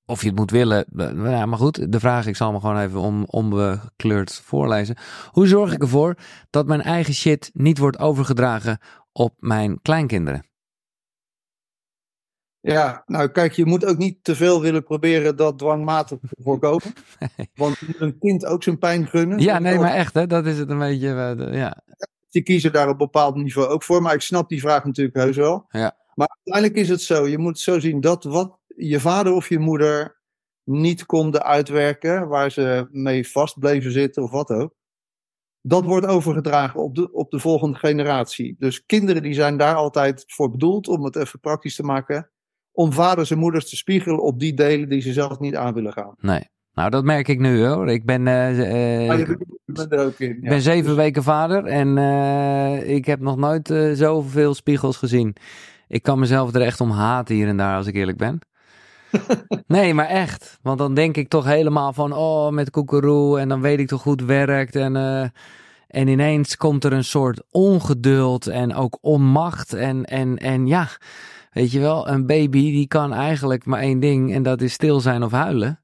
Of 0.06 0.22
je 0.22 0.28
het 0.28 0.38
moet 0.38 0.52
willen. 0.52 0.86
Ja, 1.24 1.46
maar 1.46 1.58
goed, 1.58 1.92
de 1.92 2.00
vraag, 2.00 2.26
ik 2.26 2.36
zal 2.36 2.52
me 2.52 2.60
gewoon 2.60 2.78
even 2.78 3.00
om, 3.00 3.24
onbekleurd 3.26 4.34
voorlezen. 4.34 4.98
Hoe 5.28 5.48
zorg 5.48 5.74
ik 5.74 5.82
ervoor 5.82 6.16
dat 6.50 6.68
mijn 6.68 6.82
eigen 6.82 7.14
shit 7.14 7.50
niet 7.54 7.78
wordt 7.78 8.00
overgedragen 8.00 8.80
op 9.12 9.34
mijn 9.40 9.82
kleinkinderen? 9.82 10.51
Ja, 12.62 13.04
nou 13.06 13.28
kijk, 13.28 13.52
je 13.54 13.66
moet 13.66 13.86
ook 13.86 13.98
niet 13.98 14.24
te 14.24 14.36
veel 14.36 14.62
willen 14.62 14.84
proberen 14.84 15.36
dat 15.36 15.58
dwangmatig 15.58 16.20
te 16.20 16.36
voorkomen. 16.44 16.94
Want 17.56 17.78
je 17.78 17.86
moet 17.88 18.00
een 18.02 18.20
kind 18.20 18.46
ook 18.46 18.64
zijn 18.64 18.78
pijn 18.78 19.08
gunnen. 19.08 19.40
Ja, 19.40 19.60
nee, 19.60 19.80
maar 19.80 19.94
echt, 19.94 20.14
hè, 20.14 20.28
dat 20.28 20.46
is 20.46 20.58
het 20.58 20.70
een 20.70 20.80
beetje. 20.80 21.36
Uh, 21.38 21.54
ja. 21.54 21.84
Die 22.30 22.44
kiezen 22.44 22.72
daar 22.72 22.86
op 22.86 22.92
een 22.92 22.98
bepaald 22.98 23.36
niveau 23.36 23.68
ook 23.68 23.84
voor. 23.84 24.02
Maar 24.02 24.14
ik 24.14 24.22
snap 24.22 24.50
die 24.50 24.60
vraag 24.60 24.86
natuurlijk 24.86 25.16
heus 25.16 25.36
wel. 25.36 25.66
Ja. 25.70 25.98
Maar 26.14 26.38
uiteindelijk 26.44 26.84
is 26.84 26.90
het 26.90 27.02
zo. 27.02 27.28
Je 27.28 27.38
moet 27.38 27.60
zo 27.60 27.80
zien 27.80 28.02
dat 28.02 28.24
wat 28.24 28.58
je 28.68 29.00
vader 29.00 29.34
of 29.34 29.50
je 29.50 29.60
moeder 29.60 30.20
niet 30.64 31.06
konden 31.06 31.44
uitwerken, 31.44 32.28
waar 32.28 32.52
ze 32.52 32.88
mee 32.92 33.28
vast 33.28 33.60
bleven 33.60 33.92
zitten 33.92 34.24
of 34.24 34.32
wat 34.32 34.50
ook. 34.50 34.74
Dat 35.62 35.86
wordt 35.86 36.06
overgedragen 36.06 36.80
op 36.80 36.96
de, 36.96 37.12
op 37.12 37.32
de 37.32 37.40
volgende 37.40 37.78
generatie. 37.78 38.56
Dus 38.60 38.86
kinderen 38.86 39.22
die 39.22 39.34
zijn 39.34 39.58
daar 39.58 39.76
altijd 39.76 40.24
voor 40.28 40.52
bedoeld, 40.52 40.88
om 40.88 41.04
het 41.04 41.16
even 41.16 41.40
praktisch 41.40 41.76
te 41.76 41.84
maken 41.84 42.31
om 42.72 42.94
vaders 42.94 43.32
en 43.32 43.38
moeders 43.38 43.70
te 43.70 43.76
spiegelen 43.76 44.24
op 44.24 44.40
die 44.40 44.54
delen 44.54 44.90
die 44.90 45.02
ze 45.02 45.14
zelf 45.14 45.40
niet 45.40 45.56
aan 45.56 45.74
willen 45.74 45.94
gaan. 45.94 46.16
Nee. 46.20 46.50
Nou, 46.74 46.90
dat 46.90 47.04
merk 47.04 47.28
ik 47.28 47.40
nu 47.40 47.66
hoor. 47.66 47.90
Ik 47.90 48.06
ben, 48.06 48.26
uh, 48.26 48.58
uh, 48.58 49.18
je 49.18 49.38
bent, 49.66 49.92
er 49.92 50.06
ook 50.06 50.20
in. 50.20 50.38
Ja. 50.42 50.50
ben 50.50 50.62
zeven 50.62 50.96
weken 50.96 51.24
vader 51.24 51.66
en 51.66 51.98
uh, 51.98 52.90
ik 52.90 53.06
heb 53.06 53.20
nog 53.20 53.38
nooit 53.38 53.74
zoveel 53.94 54.54
spiegels 54.54 54.98
gezien. 54.98 55.36
Ik 55.88 56.04
kan 56.04 56.20
mezelf 56.20 56.54
er 56.54 56.62
echt 56.62 56.82
om 56.82 56.90
haten 56.90 57.36
hier 57.36 57.48
en 57.48 57.58
daar, 57.58 57.76
als 57.76 57.88
ik 57.88 57.96
eerlijk 57.96 58.18
ben. 58.18 58.40
nee, 59.68 59.94
maar 59.94 60.08
echt. 60.08 60.60
Want 60.62 60.78
dan 60.78 60.94
denk 60.94 61.18
ik 61.18 61.28
toch 61.28 61.46
helemaal 61.46 61.94
van, 61.94 62.14
oh, 62.14 62.50
met 62.50 62.70
koekeroe 62.70 63.40
en 63.40 63.50
dan 63.50 63.62
weet 63.62 63.80
ik 63.80 63.88
toch 63.88 64.04
het 64.04 64.26
werkt. 64.26 64.76
En, 64.76 64.96
en 65.88 66.08
ineens 66.08 66.58
komt 66.58 66.84
er 66.84 66.94
een 66.94 67.04
soort 67.04 67.44
ongeduld 67.50 68.48
en 68.48 68.76
ook 68.76 68.98
onmacht. 69.02 69.74
En, 69.74 70.06
en, 70.06 70.38
en 70.38 70.68
ja, 70.68 70.88
Weet 71.52 71.72
je 71.72 71.80
wel, 71.80 72.08
een 72.08 72.26
baby 72.26 72.72
die 72.72 72.88
kan 72.88 73.14
eigenlijk 73.14 73.66
maar 73.66 73.80
één 73.80 74.00
ding 74.00 74.34
en 74.34 74.44
dat 74.44 74.62
is 74.62 74.74
stil 74.74 75.00
zijn 75.00 75.24
of 75.24 75.32
huilen. 75.32 75.80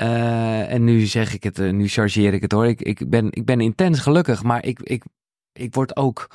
Uh, 0.00 0.72
en 0.72 0.84
nu 0.84 1.00
zeg 1.00 1.34
ik 1.34 1.42
het, 1.42 1.58
uh, 1.58 1.72
nu 1.72 1.88
chargeer 1.88 2.34
ik 2.34 2.42
het 2.42 2.52
hoor. 2.52 2.66
Ik, 2.66 2.82
ik, 2.82 3.10
ben, 3.10 3.32
ik 3.32 3.44
ben 3.44 3.60
intens 3.60 4.00
gelukkig, 4.00 4.42
maar 4.42 4.64
ik, 4.64 4.80
ik, 4.80 5.04
ik 5.52 5.74
word 5.74 5.96
ook. 5.96 6.30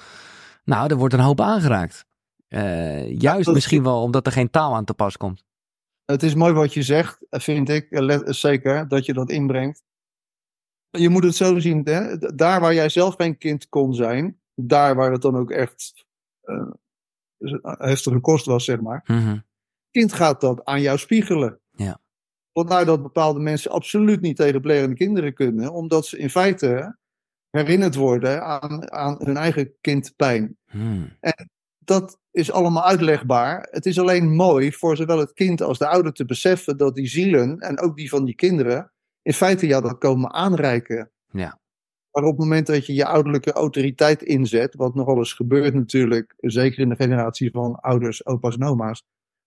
Nou, 0.64 0.90
er 0.90 0.96
wordt 0.96 1.14
een 1.14 1.20
hoop 1.20 1.42
aangeraakt. 1.42 2.06
Uh, 2.50 3.20
juist 3.20 3.48
ja, 3.48 3.54
misschien 3.54 3.84
wel 3.84 4.02
omdat 4.02 4.26
er 4.26 4.32
geen 4.32 4.50
taal 4.50 4.76
aan 4.76 4.86
te 4.86 4.94
pas 4.94 5.18
komt. 5.18 5.44
Het 6.06 6.24
is 6.24 6.36
mooi 6.36 6.54
wat 6.54 6.74
je 6.74 6.82
zegt, 6.82 7.18
vind 7.30 7.70
ik. 7.70 7.88
Zeker 8.26 8.88
dat 8.88 9.06
je 9.06 9.14
dat 9.14 9.30
inbrengt. 9.30 9.84
Je 10.90 11.10
moet 11.10 11.24
het 11.24 11.36
zo 11.36 11.60
zien, 11.60 11.82
hè? 11.84 12.18
daar 12.18 12.60
waar 12.60 12.74
jij 12.74 12.90
zelf 12.90 13.16
geen 13.16 13.38
kind 13.38 13.70
kon 13.70 13.94
zijn, 13.94 14.40
daar 14.56 14.96
waar 14.96 15.12
het 15.12 15.22
dan 15.22 15.38
ook 15.38 15.52
echt 15.52 16.06
heftige 17.64 18.20
kost 18.20 18.46
was, 18.46 18.66
zeg 18.66 18.82
maar. 18.82 19.04
Mm 19.06 19.48
Kind 19.92 20.14
gaat 20.14 20.42
dat 20.42 20.66
aan 20.66 20.82
jou 20.82 20.98
spiegelen. 20.98 21.60
Ja. 21.72 22.00
Vandaar 22.54 22.86
dat 22.86 23.02
bepaalde 23.02 23.40
mensen 23.40 23.72
absoluut 23.72 24.22
niet 24.22 24.36
tegen 24.36 24.96
kinderen 24.96 25.34
kunnen, 25.34 25.74
omdat 25.74 26.06
ze 26.06 26.18
in 26.18 26.30
feite 26.30 26.98
herinnerd 27.50 27.96
worden 27.96 28.44
aan, 28.44 28.92
aan 28.92 29.16
hun 29.20 29.38
eigen 29.38 29.74
kindpijn. 29.82 30.58
Hmm. 30.66 31.18
En 31.20 31.50
dat 31.78 32.20
is 32.32 32.52
allemaal 32.52 32.84
uitlegbaar. 32.84 33.68
Het 33.72 33.86
is 33.86 34.00
alleen 34.00 34.36
mooi 34.36 34.74
voor 34.74 34.96
zowel 34.98 35.20
het 35.20 35.34
kind 35.34 35.62
als 35.62 35.78
de 35.78 35.88
ouder 35.88 36.14
te 36.14 36.26
beseffen 36.26 36.78
dat 36.78 36.96
die 36.96 37.08
zielen, 37.08 37.60
en 37.60 37.80
ook 37.80 37.96
die 37.96 38.10
van 38.10 38.26
die 38.26 38.36
kinderen, 38.36 38.92
in 39.22 39.34
feite 39.34 39.68
jou 39.68 39.84
dat 39.84 39.98
komen 39.98 40.34
aanreiken. 40.34 41.12
Ja. 41.32 41.60
Maar 42.12 42.24
op 42.24 42.30
het 42.30 42.40
moment 42.40 42.68
dat 42.68 42.86
je 42.86 42.94
je 42.94 43.06
ouderlijke 43.06 43.52
autoriteit 43.52 44.22
inzet, 44.22 44.76
wat 44.76 44.96
nogal 44.96 45.18
eens 45.18 45.34
gebeurt 45.34 45.74
natuurlijk, 45.74 46.34
zeker 46.38 46.80
in 46.80 46.90
de 46.90 46.96
generatie 46.96 47.52
van 47.52 47.76
ouders, 47.76 48.26
opa's 48.26 48.56
en 48.56 48.64
oma's, 48.68 49.04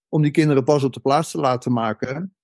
om 0.09 0.23
die 0.23 0.31
kinderen 0.31 0.65
pas 0.65 0.85
op 0.85 0.93
de 0.93 1.01
plaats 1.01 1.31
te 1.31 1.39
laten 1.39 1.73
maken, 1.73 2.35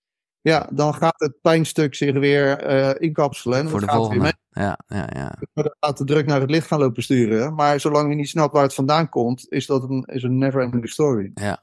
ja, 0.40 0.68
dan 0.72 0.94
gaat 0.94 1.20
het 1.20 1.40
pijnstuk 1.40 1.94
zich 1.94 2.12
weer 2.12 2.70
uh, 2.70 2.90
inkapselen. 2.98 3.58
En 3.58 3.68
Voor 3.68 3.80
de 3.80 3.86
gaat 3.86 3.94
volgende. 3.94 4.22
Weer 4.22 4.36
ja, 4.64 4.78
ja, 4.86 5.08
ja. 5.12 5.38
Dan 5.54 5.74
gaat 5.80 5.98
de 5.98 6.04
druk 6.04 6.26
naar 6.26 6.40
het 6.40 6.50
licht 6.50 6.66
gaan 6.66 6.78
lopen 6.78 7.02
sturen. 7.02 7.54
Maar 7.54 7.80
zolang 7.80 8.08
je 8.08 8.14
niet 8.14 8.28
snapt 8.28 8.52
waar 8.52 8.62
het 8.62 8.74
vandaan 8.74 9.08
komt, 9.08 9.46
is 9.48 9.66
dat 9.66 9.82
een, 9.82 10.02
is 10.06 10.22
een 10.22 10.38
never-ending 10.38 10.88
story. 10.88 11.30
Ja. 11.34 11.62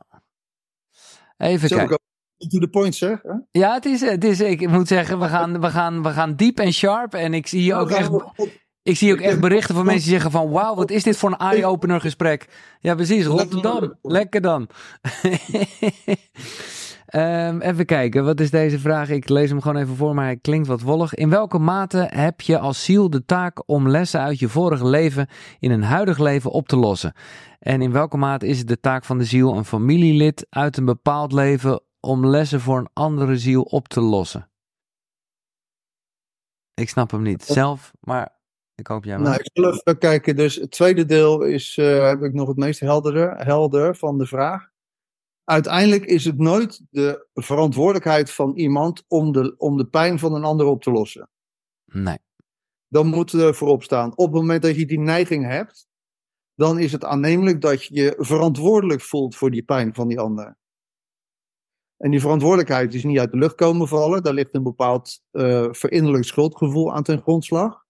Even 1.37 1.69
kijken. 1.69 1.99
To 2.49 2.59
the 2.59 2.67
point, 2.67 2.95
zeg. 2.95 3.21
Hè? 3.21 3.33
Ja, 3.51 3.73
het 3.73 3.85
is, 3.85 4.01
het 4.01 4.23
is, 4.23 4.39
ik 4.39 4.69
moet 4.69 4.87
zeggen, 4.87 5.19
we 5.19 5.27
gaan, 5.27 5.61
we 5.61 5.69
gaan, 5.69 6.03
we 6.03 6.09
gaan 6.09 6.35
diep 6.35 6.59
en 6.59 6.73
sharp. 6.73 7.13
En 7.13 7.33
ik 7.33 7.47
zie 7.47 7.75
ook 7.75 7.89
echt, 7.89 8.11
ik 8.85 8.97
zie 8.97 9.13
ook 9.13 9.19
echt 9.19 9.39
berichten 9.39 9.75
van 9.75 9.85
mensen 9.85 10.03
die 10.03 10.11
zeggen 10.11 10.31
van... 10.31 10.49
Wauw, 10.49 10.75
wat 10.75 10.91
is 10.91 11.03
dit 11.03 11.17
voor 11.17 11.31
een 11.31 11.37
eye-opener 11.37 12.01
gesprek. 12.01 12.47
Ja, 12.79 12.95
precies. 12.95 13.25
Rotterdam. 13.25 13.93
Lekker 14.01 14.41
dan. 14.41 14.67
um, 17.15 17.61
even 17.69 17.85
kijken, 17.85 18.25
wat 18.25 18.39
is 18.39 18.49
deze 18.49 18.79
vraag? 18.79 19.09
Ik 19.09 19.29
lees 19.29 19.49
hem 19.49 19.61
gewoon 19.61 19.81
even 19.81 19.95
voor, 19.95 20.13
maar 20.13 20.25
hij 20.25 20.37
klinkt 20.37 20.67
wat 20.67 20.81
wollig. 20.81 21.13
In 21.13 21.29
welke 21.29 21.59
mate 21.59 22.07
heb 22.09 22.41
je 22.41 22.59
als 22.59 22.83
ziel 22.83 23.09
de 23.09 23.25
taak 23.25 23.69
om 23.69 23.89
lessen 23.89 24.19
uit 24.19 24.39
je 24.39 24.49
vorige 24.49 24.87
leven 24.87 25.27
in 25.59 25.71
een 25.71 25.83
huidig 25.83 26.17
leven 26.17 26.51
op 26.51 26.67
te 26.67 26.77
lossen? 26.77 27.13
En 27.59 27.81
in 27.81 27.91
welke 27.91 28.17
mate 28.17 28.47
is 28.47 28.57
het 28.57 28.67
de 28.67 28.79
taak 28.79 29.05
van 29.05 29.17
de 29.17 29.25
ziel 29.25 29.55
een 29.55 29.65
familielid 29.65 30.45
uit 30.49 30.77
een 30.77 30.85
bepaald 30.85 31.31
leven 31.31 31.81
om 32.05 32.25
lessen 32.25 32.61
voor 32.61 32.77
een 32.77 32.89
andere 32.93 33.37
ziel 33.37 33.61
op 33.61 33.87
te 33.87 34.01
lossen? 34.01 34.49
Ik 36.73 36.89
snap 36.89 37.11
hem 37.11 37.21
niet 37.21 37.43
zelf, 37.43 37.91
maar 37.99 38.39
ik 38.75 38.87
hoop 38.87 39.03
jij 39.03 39.15
wel. 39.15 39.27
Nou, 39.27 39.39
ik 39.39 39.49
zal 39.53 39.73
even 39.73 39.97
kijken. 39.97 40.35
Dus 40.35 40.55
het 40.55 40.71
tweede 40.71 41.05
deel 41.05 41.41
is, 41.41 41.77
uh, 41.77 42.07
heb 42.07 42.21
ik 42.21 42.33
nog 42.33 42.47
het 42.47 42.57
meest 42.57 42.79
heldere, 42.79 43.33
helder 43.37 43.95
van 43.95 44.17
de 44.17 44.25
vraag. 44.25 44.69
Uiteindelijk 45.43 46.05
is 46.05 46.25
het 46.25 46.37
nooit 46.37 46.81
de 46.89 47.27
verantwoordelijkheid 47.33 48.31
van 48.31 48.55
iemand 48.55 49.03
om 49.07 49.31
de, 49.31 49.55
om 49.57 49.77
de 49.77 49.87
pijn 49.87 50.19
van 50.19 50.33
een 50.33 50.43
ander 50.43 50.65
op 50.65 50.81
te 50.81 50.91
lossen. 50.91 51.29
Nee. 51.85 52.17
Dan 52.87 53.07
moet 53.07 53.31
er 53.31 53.55
voorop 53.55 53.83
staan. 53.83 54.17
Op 54.17 54.25
het 54.25 54.41
moment 54.41 54.61
dat 54.61 54.75
je 54.75 54.85
die 54.85 54.99
neiging 54.99 55.45
hebt, 55.45 55.87
dan 56.53 56.79
is 56.79 56.91
het 56.91 57.03
aannemelijk 57.03 57.61
dat 57.61 57.83
je 57.83 57.95
je 57.95 58.15
verantwoordelijk 58.17 59.01
voelt 59.01 59.35
voor 59.35 59.51
die 59.51 59.63
pijn 59.63 59.93
van 59.93 60.07
die 60.07 60.19
ander. 60.19 60.57
En 61.97 62.11
die 62.11 62.19
verantwoordelijkheid 62.19 62.93
is 62.93 63.03
niet 63.03 63.19
uit 63.19 63.31
de 63.31 63.37
lucht 63.37 63.55
komen 63.55 63.87
vallen. 63.87 64.23
Daar 64.23 64.33
ligt 64.33 64.55
een 64.55 64.63
bepaald 64.63 65.21
uh, 65.31 65.67
verinnerlijk 65.71 66.23
schuldgevoel 66.23 66.93
aan 66.93 67.03
ten 67.03 67.21
grondslag. 67.21 67.83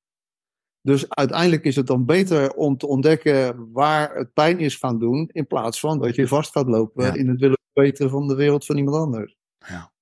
Dus 0.82 1.10
uiteindelijk 1.10 1.64
is 1.64 1.76
het 1.76 1.88
dan 1.88 2.06
beter 2.06 2.54
om 2.54 2.78
te 2.78 2.88
ontdekken 2.88 3.72
waar 3.72 4.16
het 4.16 4.34
pijn 4.34 4.60
is 4.60 4.76
gaan 4.76 5.00
doen, 5.00 5.30
in 5.32 5.48
plaats 5.48 5.80
van 5.80 6.00
dat 6.00 6.16
je 6.16 6.28
vast 6.28 6.52
gaat 6.52 6.68
lopen 6.68 7.06
Ja. 7.06 7.14
in 7.14 7.28
het 7.28 7.40
willen 7.40 7.60
weten 7.74 8.10
van 8.10 8.28
de 8.28 8.36
wereld 8.36 8.66
van 8.66 8.78
iemand 8.78 8.96
anders. 8.98 9.36
Ja. 9.68 9.94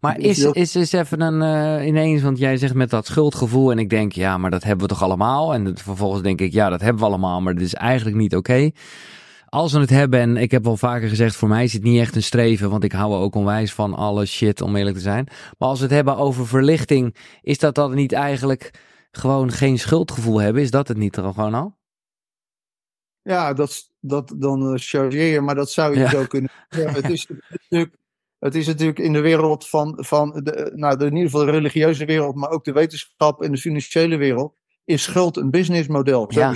Maar 0.00 0.18
is, 0.18 0.38
is, 0.38 0.76
is 0.76 0.92
even 0.92 1.20
een 1.20 1.80
uh, 1.80 1.86
ineens, 1.86 2.22
want 2.22 2.38
jij 2.38 2.56
zegt 2.56 2.74
met 2.74 2.90
dat 2.90 3.06
schuldgevoel 3.06 3.70
en 3.70 3.78
ik 3.78 3.90
denk, 3.90 4.12
ja, 4.12 4.38
maar 4.38 4.50
dat 4.50 4.62
hebben 4.62 4.86
we 4.88 4.92
toch 4.92 5.02
allemaal? 5.02 5.54
En 5.54 5.78
vervolgens 5.78 6.22
denk 6.22 6.40
ik, 6.40 6.52
ja, 6.52 6.68
dat 6.68 6.80
hebben 6.80 7.02
we 7.02 7.08
allemaal, 7.08 7.40
maar 7.40 7.54
dat 7.54 7.62
is 7.62 7.74
eigenlijk 7.74 8.16
niet 8.16 8.36
oké. 8.36 8.70
Als 9.48 9.72
we 9.72 9.78
het 9.80 9.90
hebben, 9.90 10.20
en 10.20 10.36
ik 10.36 10.50
heb 10.50 10.64
wel 10.64 10.76
vaker 10.76 11.08
gezegd, 11.08 11.36
voor 11.36 11.48
mij 11.48 11.64
is 11.64 11.72
het 11.72 11.82
niet 11.82 12.00
echt 12.00 12.16
een 12.16 12.22
streven, 12.22 12.70
want 12.70 12.84
ik 12.84 12.92
hou 12.92 13.12
er 13.12 13.18
ook 13.18 13.34
onwijs 13.34 13.72
van 13.72 13.94
alle 13.94 14.26
shit, 14.26 14.60
om 14.60 14.76
eerlijk 14.76 14.96
te 14.96 15.02
zijn. 15.02 15.24
Maar 15.58 15.68
als 15.68 15.78
we 15.78 15.84
het 15.84 15.94
hebben 15.94 16.16
over 16.16 16.46
verlichting, 16.46 17.16
is 17.42 17.58
dat 17.58 17.74
dan 17.74 17.94
niet 17.94 18.12
eigenlijk 18.12 18.70
gewoon 19.10 19.52
geen 19.52 19.78
schuldgevoel 19.78 20.40
hebben? 20.40 20.62
Is 20.62 20.70
dat 20.70 20.88
het 20.88 20.96
niet 20.96 21.16
er 21.16 21.32
gewoon 21.32 21.54
al? 21.54 21.76
Ja, 23.22 23.52
dat, 23.52 23.92
dat 24.00 24.34
dan 24.36 24.72
uh, 24.72 24.78
chargeer 24.78 25.32
je, 25.32 25.40
maar 25.40 25.54
dat 25.54 25.70
zou 25.70 25.94
je 25.94 26.00
Ja. 26.00 26.08
zo 26.10 26.24
kunnen. 26.26 26.50
Het 26.68 27.10
is, 27.10 27.26
natuurlijk, 27.50 27.96
het 28.38 28.54
is 28.54 28.66
natuurlijk 28.66 28.98
in 28.98 29.12
de 29.12 29.20
wereld 29.20 29.68
van, 29.68 30.04
van 30.04 30.40
de, 30.42 30.72
nou, 30.74 30.96
de, 30.96 31.04
in 31.04 31.14
ieder 31.16 31.30
geval 31.30 31.46
de 31.46 31.52
religieuze 31.52 32.04
wereld, 32.04 32.34
maar 32.34 32.50
ook 32.50 32.64
de 32.64 32.72
wetenschap 32.72 33.42
en 33.42 33.52
de 33.52 33.58
financiële 33.58 34.16
wereld, 34.16 34.54
is 34.84 35.02
schuld 35.02 35.36
een 35.36 35.50
businessmodel, 35.50 36.32
Ja. 36.32 36.54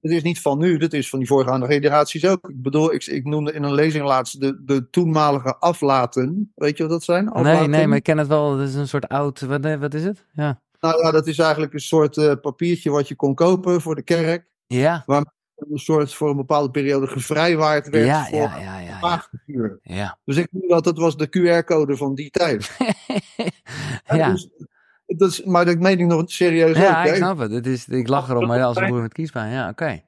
Het 0.00 0.12
is 0.12 0.22
niet 0.22 0.40
van 0.40 0.58
nu, 0.58 0.76
dat 0.76 0.92
is 0.92 1.08
van 1.08 1.18
die 1.18 1.28
voorgaande 1.28 1.66
generaties 1.66 2.26
ook. 2.26 2.48
Ik 2.48 2.62
bedoel, 2.62 2.92
ik, 2.92 3.06
ik 3.06 3.24
noemde 3.24 3.52
in 3.52 3.62
een 3.62 3.74
lezing 3.74 4.04
laatst 4.04 4.40
de, 4.40 4.64
de 4.64 4.90
toenmalige 4.90 5.56
aflaten. 5.56 6.52
Weet 6.54 6.76
je 6.76 6.82
wat 6.82 6.92
dat 6.92 7.04
zijn? 7.04 7.28
Aflaten? 7.28 7.58
Nee, 7.58 7.68
nee, 7.68 7.86
maar 7.86 7.96
ik 7.96 8.02
ken 8.02 8.18
het 8.18 8.28
wel. 8.28 8.56
Dat 8.56 8.68
is 8.68 8.74
een 8.74 8.88
soort 8.88 9.08
oud, 9.08 9.40
wat, 9.40 9.64
eh, 9.64 9.76
wat 9.76 9.94
is 9.94 10.04
het? 10.04 10.26
Ja. 10.32 10.60
Nou 10.80 11.02
ja, 11.02 11.10
dat 11.10 11.26
is 11.26 11.38
eigenlijk 11.38 11.72
een 11.72 11.80
soort 11.80 12.16
uh, 12.16 12.32
papiertje 12.40 12.90
wat 12.90 13.08
je 13.08 13.14
kon 13.14 13.34
kopen 13.34 13.80
voor 13.80 13.94
de 13.94 14.02
kerk. 14.02 14.46
Ja. 14.66 15.02
Waar 15.06 15.24
een 15.56 15.78
soort 15.78 16.14
voor 16.14 16.30
een 16.30 16.36
bepaalde 16.36 16.70
periode 16.70 17.06
gevrijwaard 17.06 17.88
werd 17.88 18.06
ja, 18.06 18.24
voor 18.24 18.38
ja, 18.38 18.58
ja, 18.58 18.78
ja, 18.78 19.26
ja. 19.46 19.78
ja. 19.82 20.18
Dus 20.24 20.36
ik 20.36 20.48
noem 20.50 20.68
dat, 20.68 20.84
dat 20.84 20.98
was 20.98 21.16
de 21.16 21.28
QR-code 21.28 21.96
van 21.96 22.14
die 22.14 22.30
tijd. 22.30 22.76
ja. 24.04 24.30
Dus, 24.30 24.48
dat 25.18 25.30
is, 25.30 25.44
maar 25.44 25.64
dat 25.64 25.78
meen 25.78 25.98
ik 25.98 26.06
nog 26.06 26.30
serieus 26.30 26.76
ja, 26.76 27.00
ook. 27.00 27.08
ik 27.08 27.14
snap 27.14 27.38
het. 27.38 27.52
het 27.52 27.66
is, 27.66 27.88
ik 27.88 28.08
lach 28.08 28.28
erom, 28.28 28.46
maar 28.46 28.62
als 28.62 28.76
een 28.76 28.88
boer 28.88 29.00
met 29.00 29.12
kiesbaan. 29.12 29.50
Ja, 29.50 29.68
oké. 29.68 30.02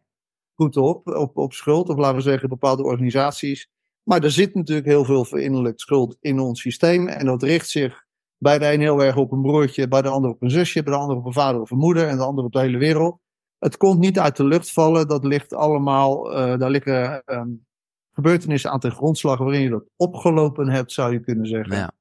Goed 0.55 0.77
op, 0.77 1.07
op, 1.07 1.37
op 1.37 1.53
schuld, 1.53 1.89
of 1.89 1.97
laten 1.97 2.17
we 2.17 2.23
zeggen 2.23 2.49
bepaalde 2.49 2.83
organisaties. 2.83 3.69
Maar 4.03 4.23
er 4.23 4.31
zit 4.31 4.55
natuurlijk 4.55 4.87
heel 4.87 5.05
veel 5.05 5.25
verinnerlijkt 5.25 5.81
schuld 5.81 6.17
in 6.21 6.39
ons 6.39 6.61
systeem. 6.61 7.09
En 7.09 7.27
dat 7.27 7.43
richt 7.43 7.69
zich 7.69 8.05
bij 8.39 8.59
de 8.59 8.73
een 8.73 8.81
heel 8.81 9.03
erg 9.03 9.17
op 9.17 9.33
een 9.33 9.43
broertje, 9.43 9.89
bij 9.89 10.03
de 10.03 10.09
ander 10.09 10.31
op 10.31 10.43
een 10.43 10.51
zusje, 10.51 10.83
bij 10.83 10.93
de 10.93 10.99
ander 10.99 11.17
op 11.17 11.27
een 11.27 11.33
vader 11.33 11.61
of 11.61 11.71
een 11.71 11.79
moeder 11.79 12.09
en 12.09 12.17
de 12.17 12.25
ander 12.25 12.45
op 12.45 12.53
de 12.53 12.61
hele 12.61 12.79
wereld. 12.79 13.19
Het 13.59 13.77
komt 13.77 13.99
niet 13.99 14.19
uit 14.19 14.37
de 14.37 14.45
lucht 14.45 14.73
vallen, 14.73 15.09
dat 15.09 15.25
ligt 15.25 15.55
allemaal, 15.55 16.33
uh, 16.33 16.59
daar 16.59 16.71
liggen 16.71 17.23
um, 17.27 17.67
gebeurtenissen 18.13 18.71
aan 18.71 18.81
ten 18.81 18.93
grondslag 18.93 19.39
waarin 19.39 19.61
je 19.61 19.69
dat 19.69 19.85
opgelopen 19.97 20.69
hebt, 20.69 20.93
zou 20.93 21.13
je 21.13 21.21
kunnen 21.21 21.47
zeggen. 21.47 21.77
Ja. 21.77 21.93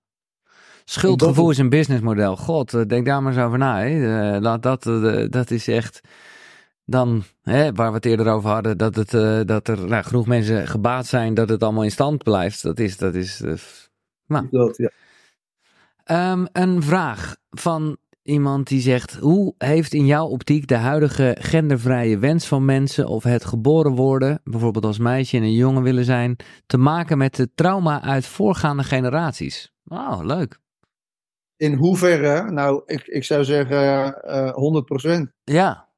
Schuldgevoel 0.86 1.50
is 1.50 1.58
een 1.58 1.70
businessmodel. 1.70 2.38
God, 2.38 2.74
eh, 2.74 2.82
denk 2.88 3.06
daar 3.06 3.24
maar 3.24 3.34
eens 3.34 3.42
over 3.42 3.58
na. 3.58 3.82
Hè. 3.82 4.40
Dat, 4.40 4.62
dat, 4.62 4.84
dat 5.32 5.52
is 5.52 5.68
echt 5.68 6.02
dan, 6.86 7.24
hè, 7.42 7.74
waar 7.74 7.90
we 7.90 7.96
het 7.96 8.06
eerder 8.06 8.28
over 8.28 8.50
hadden, 8.50 8.78
dat, 8.78 8.96
het, 8.96 9.14
uh, 9.14 9.40
dat 9.46 9.68
er 9.68 9.88
nou, 9.88 10.04
genoeg 10.04 10.28
mensen 10.28 10.68
gebaat 10.68 11.06
zijn 11.06 11.34
dat 11.34 11.50
het 11.50 11.64
allemaal 11.64 11.84
in 11.84 11.92
stand 11.92 12.24
blijft. 12.24 12.64
Dat 12.64 12.80
is, 12.80 12.98
dat 12.98 13.16
is, 13.16 13.42
uh, 13.42 13.54
nou. 14.28 14.48
dat, 14.52 14.78
ja. 14.78 16.32
Um, 16.32 16.48
een 16.52 16.84
vraag 16.84 17.36
van 17.50 17.98
iemand 18.24 18.68
die 18.68 18.82
zegt: 18.82 19.14
Hoe 19.14 19.54
heeft 19.58 19.94
in 19.94 20.06
jouw 20.06 20.26
optiek 20.26 20.68
de 20.68 20.76
huidige 20.76 21.38
gendervrije 21.40 22.18
wens 22.18 22.48
van 22.48 22.66
mensen 22.66 23.08
of 23.08 23.24
het 23.24 23.46
geboren 23.46 23.92
worden, 23.92 24.42
bijvoorbeeld 24.44 24.86
als 24.86 24.98
meisje 24.98 25.38
en 25.38 25.44
een 25.44 25.54
jongen 25.54 25.84
willen 25.84 26.06
zijn, 26.06 26.36
te 26.66 26.78
maken 26.78 27.18
met 27.18 27.38
het 27.38 27.50
trauma 27.56 28.02
uit 28.02 28.26
voorgaande 28.26 28.84
generaties? 28.84 29.72
Wauw, 29.84 30.24
leuk. 30.24 30.62
In 31.64 31.74
hoeverre? 31.74 32.52
Nou, 32.52 32.82
ik, 32.86 33.08
ik 33.08 33.24
zou 33.24 33.44
zeggen 33.44 34.16
uh, 34.26 35.24
100%. 35.28 35.32
Ja. 35.44 35.90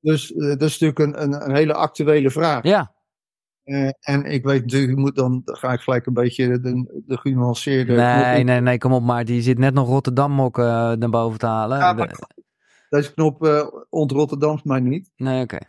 Dus 0.00 0.30
uh, 0.30 0.48
dat 0.48 0.62
is 0.62 0.78
natuurlijk 0.78 0.98
een, 0.98 1.22
een, 1.22 1.48
een 1.48 1.54
hele 1.54 1.74
actuele 1.74 2.30
vraag. 2.30 2.62
Ja. 2.62 2.94
Uh, 3.64 3.90
en 4.00 4.24
ik 4.24 4.44
weet 4.44 4.62
natuurlijk, 4.62 4.98
moet 4.98 5.16
dan, 5.16 5.42
dan 5.44 5.56
ga 5.56 5.72
ik 5.72 5.80
gelijk 5.80 6.06
een 6.06 6.12
beetje 6.14 6.60
de, 6.60 7.02
de 7.06 7.16
genuanceerde. 7.16 7.94
Nee, 7.94 8.44
nee, 8.44 8.60
nee, 8.60 8.78
kom 8.78 8.92
op, 8.92 9.02
maar 9.02 9.24
die 9.24 9.42
zit 9.42 9.58
net 9.58 9.74
nog 9.74 9.88
Rotterdam 9.88 10.40
ook 10.40 10.58
uh, 10.58 10.92
naar 10.92 11.10
boven 11.10 11.38
te 11.38 11.46
halen. 11.46 11.78
Ja, 11.78 11.92
maar, 11.92 12.08
de... 12.08 12.44
Deze 12.88 13.14
knop 13.14 13.44
uh, 13.44 13.66
ont 13.88 14.10
Rotterdams 14.10 14.62
mij 14.62 14.80
niet. 14.80 15.10
Nee, 15.16 15.42
oké. 15.42 15.54
Okay. 15.54 15.68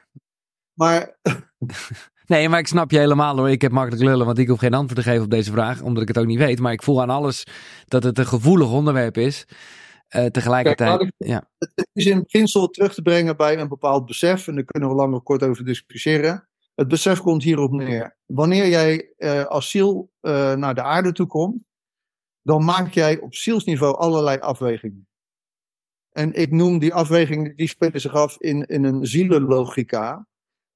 Maar. 0.74 1.18
nee, 2.28 2.50
maar 2.50 2.60
ik 2.60 2.68
snap 2.68 2.92
je 2.92 2.98
helemaal 2.98 3.38
hoor. 3.38 3.50
Ik 3.50 3.62
heb 3.62 3.72
makkelijk 3.72 4.04
lullen, 4.04 4.26
want 4.26 4.38
ik 4.38 4.48
hoef 4.48 4.60
geen 4.60 4.74
antwoord 4.74 5.04
te 5.04 5.10
geven 5.10 5.24
op 5.24 5.30
deze 5.30 5.52
vraag, 5.52 5.82
omdat 5.82 6.02
ik 6.02 6.08
het 6.08 6.18
ook 6.18 6.26
niet 6.26 6.38
weet. 6.38 6.60
Maar 6.60 6.72
ik 6.72 6.84
voel 6.84 7.02
aan 7.02 7.10
alles 7.10 7.44
dat 7.86 8.04
het 8.04 8.18
een 8.18 8.28
gevoelig 8.28 8.72
onderwerp 8.72 9.18
is. 9.18 9.46
Uh, 10.16 10.26
tegelijkertijd. 10.26 10.98
Kijk, 10.98 11.12
ja. 11.18 11.50
Het 11.58 11.90
is 11.94 12.06
in 12.06 12.22
beginsel 12.22 12.68
terug 12.68 12.94
te 12.94 13.02
brengen 13.02 13.38
bij 13.38 13.60
een 13.60 13.68
bepaald 13.68 14.06
besef, 14.06 14.48
en 14.48 14.56
daar 14.56 14.64
kunnen 14.64 14.90
we 14.90 14.96
lang 14.96 15.14
of 15.14 15.24
kort 15.24 15.44
over 15.44 15.66
discussiëren. 15.66 16.48
Het 16.76 16.88
besef 16.88 17.22
komt 17.22 17.44
hierop 17.44 17.72
neer. 17.72 18.18
Wanneer 18.26 18.68
jij 18.68 19.14
uh, 19.18 19.46
als 19.46 19.70
ziel 19.70 20.12
uh, 20.22 20.54
naar 20.54 20.76
de 20.76 20.84
aarde 20.84 21.12
toe 21.12 21.28
komt, 21.28 21.64
dan 22.42 22.66
maak 22.66 22.94
jij 22.94 23.20
op 23.20 23.36
zielsniveau 23.36 23.98
allerlei 23.98 24.40
afwegingen. 24.40 25.08
En 26.12 26.34
ik 26.34 26.52
noem 26.52 26.80
die 26.80 26.94
afwegingen, 26.94 27.56
die 27.56 27.68
spelen 27.68 28.02
zich 28.02 28.14
af 28.14 28.40
in, 28.40 28.66
in 28.66 28.84
een 28.84 29.06
zielenlogica. 29.06 30.28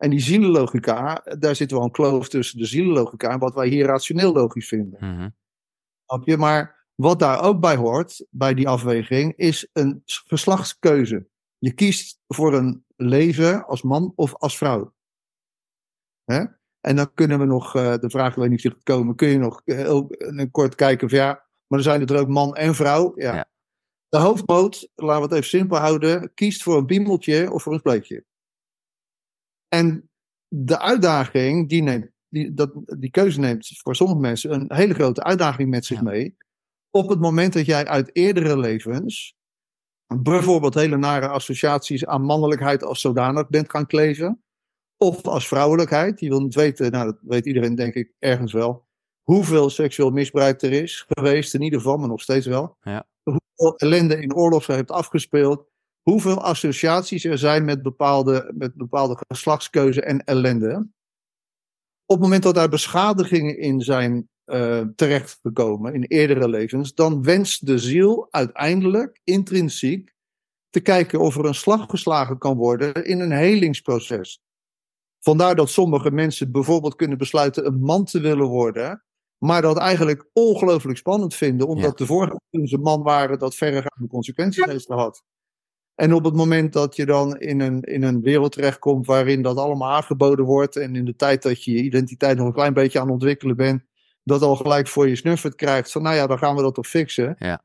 En 0.02 0.10
die 0.10 0.20
zielenlogica, 0.20 1.24
daar 1.40 1.56
zit 1.56 1.72
wel 1.72 1.84
een 1.84 1.92
kloof 1.92 2.30
tussen 2.30 2.58
de 2.58 2.66
zielenlogica 2.66 3.30
en 3.30 3.40
wat 3.40 3.54
wij 3.54 3.68
hier 3.68 3.86
rationeel 3.86 4.34
logisch 4.34 4.68
vinden. 4.68 5.00
Mm 5.00 5.18
-hmm. 5.18 6.24
je? 6.24 6.38
Maar 6.38 6.88
wat 6.96 7.20
daar 7.20 7.44
ook 7.44 7.60
bij 7.60 7.76
hoort, 7.76 8.26
bij 8.30 8.54
die 8.54 8.68
afweging, 8.68 9.34
is 9.36 9.70
een 9.74 10.02
geslachtskeuze. 10.06 11.28
Je 11.58 11.74
kiest 11.74 12.20
voor 12.28 12.54
een 12.54 12.86
leven 12.96 13.66
als 13.66 13.82
man 13.82 14.14
of 14.16 14.36
als 14.36 14.58
vrouw. 14.58 14.94
Hè? 16.24 16.46
En 16.80 16.96
dan 16.96 17.14
kunnen 17.14 17.40
we 17.40 17.46
nog, 17.46 17.76
uh, 17.76 17.98
de 17.98 18.10
vraag 18.10 18.36
weet 18.36 18.50
niet 18.50 18.68
of 18.68 18.84
komen, 18.84 19.16
kun 19.16 19.28
je 19.28 19.38
nog 19.38 19.62
heel 19.66 20.10
kort 20.52 20.76
kijken 20.76 21.10
van 21.10 21.18
ja, 21.18 21.28
maar 21.68 21.80
dan 21.80 21.82
zijn 21.82 22.08
er 22.08 22.20
ook 22.20 22.28
man 22.28 22.56
en 22.56 22.76
vrouw. 22.76 23.12
Ja. 23.16 23.36
ja. 23.36 23.50
De 24.10 24.18
hoofdmoot, 24.18 24.90
laten 24.96 25.16
we 25.16 25.22
het 25.22 25.32
even 25.32 25.60
simpel 25.60 25.78
houden, 25.78 26.34
kiest 26.34 26.64
voor 26.64 26.78
een 26.78 26.86
biemeltje 26.86 27.52
of 27.52 27.64
voor 27.64 27.74
een 27.74 27.80
spleetje. 27.80 28.26
En 29.74 30.10
de 30.48 30.80
uitdaging, 30.80 31.70
die, 31.70 31.82
neemt, 31.82 32.10
die, 32.28 32.54
dat, 32.54 32.72
die 33.00 33.12
keuze 33.12 33.40
neemt 33.40 33.80
voor 33.82 33.96
sommige 33.96 34.20
mensen 34.20 34.54
een 34.54 34.74
hele 34.74 34.94
grote 34.94 35.24
uitdaging 35.24 35.70
met 35.70 35.86
zich 35.86 35.98
ja. 35.98 36.04
mee. 36.04 36.36
Op 36.90 37.10
het 37.10 37.20
moment 37.20 37.54
dat 37.54 37.66
jij 37.66 37.88
uit 37.88 38.10
eerdere 38.16 38.58
levens 38.58 39.36
bijvoorbeeld 40.18 40.74
hele 40.74 40.98
nare 40.98 41.28
associaties 41.28 42.06
aan 42.06 42.22
mannelijkheid 42.22 42.84
als 42.84 43.02
zodanig 43.02 43.50
bent 43.50 43.70
gaan 43.70 43.88
kleven 43.88 44.44
of 44.98 45.28
als 45.28 45.48
vrouwelijkheid. 45.48 46.20
Je 46.20 46.30
wil 46.30 46.42
niet 46.42 46.56
weten, 46.56 46.92
nou 46.92 47.06
dat 47.06 47.18
weet 47.22 47.46
iedereen 47.46 47.76
denk 47.76 47.94
ik 47.94 48.14
ergens 48.20 48.54
wel, 48.54 48.86
hoeveel 49.22 49.70
seksueel 49.70 50.10
misbruik 50.10 50.62
er 50.62 50.72
is 50.72 51.06
geweest, 51.08 51.54
in 51.54 51.62
ieder 51.62 51.80
geval, 51.80 51.98
maar 51.98 52.08
nog 52.08 52.22
steeds 52.22 52.46
wel. 52.46 52.78
Ja. 52.82 53.08
Hoeveel 53.24 53.78
ellende 53.78 54.22
in 54.22 54.36
oorlog 54.36 54.64
ze 54.64 54.74
heeft 54.74 54.92
afgespeeld. 54.92 55.71
Hoeveel 56.02 56.42
associaties 56.42 57.24
er 57.24 57.38
zijn 57.38 57.66
met 57.66 57.82
bepaalde, 57.82 58.52
met 58.56 58.76
bepaalde 58.76 59.24
geslachtskeuze 59.28 60.02
en 60.02 60.24
ellende. 60.24 60.90
Op 62.06 62.18
het 62.18 62.20
moment 62.20 62.44
dat 62.44 62.56
daar 62.56 62.70
beschadigingen 62.70 63.58
in 63.58 63.82
zijn 63.82 64.30
uh, 64.46 64.82
terechtgekomen 64.96 65.94
in 65.94 66.04
eerdere 66.04 66.50
levens, 66.50 66.94
dan 66.94 67.24
wenst 67.24 67.66
de 67.66 67.78
ziel 67.78 68.28
uiteindelijk 68.32 69.20
intrinsiek 69.24 70.14
te 70.70 70.80
kijken 70.80 71.20
of 71.20 71.38
er 71.38 71.46
een 71.46 71.56
slag 71.56 71.90
geslagen 71.90 72.38
kan 72.38 72.58
worden 72.58 72.94
in 73.06 73.20
een 73.20 73.32
helingsproces. 73.32 74.42
Vandaar 75.20 75.56
dat 75.56 75.70
sommige 75.70 76.12
mensen 76.12 76.52
bijvoorbeeld 76.52 76.96
kunnen 76.96 77.18
besluiten 77.18 77.66
een 77.66 77.80
man 77.80 78.06
te 78.06 78.20
willen 78.20 78.48
worden, 78.48 79.04
maar 79.38 79.62
dat 79.62 79.78
eigenlijk 79.78 80.30
ongelooflijk 80.34 80.98
spannend 80.98 81.36
vinden, 81.36 81.68
omdat 81.68 81.90
ja. 81.90 81.96
de 81.96 82.06
vorige 82.06 82.40
toen 82.50 82.68
ze 82.68 82.78
man 82.78 83.04
waren 83.04 83.40
dat 83.40 83.56
verregaande 83.56 84.08
consequenties 84.08 84.66
heeft 84.66 84.86
gehad. 84.86 85.24
En 86.02 86.14
op 86.14 86.24
het 86.24 86.36
moment 86.36 86.74
dat 86.74 86.96
je 86.96 87.06
dan 87.06 87.38
in 87.38 87.60
een, 87.60 87.82
in 87.82 88.04
een 88.04 88.22
wereld 88.22 88.52
terechtkomt 88.52 89.06
waarin 89.06 89.42
dat 89.42 89.58
allemaal 89.58 89.92
aangeboden 89.92 90.46
wordt 90.46 90.76
en 90.76 90.96
in 90.96 91.06
de 91.06 91.16
tijd 91.16 91.42
dat 91.42 91.64
je 91.64 91.72
je 91.72 91.82
identiteit 91.82 92.38
nog 92.38 92.48
een 92.48 92.54
klein 92.54 92.74
beetje 92.74 93.00
aan 93.00 93.06
het 93.06 93.14
ontwikkelen 93.14 93.56
bent, 93.56 93.84
dat 94.24 94.42
al 94.42 94.56
gelijk 94.56 94.88
voor 94.88 95.08
je 95.08 95.16
snuffert 95.16 95.56
krijgt 95.56 95.92
van 95.92 96.02
nou 96.02 96.16
ja, 96.16 96.28
dan 96.28 96.38
gaan 96.38 96.56
we 96.56 96.62
dat 96.62 96.74
toch 96.74 96.88
fixen. 96.88 97.36
Ja. 97.40 97.64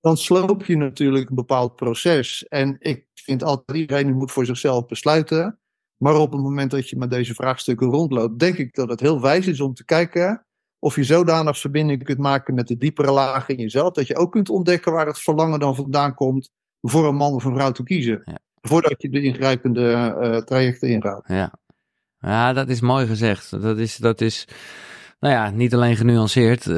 Dan 0.00 0.16
sloop 0.16 0.64
je 0.64 0.76
natuurlijk 0.76 1.28
een 1.28 1.34
bepaald 1.34 1.76
proces. 1.76 2.48
En 2.48 2.76
ik 2.78 3.06
vind 3.14 3.42
altijd 3.42 3.78
iedereen 3.78 4.16
moet 4.16 4.32
voor 4.32 4.46
zichzelf 4.46 4.86
besluiten. 4.86 5.58
Maar 5.96 6.14
op 6.14 6.32
het 6.32 6.40
moment 6.40 6.70
dat 6.70 6.88
je 6.88 6.96
met 6.96 7.10
deze 7.10 7.34
vraagstukken 7.34 7.90
rondloopt, 7.90 8.38
denk 8.38 8.56
ik 8.56 8.74
dat 8.74 8.88
het 8.88 9.00
heel 9.00 9.20
wijs 9.20 9.46
is 9.46 9.60
om 9.60 9.74
te 9.74 9.84
kijken 9.84 10.46
of 10.78 10.96
je 10.96 11.04
zodanig 11.04 11.58
verbinding 11.58 12.04
kunt 12.04 12.18
maken 12.18 12.54
met 12.54 12.68
de 12.68 12.76
diepere 12.76 13.10
lagen 13.10 13.56
in 13.56 13.62
jezelf, 13.62 13.92
dat 13.92 14.06
je 14.06 14.16
ook 14.16 14.32
kunt 14.32 14.48
ontdekken 14.48 14.92
waar 14.92 15.06
het 15.06 15.18
verlangen 15.18 15.60
dan 15.60 15.74
vandaan 15.74 16.14
komt 16.14 16.50
voor 16.90 17.06
een 17.08 17.14
man 17.14 17.32
of 17.32 17.44
een 17.44 17.54
vrouw 17.54 17.70
te 17.70 17.82
kiezen. 17.82 18.22
Ja. 18.24 18.38
Voordat 18.60 19.02
je 19.02 19.08
de 19.08 19.22
ingrijpende 19.22 20.14
uh, 20.20 20.36
trajecten 20.36 20.88
ingaat. 20.88 21.24
Ja. 21.26 21.52
ja, 22.18 22.52
dat 22.52 22.68
is 22.68 22.80
mooi 22.80 23.06
gezegd. 23.06 23.62
Dat 23.62 23.78
is, 23.78 23.96
dat 23.96 24.20
is 24.20 24.48
nou 25.20 25.34
ja, 25.34 25.50
niet 25.50 25.74
alleen 25.74 25.96
genuanceerd, 25.96 26.66
uh, 26.66 26.76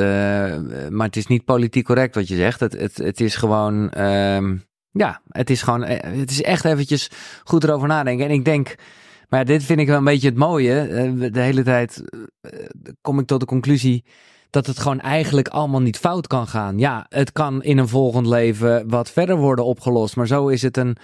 maar 0.88 1.06
het 1.06 1.16
is 1.16 1.26
niet 1.26 1.44
politiek 1.44 1.84
correct 1.84 2.14
wat 2.14 2.28
je 2.28 2.36
zegt. 2.36 2.60
Het, 2.60 2.72
het, 2.72 2.96
het 2.96 3.20
is 3.20 3.36
gewoon, 3.36 3.92
uh, 3.96 4.52
ja, 4.90 5.20
het 5.28 5.50
is 5.50 5.62
gewoon, 5.62 5.82
het 5.82 6.30
is 6.30 6.42
echt 6.42 6.64
eventjes 6.64 7.10
goed 7.44 7.64
erover 7.64 7.88
nadenken. 7.88 8.26
En 8.26 8.32
ik 8.32 8.44
denk, 8.44 8.74
maar 9.28 9.44
dit 9.44 9.64
vind 9.64 9.80
ik 9.80 9.86
wel 9.86 9.96
een 9.96 10.04
beetje 10.04 10.28
het 10.28 10.38
mooie. 10.38 10.86
De 11.30 11.40
hele 11.40 11.62
tijd 11.62 12.02
kom 13.00 13.18
ik 13.18 13.26
tot 13.26 13.40
de 13.40 13.46
conclusie 13.46 14.04
dat 14.50 14.66
het 14.66 14.78
gewoon 14.78 15.00
eigenlijk 15.00 15.48
allemaal 15.48 15.80
niet 15.80 15.98
fout 15.98 16.26
kan 16.26 16.46
gaan. 16.46 16.78
Ja, 16.78 17.06
het 17.08 17.32
kan 17.32 17.62
in 17.62 17.78
een 17.78 17.88
volgend 17.88 18.26
leven 18.26 18.88
wat 18.88 19.10
verder 19.10 19.36
worden 19.36 19.64
opgelost, 19.64 20.16
maar 20.16 20.26
zo 20.26 20.48
is 20.48 20.62
het 20.62 20.76
een, 20.76 20.96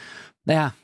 nou 0.42 0.58
ja, 0.58 0.74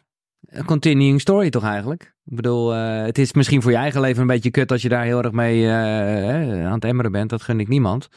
een 0.40 0.64
continuing 0.64 1.20
story 1.20 1.50
toch 1.50 1.64
eigenlijk? 1.64 2.14
Ik 2.24 2.36
bedoel, 2.36 2.74
uh, 2.74 3.02
het 3.02 3.18
is 3.18 3.32
misschien 3.32 3.62
voor 3.62 3.70
je 3.70 3.76
eigen 3.76 4.00
leven 4.00 4.20
een 4.20 4.26
beetje 4.26 4.50
kut 4.50 4.72
als 4.72 4.82
je 4.82 4.88
daar 4.88 5.04
heel 5.04 5.22
erg 5.22 5.32
mee 5.32 5.62
uh, 5.62 6.66
aan 6.66 6.72
het 6.72 6.84
emmeren 6.84 7.12
bent. 7.12 7.30
Dat 7.30 7.42
gun 7.42 7.60
ik 7.60 7.68
niemand. 7.68 8.08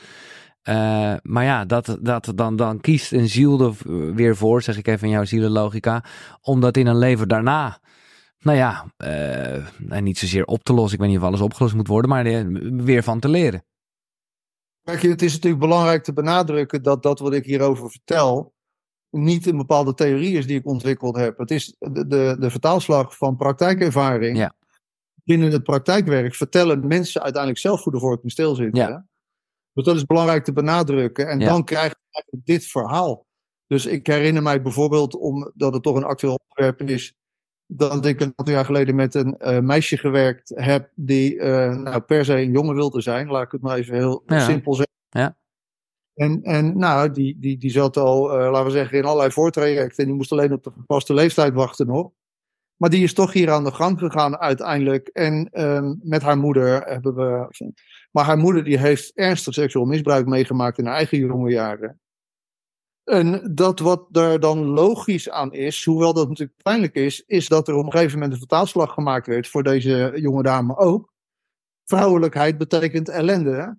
Uh, 0.70 1.14
maar 1.22 1.44
ja, 1.44 1.66
dat, 1.66 1.98
dat, 2.02 2.32
dan, 2.36 2.56
dan 2.56 2.82
kiest 2.82 3.12
een 3.12 3.30
ziel 3.30 3.62
er 3.62 3.74
weer 4.16 4.36
voor, 4.36 4.62
zeg 4.62 4.78
ik 4.78 4.88
even 4.88 5.08
in 5.08 5.14
jouw 5.14 5.26
zielenlogica, 5.26 6.04
om 6.41 6.62
dat 6.62 6.78
in 6.78 6.88
een 6.88 6.98
leven 6.98 7.28
daarna 7.28 7.82
nou 8.39 8.58
ja, 8.58 8.86
uh, 8.98 10.00
niet 10.00 10.18
zozeer 10.18 10.46
op 10.46 10.64
te 10.64 10.74
lossen. 10.74 10.94
Ik 10.94 11.00
weet 11.00 11.10
niet 11.10 11.20
of 11.20 11.26
alles 11.26 11.41
opgelost 11.41 11.76
moet 11.76 11.88
worden, 11.88 12.10
maar 12.10 12.24
weer 12.84 13.04
van 13.04 13.20
te 13.20 13.30
leren. 13.30 13.64
Kijk, 14.84 15.02
het 15.02 15.22
is 15.22 15.34
natuurlijk 15.34 15.62
belangrijk 15.62 16.04
te 16.04 16.14
benadrukken 16.14 16.84
dat 16.84 17.04
dat 17.04 17.20
wat 17.20 17.34
ik 17.34 17.46
hierover 17.46 17.90
vertel 17.90 18.54
niet 19.10 19.46
een 19.46 19.58
bepaalde 19.58 19.94
theorie 19.94 20.38
is 20.38 20.48
die 20.48 20.60
ik 20.60 20.66
ontwikkeld 20.66 21.16
heb. 21.16 21.38
Het 21.38 21.52
is 21.52 21.76
de, 21.80 22.08
de, 22.08 22.36
de 22.40 22.50
vertaalslag 22.50 23.18
van 23.18 23.38
praktijkervaring. 23.38 24.38
Ja. 24.38 24.56
Binnen 25.24 25.52
het 25.52 25.64
praktijkwerk 25.64 26.36
vertellen 26.36 26.88
mensen 26.88 27.22
uiteindelijk 27.22 27.62
zelf 27.62 27.84
hoe 27.84 27.94
de 27.94 28.00
vork 28.00 28.24
in 28.24 28.30
stil 28.30 28.56
zit. 28.56 28.78
Ja. 28.78 29.06
Dus 29.74 29.86
dat 29.86 29.96
is 29.96 30.06
belangrijk 30.06 30.44
te 30.44 30.54
benadrukken. 30.54 31.30
En 31.30 31.40
dan 31.40 31.64
krijg 31.64 31.90
je 31.90 31.98
eigenlijk 32.10 32.46
dit 32.46 32.66
verhaal. 32.66 33.26
Dus 33.68 33.86
ik 33.86 34.08
herinner 34.08 34.44
mij 34.44 34.62
bijvoorbeeld, 34.62 35.16
omdat 35.16 35.74
het 35.74 35.84
toch 35.84 35.96
een 35.96 36.04
actueel 36.04 36.40
onderwerp 36.48 36.90
is, 36.90 37.16
dat 37.76 38.05
ik 38.05 38.19
een 38.19 38.34
aantal 38.36 38.53
jaar 38.53 38.65
geleden 38.65 38.95
met 38.95 39.15
een 39.15 39.36
uh, 39.39 39.59
meisje 39.59 39.97
gewerkt 39.97 40.51
heb 40.55 40.89
die 40.95 41.36
uh, 41.36 41.76
nou, 41.76 41.99
per 41.99 42.26
se 42.26 42.41
een 42.41 42.51
jongen 42.51 42.76
wilde 42.76 43.01
zijn. 43.01 43.28
Laat 43.28 43.43
ik 43.43 43.51
het 43.51 43.61
maar 43.61 43.78
even 43.78 43.95
heel 43.95 44.24
simpel 44.28 44.74
zeggen. 44.74 44.93
Ja. 45.09 45.38
En, 46.13 46.43
en 46.43 46.78
nou, 46.78 47.11
die, 47.11 47.39
die, 47.39 47.57
die 47.57 47.71
zat 47.71 47.97
al, 47.97 48.39
uh, 48.39 48.51
laten 48.51 48.65
we 48.65 48.71
zeggen, 48.71 48.97
in 48.97 49.05
allerlei 49.05 49.32
voortrajecten. 49.32 49.97
En 49.97 50.05
die 50.05 50.15
moest 50.15 50.32
alleen 50.32 50.53
op 50.53 50.63
de 50.63 50.71
gepaste 50.78 51.13
leeftijd 51.13 51.53
wachten 51.53 51.88
nog. 51.88 52.11
Maar 52.76 52.89
die 52.89 53.03
is 53.03 53.13
toch 53.13 53.34
hier 53.34 53.51
aan 53.51 53.63
de 53.63 53.71
gang 53.71 53.99
gegaan 53.99 54.38
uiteindelijk. 54.38 55.07
En 55.07 55.61
um, 55.61 55.99
met 56.03 56.21
haar 56.21 56.38
moeder 56.38 56.82
hebben 56.82 57.15
we. 57.15 57.47
Maar 58.11 58.26
haar 58.26 58.38
moeder 58.38 58.63
die 58.63 58.80
heeft 58.80 59.11
ernstig 59.13 59.53
seksueel 59.53 59.86
misbruik 59.86 60.26
meegemaakt 60.26 60.78
in 60.78 60.86
haar 60.86 60.95
eigen 60.95 61.17
jonge 61.17 61.51
jaren. 61.51 62.01
En 63.04 63.56
dat 63.56 63.80
wat 63.80 64.08
er 64.12 64.39
dan 64.39 64.66
logisch 64.66 65.30
aan 65.30 65.54
is, 65.54 65.86
hoewel 65.86 66.14
dat 66.14 66.28
natuurlijk 66.30 66.62
pijnlijk 66.62 66.95
is, 66.95 67.24
is 67.26 67.47
dat 67.47 67.68
er 67.68 67.76
op 67.76 67.86
een 67.86 67.91
gegeven 67.91 68.14
moment 68.14 68.32
een 68.32 68.39
vertaalslag 68.39 68.93
gemaakt 68.93 69.28
werd 69.28 69.47
voor 69.47 69.64
deze 69.64 70.12
jonge 70.16 70.43
dame 70.43 70.78
ook. 70.78 71.14
Vrouwelijkheid 71.86 72.58
betekent 72.58 73.10
ellende. 73.10 73.78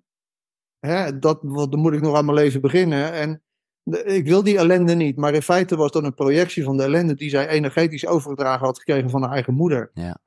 Hè? 0.79 1.19
Dat, 1.19 1.41
dan 1.41 1.79
moet 1.79 1.93
ik 1.93 2.01
nog 2.01 2.15
aan 2.15 2.25
mijn 2.25 2.37
leven 2.37 2.61
beginnen. 2.61 3.11
En 3.13 3.43
ik 4.03 4.27
wil 4.27 4.43
die 4.43 4.57
ellende 4.57 4.95
niet, 4.95 5.17
maar 5.17 5.33
in 5.33 5.41
feite 5.41 5.75
was 5.75 5.91
dat 5.91 6.03
een 6.03 6.13
projectie 6.13 6.63
van 6.63 6.77
de 6.77 6.83
ellende 6.83 7.13
die 7.13 7.29
zij 7.29 7.47
energetisch 7.47 8.07
overgedragen 8.07 8.65
had 8.65 8.77
gekregen 8.77 9.09
van 9.09 9.21
haar 9.21 9.31
eigen 9.31 9.53
moeder. 9.53 9.91
Ja. 9.93 10.17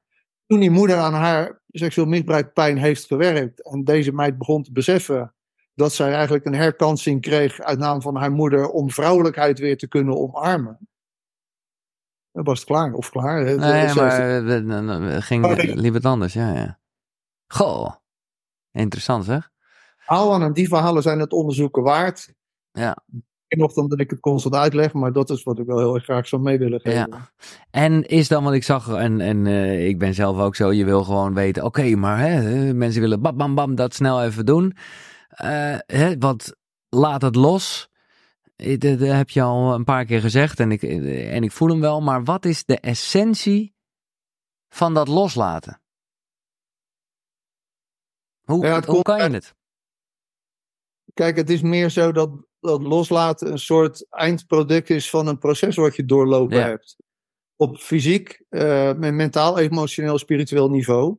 Toen 0.46 0.60
die 0.60 0.70
moeder 0.70 0.96
aan 0.96 1.14
haar 1.14 1.62
seksueel 1.68 2.06
misbruikpijn 2.06 2.78
heeft 2.78 3.06
gewerkt 3.06 3.62
en 3.72 3.84
deze 3.84 4.12
meid 4.12 4.38
begon 4.38 4.62
te 4.62 4.72
beseffen 4.72 5.34
dat 5.78 5.92
zij 5.92 6.12
eigenlijk 6.12 6.44
een 6.44 6.54
herkansing 6.54 7.20
kreeg 7.20 7.60
uit 7.60 7.78
naam 7.78 8.02
van 8.02 8.16
haar 8.16 8.30
moeder 8.30 8.68
om 8.68 8.90
vrouwelijkheid 8.90 9.58
weer 9.58 9.78
te 9.78 9.88
kunnen 9.88 10.16
omarmen. 10.16 10.88
Dan 12.32 12.44
was 12.44 12.58
het 12.58 12.68
klaar, 12.68 12.92
of 12.92 13.10
klaar. 13.10 13.44
Nee, 13.44 13.94
maar 13.94 15.22
ging, 15.22 15.62
liep 15.74 15.94
het 15.94 16.04
anders, 16.04 16.32
ja, 16.32 16.54
ja. 16.54 16.78
Goh, 17.46 17.94
interessant 18.72 19.24
zeg. 19.24 19.50
Alan 20.06 20.42
en 20.42 20.52
die 20.52 20.68
verhalen 20.68 21.02
zijn 21.02 21.20
het 21.20 21.32
onderzoeken 21.32 21.82
waard. 21.82 22.34
Ja. 22.72 22.96
Nog 23.48 23.72
dan 23.72 23.88
dat 23.88 24.00
ik 24.00 24.10
het 24.10 24.20
constant 24.20 24.54
uitleg, 24.54 24.92
maar 24.92 25.12
dat 25.12 25.30
is 25.30 25.42
wat 25.42 25.58
ik 25.58 25.66
wel 25.66 25.78
heel 25.78 25.94
erg 25.94 26.04
graag 26.04 26.28
zou 26.28 26.42
mee 26.42 26.58
willen 26.58 26.80
geven. 26.80 27.08
Ja. 27.10 27.30
En 27.70 28.06
is 28.06 28.28
dan 28.28 28.44
wat 28.44 28.52
ik 28.52 28.64
zag, 28.64 28.88
en, 28.88 29.20
en 29.20 29.44
uh, 29.44 29.88
ik 29.88 29.98
ben 29.98 30.14
zelf 30.14 30.38
ook 30.38 30.56
zo, 30.56 30.72
je 30.72 30.84
wil 30.84 31.04
gewoon 31.04 31.34
weten, 31.34 31.64
oké, 31.64 31.94
maar 31.94 32.18
hè, 32.18 32.74
mensen 32.74 33.00
willen 33.00 33.20
bam, 33.20 33.36
bam, 33.36 33.54
bam, 33.54 33.74
dat 33.74 33.94
snel 33.94 34.24
even 34.24 34.46
doen. 34.46 34.76
Uh, 35.42 35.78
hè, 35.86 36.18
wat 36.18 36.56
laat 36.88 37.22
het 37.22 37.34
los. 37.34 37.88
Dat 38.56 38.98
heb 38.98 39.30
je 39.30 39.42
al 39.42 39.74
een 39.74 39.84
paar 39.84 40.04
keer 40.04 40.20
gezegd 40.20 40.60
en 40.60 40.72
ik, 40.72 40.82
en 40.82 41.42
ik 41.42 41.52
voel 41.52 41.68
hem 41.68 41.80
wel. 41.80 42.00
Maar 42.00 42.24
wat 42.24 42.44
is 42.44 42.64
de 42.64 42.80
essentie 42.80 43.74
van 44.68 44.94
dat 44.94 45.08
loslaten? 45.08 45.82
Hoe, 48.42 48.66
ja, 48.66 48.82
hoe 48.84 49.02
kan 49.02 49.22
je 49.22 49.30
het? 49.30 49.54
Kijk, 51.14 51.36
het 51.36 51.50
is 51.50 51.62
meer 51.62 51.90
zo 51.90 52.12
dat, 52.12 52.30
dat 52.60 52.82
loslaten 52.82 53.52
een 53.52 53.58
soort 53.58 54.06
eindproduct 54.10 54.90
is 54.90 55.10
van 55.10 55.26
een 55.26 55.38
proces 55.38 55.76
wat 55.76 55.96
je 55.96 56.04
doorlopen 56.04 56.62
hebt. 56.62 56.96
Op 57.56 57.76
fysiek, 57.76 58.44
uh, 58.50 58.92
mentaal, 58.94 59.58
emotioneel, 59.58 60.18
spiritueel 60.18 60.70
niveau. 60.70 61.18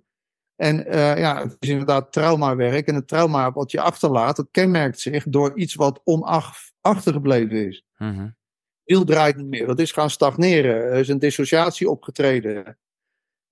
En 0.59 0.87
uh, 0.87 1.17
ja, 1.17 1.41
het 1.41 1.55
is 1.59 1.69
inderdaad 1.69 2.11
traumawerk. 2.11 2.87
En 2.87 2.95
het 2.95 3.07
trauma 3.07 3.51
wat 3.51 3.71
je 3.71 3.81
achterlaat, 3.81 4.35
dat 4.35 4.47
kenmerkt 4.51 4.99
zich 4.99 5.25
door 5.27 5.57
iets 5.57 5.75
wat 5.75 6.01
onachtergebleven 6.03 7.67
is. 7.67 7.85
Mm 7.97 8.15
-hmm. 8.15 8.35
Wiel 8.83 9.03
draait 9.03 9.35
niet 9.35 9.47
meer. 9.47 9.67
Dat 9.67 9.79
is 9.79 9.91
gaan 9.91 10.09
stagneren. 10.09 10.75
Er 10.75 10.99
is 10.99 11.07
een 11.07 11.19
dissociatie 11.19 11.89
opgetreden. 11.89 12.77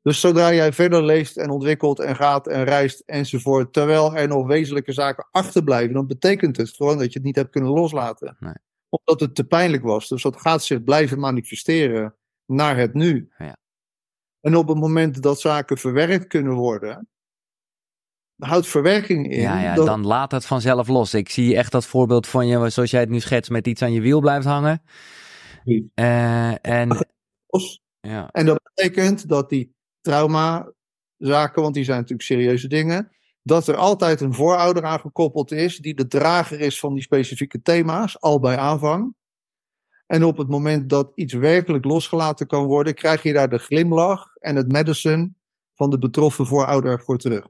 Dus 0.02 0.20
zodra 0.20 0.54
jij 0.54 0.74
verder 0.74 1.04
leeft 1.04 1.38
en 1.38 1.50
ontwikkelt 1.50 2.00
en 2.00 2.16
gaat 2.16 2.48
en 2.48 2.64
reist 2.64 3.04
enzovoort, 3.06 3.74
terwijl 3.74 4.16
er 4.16 4.28
nog 4.28 4.48
wezenlijke 4.48 4.92
zaken 4.92 5.28
achterblijven, 5.32 5.94
dan 5.94 6.08
betekent 6.08 6.58
het 6.58 6.70
gewoon 6.70 6.98
dat 6.98 7.08
je 7.08 7.18
het 7.20 7.24
niet 7.24 7.36
hebt 7.36 7.52
kunnen 7.52 7.72
loslaten. 7.72 8.36
Nee. 8.40 8.54
Omdat 8.90 9.20
het 9.20 9.36
te 9.36 9.44
pijnlijk 9.44 9.84
was. 9.84 10.08
Dus 10.08 10.22
dat 10.22 10.42
gaat 10.42 10.64
zich 10.64 10.84
blijven 10.84 11.20
manifesteren 11.20 12.16
naar 12.46 12.78
het 12.78 12.94
nu. 12.94 13.30
Ja. 13.38 13.58
En 14.42 14.56
op 14.56 14.68
het 14.68 14.78
moment 14.78 15.22
dat 15.22 15.40
zaken 15.40 15.78
verwerkt 15.78 16.28
kunnen 16.28 16.54
worden, 16.54 17.08
houdt 18.36 18.68
verwerking 18.68 19.32
in. 19.32 19.42
Ja, 19.42 19.62
ja 19.62 19.76
dat... 19.76 19.86
dan 19.86 20.06
laat 20.06 20.32
het 20.32 20.46
vanzelf 20.46 20.88
los. 20.88 21.14
Ik 21.14 21.30
zie 21.30 21.56
echt 21.56 21.72
dat 21.72 21.86
voorbeeld 21.86 22.28
van 22.28 22.48
je, 22.48 22.70
zoals 22.70 22.92
jij 22.92 23.00
het 23.00 23.10
nu 23.10 23.20
schetst, 23.20 23.52
met 23.52 23.68
iets 23.68 23.82
aan 23.82 23.94
je 23.94 24.02
wiel 24.02 24.20
blijft 24.20 24.46
hangen. 24.46 24.82
Uh, 25.66 26.66
en, 26.66 27.08
ja. 28.00 28.30
en 28.32 28.46
dat 28.46 28.60
betekent 28.64 29.30
dat 29.30 29.50
die 29.50 29.76
traumazaken, 30.02 31.62
want 31.62 31.74
die 31.74 31.84
zijn 31.84 31.98
natuurlijk 31.98 32.28
serieuze 32.28 32.68
dingen, 32.68 33.12
dat 33.42 33.68
er 33.68 33.76
altijd 33.76 34.22
een 34.22 34.34
voorouder 34.34 34.84
aan 34.84 35.00
gekoppeld 35.00 35.52
is 35.52 35.78
die 35.78 35.94
de 35.94 36.08
drager 36.08 36.60
is 36.60 36.80
van 36.80 36.94
die 36.94 37.04
specifieke 37.04 37.62
thema's, 37.62 38.20
al 38.20 38.40
bij 38.40 38.58
aanvang. 38.58 39.16
En 40.08 40.24
op 40.24 40.38
het 40.38 40.48
moment 40.48 40.90
dat 40.90 41.12
iets 41.16 41.34
werkelijk 41.34 41.86
losgelaten 41.86 42.48
kan 42.48 42.66
worden, 42.66 42.94
krijg 42.94 43.24
je 43.24 43.34
daar 43.34 43.50
de 43.50 43.58
glimlach 43.58 44.36
en 44.40 44.56
het 44.56 44.72
medicine 44.72 45.32
van 45.76 45.90
de 45.90 46.00
betroffen 46.00 46.46
voorouder 46.46 47.02
voor 47.02 47.18
terug. 47.18 47.48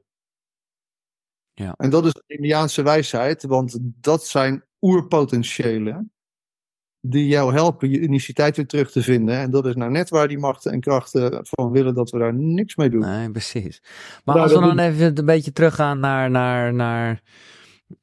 Ja. 1.52 1.74
En 1.76 1.90
dat 1.90 2.04
is 2.06 2.12
de 2.12 2.22
Indiaanse 2.26 2.82
wijsheid, 2.82 3.44
want 3.44 3.78
dat 3.80 4.26
zijn 4.26 4.64
oerpotentiëlen 4.80 6.12
die 7.00 7.26
jou 7.26 7.52
helpen 7.52 7.90
je 7.90 7.98
uniciteit 7.98 8.56
weer 8.56 8.66
terug 8.66 8.90
te 8.90 9.02
vinden. 9.02 9.36
En 9.36 9.50
dat 9.50 9.66
is 9.66 9.74
nou 9.74 9.90
net 9.90 10.08
waar 10.08 10.28
die 10.28 10.38
machten 10.38 10.72
en 10.72 10.80
krachten 10.80 11.46
van 11.46 11.70
willen 11.70 11.94
dat 11.94 12.10
we 12.10 12.18
daar 12.18 12.34
niks 12.34 12.76
mee 12.76 12.90
doen. 12.90 13.00
Nee, 13.00 13.30
precies. 13.30 13.82
Maar 14.24 14.34
nou, 14.34 14.48
als 14.48 14.58
we 14.58 14.66
dan 14.66 14.78
even 14.78 15.18
een 15.18 15.24
beetje 15.24 15.52
teruggaan 15.52 16.00
naar, 16.00 16.30
naar, 16.30 16.74
naar 16.74 17.22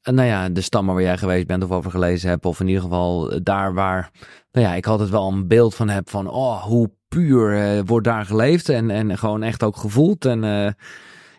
nou 0.01 0.27
ja, 0.27 0.49
de 0.49 0.61
stammen 0.61 0.93
waar 0.93 1.03
jij 1.03 1.17
geweest 1.17 1.47
bent 1.47 1.63
of 1.63 1.71
over 1.71 1.91
gelezen 1.91 2.29
hebt. 2.29 2.45
Of 2.45 2.59
in 2.59 2.67
ieder 2.67 2.83
geval 2.83 3.43
daar 3.43 3.73
waar, 3.73 4.11
nou 4.51 4.67
ja, 4.67 4.73
ik 4.73 4.87
altijd 4.87 5.09
wel 5.09 5.27
een 5.27 5.47
beeld 5.47 5.75
van 5.75 5.89
heb 5.89 6.09
van, 6.09 6.29
oh, 6.29 6.63
hoe 6.63 6.91
puur 7.07 7.53
uh, 7.53 7.81
wordt 7.85 8.05
daar 8.05 8.25
geleefd 8.25 8.69
en, 8.69 8.89
en 8.89 9.17
gewoon 9.17 9.43
echt 9.43 9.63
ook 9.63 9.77
gevoeld. 9.77 10.25
En 10.25 10.75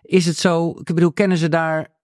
is 0.02 0.26
het 0.26 0.36
zo, 0.36 0.70
ik 0.70 0.94
bedoel, 0.94 1.12
kennen 1.12 1.38
ze 1.38 1.48
daar 1.48 1.94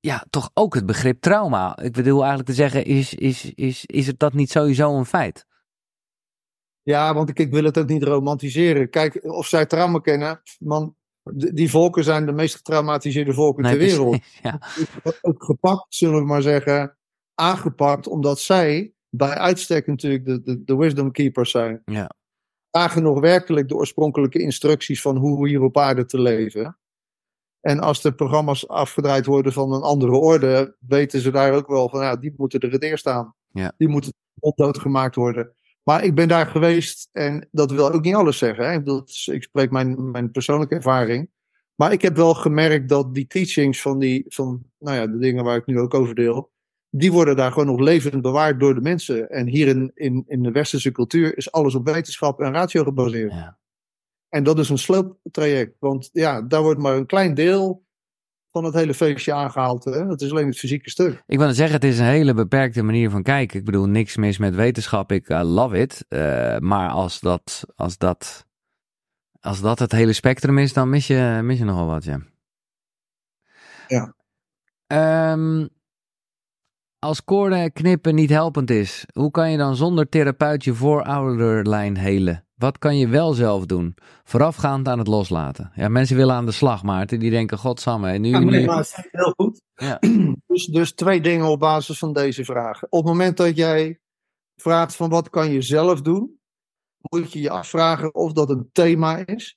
ja, 0.00 0.24
toch 0.30 0.50
ook 0.54 0.74
het 0.74 0.86
begrip 0.86 1.20
trauma. 1.20 1.78
Ik 1.78 1.92
bedoel 1.92 2.18
eigenlijk 2.18 2.48
te 2.48 2.54
zeggen, 2.54 2.84
is, 2.84 3.14
is, 3.14 3.54
is, 3.54 3.86
is 3.86 4.06
het 4.06 4.18
dat 4.18 4.32
niet 4.32 4.50
sowieso 4.50 4.96
een 4.96 5.06
feit? 5.06 5.46
Ja, 6.82 7.14
want 7.14 7.28
ik, 7.28 7.38
ik 7.38 7.52
wil 7.52 7.64
het 7.64 7.78
ook 7.78 7.88
niet 7.88 8.02
romantiseren. 8.02 8.90
Kijk, 8.90 9.24
of 9.24 9.46
zij 9.46 9.66
trauma 9.66 9.98
kennen, 9.98 10.42
man, 10.58 10.96
die 11.34 11.70
volken 11.70 12.04
zijn 12.04 12.26
de 12.26 12.32
meest 12.32 12.56
getraumatiseerde 12.56 13.32
volken 13.32 13.64
ter 13.64 13.78
wereld. 13.78 14.18
Ja. 14.42 14.60
Ook 15.22 15.44
gepakt, 15.44 15.86
zullen 15.88 16.18
we 16.18 16.24
maar 16.24 16.42
zeggen, 16.42 16.96
aangepakt, 17.34 18.06
omdat 18.06 18.40
zij 18.40 18.92
bij 19.10 19.34
uitstek 19.34 19.86
natuurlijk 19.86 20.24
de, 20.24 20.42
de, 20.42 20.64
de 20.64 20.76
wisdom 20.76 21.12
keepers 21.12 21.50
zijn. 21.50 21.82
Ja. 21.84 22.10
Vragen 22.70 23.02
nog 23.02 23.20
werkelijk 23.20 23.68
de 23.68 23.74
oorspronkelijke 23.74 24.38
instructies 24.38 25.00
van 25.00 25.16
hoe 25.16 25.48
hier 25.48 25.62
op 25.62 25.78
aarde 25.78 26.04
te 26.04 26.20
leven. 26.20 26.78
En 27.60 27.80
als 27.80 28.02
de 28.02 28.14
programma's 28.14 28.68
afgedraaid 28.68 29.26
worden 29.26 29.52
van 29.52 29.72
een 29.72 29.82
andere 29.82 30.16
orde, 30.16 30.76
weten 30.86 31.20
ze 31.20 31.30
daar 31.30 31.52
ook 31.52 31.66
wel 31.66 31.88
van, 31.88 32.00
ja, 32.00 32.16
die 32.16 32.34
moeten 32.36 32.60
er 32.60 32.72
het 32.72 32.82
eerst 32.82 33.00
staan. 33.00 33.34
Ja. 33.48 33.72
Die 33.76 33.88
moeten 33.88 34.12
opdood 34.40 34.78
gemaakt 34.78 35.14
worden. 35.14 35.56
Maar 35.88 36.04
ik 36.04 36.14
ben 36.14 36.28
daar 36.28 36.46
geweest 36.46 37.08
en 37.12 37.48
dat 37.50 37.70
wil 37.70 37.92
ook 37.92 38.04
niet 38.04 38.14
alles 38.14 38.38
zeggen. 38.38 38.70
Hè. 38.70 38.82
Dat 38.82 39.26
ik 39.30 39.42
spreek 39.42 39.70
mijn, 39.70 40.10
mijn 40.10 40.30
persoonlijke 40.30 40.74
ervaring. 40.74 41.30
Maar 41.74 41.92
ik 41.92 42.02
heb 42.02 42.16
wel 42.16 42.34
gemerkt 42.34 42.88
dat 42.88 43.14
die 43.14 43.26
teachings 43.26 43.80
van, 43.80 43.98
die, 43.98 44.24
van 44.28 44.62
nou 44.78 44.96
ja, 44.96 45.06
de 45.06 45.18
dingen 45.18 45.44
waar 45.44 45.56
ik 45.56 45.66
nu 45.66 45.78
ook 45.78 45.94
over 45.94 46.14
deel, 46.14 46.50
die 46.90 47.12
worden 47.12 47.36
daar 47.36 47.52
gewoon 47.52 47.66
nog 47.66 47.80
levend 47.80 48.22
bewaard 48.22 48.60
door 48.60 48.74
de 48.74 48.80
mensen. 48.80 49.30
En 49.30 49.46
hier 49.46 49.68
in, 49.68 49.90
in, 49.94 50.24
in 50.26 50.42
de 50.42 50.50
westerse 50.50 50.92
cultuur 50.92 51.36
is 51.36 51.52
alles 51.52 51.74
op 51.74 51.84
wetenschap 51.84 52.40
en 52.40 52.52
ratio 52.52 52.82
gebaseerd. 52.82 53.32
Ja. 53.32 53.58
En 54.28 54.44
dat 54.44 54.58
is 54.58 54.68
een 54.68 54.78
slooptraject. 54.78 55.76
Want 55.78 56.08
ja, 56.12 56.42
daar 56.42 56.62
wordt 56.62 56.80
maar 56.80 56.96
een 56.96 57.06
klein 57.06 57.34
deel 57.34 57.86
van 58.58 58.66
het 58.66 58.80
hele 58.80 58.94
feestje 58.94 59.32
aangehaald. 59.32 59.84
Hè? 59.84 60.06
Dat 60.06 60.20
is 60.20 60.30
alleen 60.30 60.46
het 60.46 60.58
fysieke 60.58 60.90
stuk. 60.90 61.22
Ik 61.26 61.38
wil 61.38 61.52
zeggen, 61.52 61.74
het 61.74 61.84
is 61.84 61.98
een 61.98 62.04
hele 62.04 62.34
beperkte 62.34 62.82
manier 62.82 63.10
van 63.10 63.22
kijken. 63.22 63.58
Ik 63.58 63.64
bedoel, 63.64 63.86
niks 63.86 64.16
mis 64.16 64.38
met 64.38 64.54
wetenschap. 64.54 65.12
Ik 65.12 65.28
love 65.28 65.78
it. 65.78 66.04
Uh, 66.08 66.58
maar 66.58 66.88
als 66.90 67.20
dat, 67.20 67.64
als 67.76 67.98
dat 67.98 68.46
Als 69.40 69.60
dat 69.60 69.78
het 69.78 69.92
hele 69.92 70.12
spectrum 70.12 70.58
is, 70.58 70.72
dan 70.72 70.90
mis 70.90 71.06
je, 71.06 71.40
mis 71.42 71.58
je 71.58 71.64
nogal 71.64 71.86
wat, 71.86 72.04
ja. 72.04 72.20
Ja. 73.86 74.14
Ehm, 74.86 75.66
als 76.98 77.24
koorden 77.24 77.72
knippen 77.72 78.14
niet 78.14 78.30
helpend 78.30 78.70
is, 78.70 79.06
hoe 79.12 79.30
kan 79.30 79.50
je 79.50 79.56
dan 79.56 79.76
zonder 79.76 80.08
therapeut 80.08 80.64
je 80.64 80.74
voorouderlijn 80.74 81.96
helen? 81.96 82.46
Wat 82.54 82.78
kan 82.78 82.98
je 82.98 83.08
wel 83.08 83.32
zelf 83.32 83.66
doen? 83.66 83.94
Voorafgaand 84.24 84.88
aan 84.88 84.98
het 84.98 85.06
loslaten. 85.06 85.70
Ja, 85.74 85.88
mensen 85.88 86.16
willen 86.16 86.34
aan 86.34 86.46
de 86.46 86.52
slag, 86.52 86.82
Maarten. 86.82 87.18
Die 87.18 87.30
denken, 87.30 87.58
godsamme. 87.58 88.10
En 88.10 88.20
nu, 88.20 88.28
Ja, 88.28 88.38
nee, 88.38 88.66
maar 88.66 89.08
heel 89.10 89.32
goed. 89.36 89.60
Ja. 89.74 89.98
Dus, 90.46 90.66
dus 90.66 90.92
twee 90.92 91.20
dingen 91.20 91.46
op 91.46 91.58
basis 91.58 91.98
van 91.98 92.12
deze 92.12 92.44
vragen. 92.44 92.86
Op 92.90 92.98
het 92.98 93.08
moment 93.08 93.36
dat 93.36 93.56
jij 93.56 94.00
vraagt 94.56 94.96
van 94.96 95.10
wat 95.10 95.30
kan 95.30 95.50
je 95.50 95.62
zelf 95.62 96.02
doen, 96.02 96.38
moet 97.10 97.32
je 97.32 97.40
je 97.40 97.50
afvragen 97.50 98.14
of 98.14 98.32
dat 98.32 98.50
een 98.50 98.68
thema 98.72 99.26
is. 99.26 99.56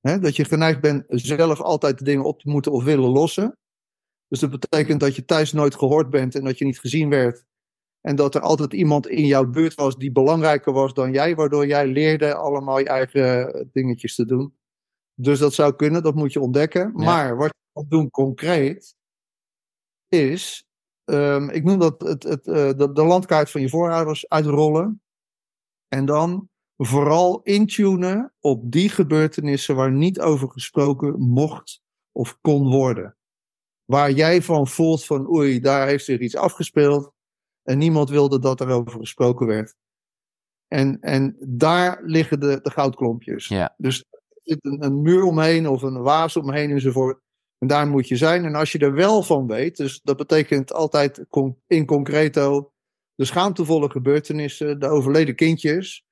Dat 0.00 0.36
je 0.36 0.44
geneigd 0.44 0.80
bent 0.80 1.04
zelf 1.08 1.60
altijd 1.60 1.98
de 1.98 2.04
dingen 2.04 2.24
op 2.24 2.40
te 2.40 2.48
moeten 2.48 2.72
of 2.72 2.84
willen 2.84 3.10
lossen. 3.10 3.58
Dus 4.30 4.40
dat 4.40 4.50
betekent 4.50 5.00
dat 5.00 5.16
je 5.16 5.24
thuis 5.24 5.52
nooit 5.52 5.74
gehoord 5.74 6.10
bent 6.10 6.34
en 6.34 6.44
dat 6.44 6.58
je 6.58 6.64
niet 6.64 6.78
gezien 6.78 7.08
werd. 7.08 7.44
En 8.00 8.16
dat 8.16 8.34
er 8.34 8.40
altijd 8.40 8.72
iemand 8.72 9.08
in 9.08 9.26
jouw 9.26 9.46
buurt 9.46 9.74
was 9.74 9.96
die 9.96 10.12
belangrijker 10.12 10.72
was 10.72 10.94
dan 10.94 11.12
jij, 11.12 11.34
waardoor 11.34 11.66
jij 11.66 11.86
leerde 11.86 12.34
allemaal 12.34 12.78
je 12.78 12.88
eigen 12.88 13.68
dingetjes 13.72 14.14
te 14.14 14.24
doen. 14.24 14.54
Dus 15.14 15.38
dat 15.38 15.54
zou 15.54 15.76
kunnen, 15.76 16.02
dat 16.02 16.14
moet 16.14 16.32
je 16.32 16.40
ontdekken. 16.40 16.92
Ja. 16.96 17.04
Maar 17.04 17.36
wat 17.36 17.48
je 17.48 17.70
kan 17.72 17.86
doen 17.88 18.10
concreet, 18.10 18.96
is, 20.08 20.64
ehm, 21.04 21.48
ik 21.48 21.64
noem 21.64 21.78
dat 21.78 22.00
het, 22.00 22.22
het, 22.22 22.46
eh, 22.46 22.54
de, 22.54 22.92
de 22.92 23.04
landkaart 23.04 23.50
van 23.50 23.60
je 23.60 23.68
voorouders 23.68 24.28
uitrollen. 24.28 25.02
En 25.88 26.04
dan 26.04 26.48
vooral 26.76 27.42
intunen 27.42 28.32
op 28.40 28.70
die 28.70 28.88
gebeurtenissen 28.88 29.76
waar 29.76 29.92
niet 29.92 30.20
over 30.20 30.50
gesproken 30.50 31.20
mocht 31.20 31.82
of 32.12 32.38
kon 32.40 32.70
worden. 32.70 33.16
Waar 33.90 34.10
jij 34.10 34.42
van 34.42 34.68
voelt 34.68 35.04
van 35.04 35.30
oei, 35.30 35.60
daar 35.60 35.86
heeft 35.86 36.04
zich 36.04 36.20
iets 36.20 36.36
afgespeeld. 36.36 37.12
En 37.62 37.78
niemand 37.78 38.10
wilde 38.10 38.38
dat 38.38 38.60
er 38.60 38.68
over 38.68 38.92
gesproken 38.92 39.46
werd. 39.46 39.74
En, 40.68 41.00
en 41.00 41.36
daar 41.40 42.00
liggen 42.04 42.40
de, 42.40 42.60
de 42.62 42.70
goudklompjes. 42.70 43.48
Ja. 43.48 43.74
Dus 43.76 44.04
er 44.10 44.40
zit 44.44 44.64
een, 44.64 44.84
een 44.84 45.02
muur 45.02 45.22
omheen 45.22 45.68
of 45.68 45.82
een 45.82 46.02
waas 46.02 46.36
omheen 46.36 46.70
enzovoort. 46.70 47.20
En 47.58 47.66
daar 47.68 47.86
moet 47.86 48.08
je 48.08 48.16
zijn. 48.16 48.44
En 48.44 48.54
als 48.54 48.72
je 48.72 48.78
er 48.78 48.92
wel 48.92 49.22
van 49.22 49.46
weet, 49.46 49.76
dus 49.76 50.00
dat 50.02 50.16
betekent 50.16 50.72
altijd 50.72 51.24
in 51.66 51.86
concreto 51.86 52.72
de 53.14 53.24
schaamtevolle 53.24 53.90
gebeurtenissen, 53.90 54.80
de 54.80 54.88
overleden 54.88 55.34
kindjes, 55.34 56.04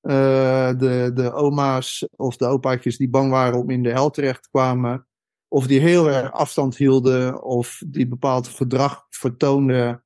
eh, 0.00 0.78
de, 0.78 1.10
de 1.14 1.32
oma's 1.32 2.08
of 2.16 2.36
de 2.36 2.46
opaatjes 2.46 2.96
die 2.96 3.08
bang 3.08 3.30
waren 3.30 3.58
om 3.58 3.70
in 3.70 3.82
de 3.82 3.90
hel 3.90 4.10
terecht 4.10 4.42
te 4.42 4.48
kwamen, 4.50 5.06
of 5.48 5.66
die 5.66 5.80
heel 5.80 6.10
erg 6.10 6.32
afstand 6.32 6.76
hielden, 6.76 7.42
of 7.42 7.82
die 7.86 8.08
bepaald 8.08 8.48
gedrag 8.48 9.06
vertoonden 9.10 10.04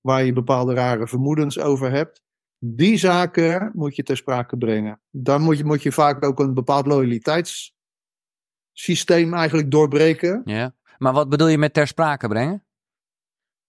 waar 0.00 0.24
je 0.24 0.32
bepaalde 0.32 0.74
rare 0.74 1.06
vermoedens 1.06 1.58
over 1.58 1.90
hebt. 1.90 2.24
Die 2.58 2.96
zaken 2.96 3.70
moet 3.74 3.96
je 3.96 4.02
ter 4.02 4.16
sprake 4.16 4.56
brengen. 4.56 5.00
Daar 5.10 5.40
moet 5.40 5.58
je, 5.58 5.64
moet 5.64 5.82
je 5.82 5.92
vaak 5.92 6.24
ook 6.24 6.38
een 6.38 6.54
bepaald 6.54 6.86
loyaliteitssysteem 6.86 9.34
eigenlijk 9.34 9.70
doorbreken. 9.70 10.42
ja. 10.44 10.74
Maar 10.98 11.12
wat 11.12 11.28
bedoel 11.28 11.48
je 11.48 11.58
met 11.58 11.74
ter 11.74 11.86
sprake 11.86 12.28
brengen? 12.28 12.64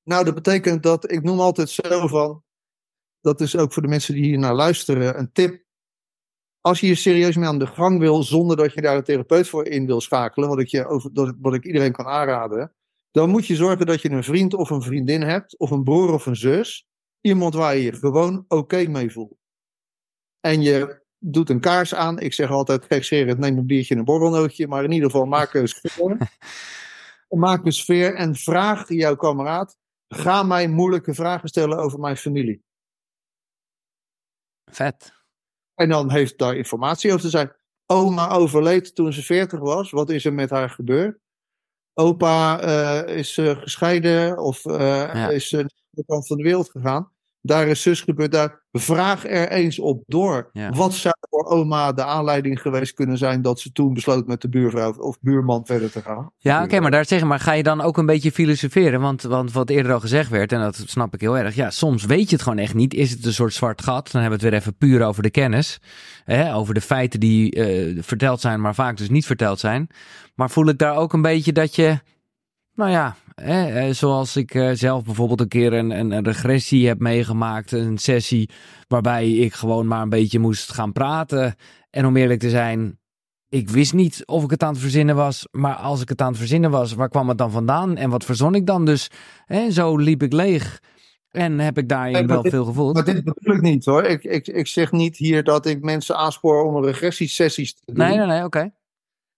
Nou, 0.03 0.25
dat 0.25 0.33
betekent 0.33 0.83
dat, 0.83 1.11
ik 1.11 1.23
noem 1.23 1.39
altijd 1.39 1.69
zo 1.69 2.07
van, 2.07 2.43
dat 3.21 3.41
is 3.41 3.57
ook 3.57 3.73
voor 3.73 3.81
de 3.81 3.87
mensen 3.87 4.13
die 4.13 4.23
hier 4.23 4.39
naar 4.39 4.53
luisteren, 4.53 5.19
een 5.19 5.31
tip. 5.31 5.65
Als 6.61 6.79
je 6.79 6.85
hier 6.85 6.97
serieus 6.97 7.35
mee 7.35 7.47
aan 7.47 7.59
de 7.59 7.67
gang 7.67 7.99
wil, 7.99 8.23
zonder 8.23 8.57
dat 8.57 8.73
je 8.73 8.81
daar 8.81 8.95
een 8.95 9.03
therapeut 9.03 9.49
voor 9.49 9.65
in 9.65 9.85
wil 9.85 10.01
schakelen, 10.01 10.49
wat 10.49 10.59
ik, 10.59 10.67
je 10.67 10.85
over, 10.85 11.13
dat, 11.13 11.35
wat 11.41 11.53
ik 11.53 11.65
iedereen 11.65 11.91
kan 11.91 12.05
aanraden, 12.05 12.73
dan 13.11 13.29
moet 13.29 13.47
je 13.47 13.55
zorgen 13.55 13.85
dat 13.85 14.01
je 14.01 14.09
een 14.09 14.23
vriend 14.23 14.53
of 14.53 14.69
een 14.69 14.81
vriendin 14.81 15.21
hebt, 15.21 15.57
of 15.57 15.71
een 15.71 15.83
broer 15.83 16.13
of 16.13 16.25
een 16.25 16.35
zus, 16.35 16.87
iemand 17.21 17.53
waar 17.53 17.75
je 17.75 17.83
je 17.83 17.93
gewoon 17.93 18.45
oké 18.47 18.87
mee 18.87 19.11
voelt. 19.11 19.37
En 20.39 20.61
je 20.61 21.05
doet 21.19 21.49
een 21.49 21.59
kaars 21.59 21.95
aan, 21.95 22.19
ik 22.19 22.33
zeg 22.33 22.51
altijd 22.51 22.85
gekscherend, 22.85 23.39
neem 23.39 23.57
een 23.57 23.65
biertje 23.65 23.93
en 23.93 23.99
een 23.99 24.05
borrelnootje, 24.05 24.67
maar 24.67 24.83
in 24.83 24.91
ieder 24.91 25.09
geval 25.09 25.25
maak 25.25 25.53
een 25.53 25.67
sfeer. 25.67 26.17
maak 27.29 27.65
een 27.65 27.71
sfeer 27.71 28.15
en 28.15 28.35
vraag 28.35 28.89
jouw 28.89 29.15
kameraad, 29.15 29.77
ga 30.07 30.43
mij 30.43 30.67
moeilijke 30.67 31.13
vragen 31.13 31.49
stellen 31.49 31.77
over 31.77 31.99
mijn 31.99 32.17
familie. 32.17 32.63
Vet. 34.71 35.16
En 35.77 35.89
dan 35.89 36.11
heeft 36.11 36.37
daar 36.37 36.55
informatie 36.55 37.09
over 37.09 37.21
te 37.21 37.29
zijn. 37.29 37.51
Oma 37.85 38.29
overleed 38.29 38.95
toen 38.95 39.13
ze 39.13 39.23
40 39.23 39.59
was. 39.59 39.91
Wat 39.91 40.09
is 40.09 40.25
er 40.25 40.33
met 40.33 40.49
haar 40.49 40.69
gebeurd? 40.69 41.19
Opa 41.93 42.59
eh, 42.61 43.17
is 43.17 43.37
eh, 43.37 43.57
gescheiden 43.61 44.37
of 44.37 44.63
Ja. 44.63 45.29
is 45.29 45.51
naar 45.51 45.69
de 45.89 46.03
kant 46.05 46.27
van 46.27 46.37
de 46.37 46.43
wereld 46.43 46.69
gegaan. 46.69 47.11
Daar 47.41 47.67
is 47.67 47.81
zus 47.81 48.01
gebeurd. 48.01 48.31
Daar. 48.31 48.65
Vraag 48.71 49.25
er 49.25 49.49
eens 49.51 49.79
op 49.79 50.03
door. 50.07 50.49
Ja. 50.53 50.69
Wat 50.69 50.93
zou 50.93 51.15
voor 51.29 51.45
oma 51.45 51.93
de 51.93 52.03
aanleiding 52.03 52.61
geweest 52.61 52.93
kunnen 52.93 53.17
zijn 53.17 53.41
dat 53.41 53.59
ze 53.59 53.71
toen 53.71 53.93
besloot 53.93 54.27
met 54.27 54.41
de 54.41 54.49
buurvrouw 54.49 54.93
of 54.93 55.17
buurman 55.21 55.65
verder 55.65 55.91
te 55.91 56.01
gaan? 56.01 56.31
Ja, 56.37 56.63
oké, 56.63 56.79
maar 56.79 56.91
daar 56.91 57.05
zeg 57.05 57.23
maar, 57.23 57.39
ga 57.39 57.51
je 57.51 57.63
dan 57.63 57.81
ook 57.81 57.97
een 57.97 58.05
beetje 58.05 58.31
filosoferen? 58.31 59.01
Want, 59.01 59.21
want 59.21 59.51
wat 59.51 59.69
eerder 59.69 59.93
al 59.93 59.99
gezegd 59.99 60.29
werd, 60.29 60.51
en 60.51 60.59
dat 60.59 60.83
snap 60.85 61.13
ik 61.13 61.21
heel 61.21 61.37
erg. 61.37 61.55
Ja, 61.55 61.69
soms 61.69 62.05
weet 62.05 62.29
je 62.29 62.35
het 62.35 62.43
gewoon 62.43 62.57
echt 62.57 62.73
niet. 62.73 62.93
Is 62.93 63.11
het 63.11 63.25
een 63.25 63.33
soort 63.33 63.53
zwart 63.53 63.81
gat? 63.81 64.11
Dan 64.11 64.21
hebben 64.21 64.39
we 64.39 64.45
het 64.45 64.53
weer 64.53 64.61
even 64.63 64.77
puur 64.77 65.05
over 65.05 65.23
de 65.23 65.29
kennis. 65.31 65.79
Hè, 66.23 66.55
over 66.55 66.73
de 66.73 66.81
feiten 66.81 67.19
die 67.19 67.51
eh, 67.51 68.03
verteld 68.03 68.41
zijn, 68.41 68.61
maar 68.61 68.75
vaak 68.75 68.97
dus 68.97 69.09
niet 69.09 69.25
verteld 69.25 69.59
zijn. 69.59 69.87
Maar 70.35 70.49
voel 70.49 70.67
ik 70.67 70.77
daar 70.77 70.95
ook 70.95 71.13
een 71.13 71.21
beetje 71.21 71.51
dat 71.51 71.75
je, 71.75 71.99
nou 72.73 72.91
ja, 72.91 73.15
hè, 73.41 73.93
zoals 73.93 74.35
ik 74.35 74.53
eh, 74.53 74.71
zelf 74.73 75.03
bijvoorbeeld 75.03 75.41
een 75.41 75.47
keer 75.47 75.73
een, 75.73 75.89
een, 75.89 76.23
regressie 76.23 76.87
heb 76.87 76.99
meegemaakt. 76.99 77.71
Een 77.71 77.97
sessie 77.97 78.49
waarbij 78.87 79.31
ik 79.31 79.53
gewoon 79.53 79.87
maar 79.87 80.01
een 80.01 80.09
beetje 80.09 80.39
moest 80.39 80.73
gaan 80.73 80.91
praten. 80.91 81.55
En 81.89 82.05
om 82.05 82.17
eerlijk 82.17 82.39
te 82.39 82.49
zijn, 82.49 82.99
ik 83.49 83.69
wist 83.69 83.93
niet 83.93 84.25
of 84.25 84.43
ik 84.43 84.49
het 84.49 84.63
aan 84.63 84.71
het 84.71 84.81
verzinnen 84.81 85.15
was. 85.15 85.47
Maar 85.51 85.75
als 85.75 86.01
ik 86.01 86.09
het 86.09 86.21
aan 86.21 86.27
het 86.27 86.37
verzinnen 86.37 86.71
was, 86.71 86.93
waar 86.93 87.09
kwam 87.09 87.29
het 87.29 87.37
dan 87.37 87.51
vandaan? 87.51 87.97
En 87.97 88.09
wat 88.09 88.25
verzon 88.25 88.55
ik 88.55 88.65
dan? 88.65 88.85
Dus 88.85 89.09
hè, 89.45 89.71
zo 89.71 89.97
liep 89.97 90.23
ik 90.23 90.33
leeg. 90.33 90.81
En 91.29 91.59
heb 91.59 91.77
ik 91.77 91.89
daarin 91.89 92.13
Nee, 92.13 92.25
wel 92.25 92.41
dit- 92.41 92.51
veel 92.51 92.65
gevoeld. 92.65 92.93
Maar 92.93 93.05
dit 93.05 93.23
bedoel 93.23 93.55
ik 93.55 93.61
niet 93.61 93.85
hoor. 93.85 94.03
Ik, 94.03 94.23
ik, 94.23 94.47
ik 94.47 94.67
zeg 94.67 94.91
niet 94.91 95.17
hier 95.17 95.43
dat 95.43 95.65
ik 95.65 95.81
mensen 95.81 96.15
aanspoor 96.15 96.63
om 96.63 96.85
regressiesessies 96.85 97.73
te 97.73 97.81
doen. 97.85 97.97
Nee, 97.97 98.17
nee, 98.17 98.25
nee, 98.25 98.43
oké. 98.43 98.71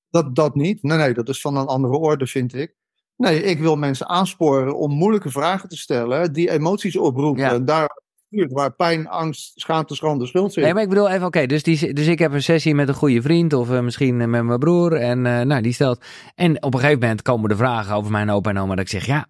Dat, 0.09 0.35
dat 0.35 0.55
niet. 0.55 0.83
Nee, 0.83 0.97
nee, 0.97 1.13
dat 1.13 1.29
is 1.29 1.41
van 1.41 1.57
een 1.57 1.65
andere 1.65 1.97
orde, 1.97 2.27
vind 2.27 2.53
ik. 2.53 2.77
Nee, 3.19 3.43
ik 3.43 3.59
wil 3.59 3.75
mensen 3.75 4.07
aansporen 4.07 4.77
om 4.77 4.91
moeilijke 4.91 5.29
vragen 5.29 5.69
te 5.69 5.77
stellen 5.77 6.33
die 6.33 6.49
emoties 6.49 6.97
oproepen. 6.97 7.43
Ja. 7.43 7.53
En 7.53 7.65
daar 7.65 8.01
waar 8.29 8.71
pijn, 8.71 9.07
angst, 9.07 9.51
schaamte, 9.59 9.95
schande, 9.95 10.25
schuld 10.25 10.53
zit. 10.53 10.63
Nee, 10.63 10.73
maar 10.73 10.83
ik 10.83 10.89
bedoel 10.89 11.09
even, 11.09 11.25
oké, 11.25 11.45
dus, 11.45 11.63
die, 11.63 11.93
dus 11.93 12.07
ik 12.07 12.19
heb 12.19 12.31
een 12.31 12.43
sessie 12.43 12.75
met 12.75 12.87
een 12.87 12.93
goede 12.93 13.21
vriend 13.21 13.53
of 13.53 13.71
eh, 13.71 13.79
misschien 13.79 14.21
eh, 14.21 14.27
met 14.27 14.43
mijn 14.43 14.59
broer. 14.59 14.93
En 14.93 15.25
eh, 15.25 15.41
nou, 15.41 15.61
die 15.61 15.73
stelt. 15.73 16.05
En 16.35 16.63
op 16.63 16.73
een 16.73 16.79
gegeven 16.79 16.99
moment 16.99 17.21
komen 17.21 17.49
de 17.49 17.55
vragen 17.55 17.95
over 17.95 18.11
mijn 18.11 18.29
opa 18.29 18.49
en 18.49 18.57
oma. 18.57 18.75
Dat 18.75 18.83
ik 18.83 18.89
zeg, 18.89 19.05
ja, 19.05 19.27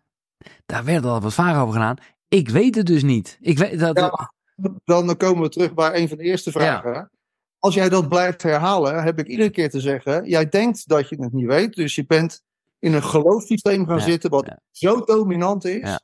daar 0.66 0.86
werd 0.86 1.06
al 1.06 1.22
wat 1.22 1.34
vragen 1.34 1.62
over 1.62 1.74
gedaan. 1.74 1.98
Ik 2.28 2.50
weet 2.50 2.76
het 2.76 2.86
dus 2.86 3.04
niet. 3.04 3.38
Ik 3.42 3.58
weet 3.58 3.80
dat. 3.80 3.98
Ja. 3.98 4.34
Dan 4.86 5.18
komen 5.18 5.44
we 5.44 5.50
terug 5.50 5.74
bij 5.74 6.02
een 6.02 6.08
van 6.08 6.18
de 6.18 6.24
eerste 6.24 6.52
vragen. 6.52 7.12
Als 7.60 7.74
jij 7.74 7.90
dat 7.90 8.10
blijft 8.10 8.44
herhalen, 8.44 9.04
heb 9.04 9.20
ik 9.20 9.28
iedere 9.28 9.50
keer 9.50 9.70
te 9.70 9.80
zeggen: 9.80 10.30
jij 10.30 10.50
denkt 10.50 10.88
dat 10.88 11.10
je 11.10 11.16
het 11.20 11.34
niet 11.34 11.46
weet, 11.46 11.74
dus 11.74 11.96
je 11.96 12.06
bent 12.06 12.42
in 12.80 12.94
een 12.94 13.04
geloofssysteem 13.04 13.86
gaan 13.86 13.98
Ja, 13.98 14.04
zitten 14.04 14.30
wat 14.30 14.46
ja. 14.46 14.60
zo 14.72 15.04
dominant 15.04 15.66
is, 15.66 15.80
Ja. 15.90 16.00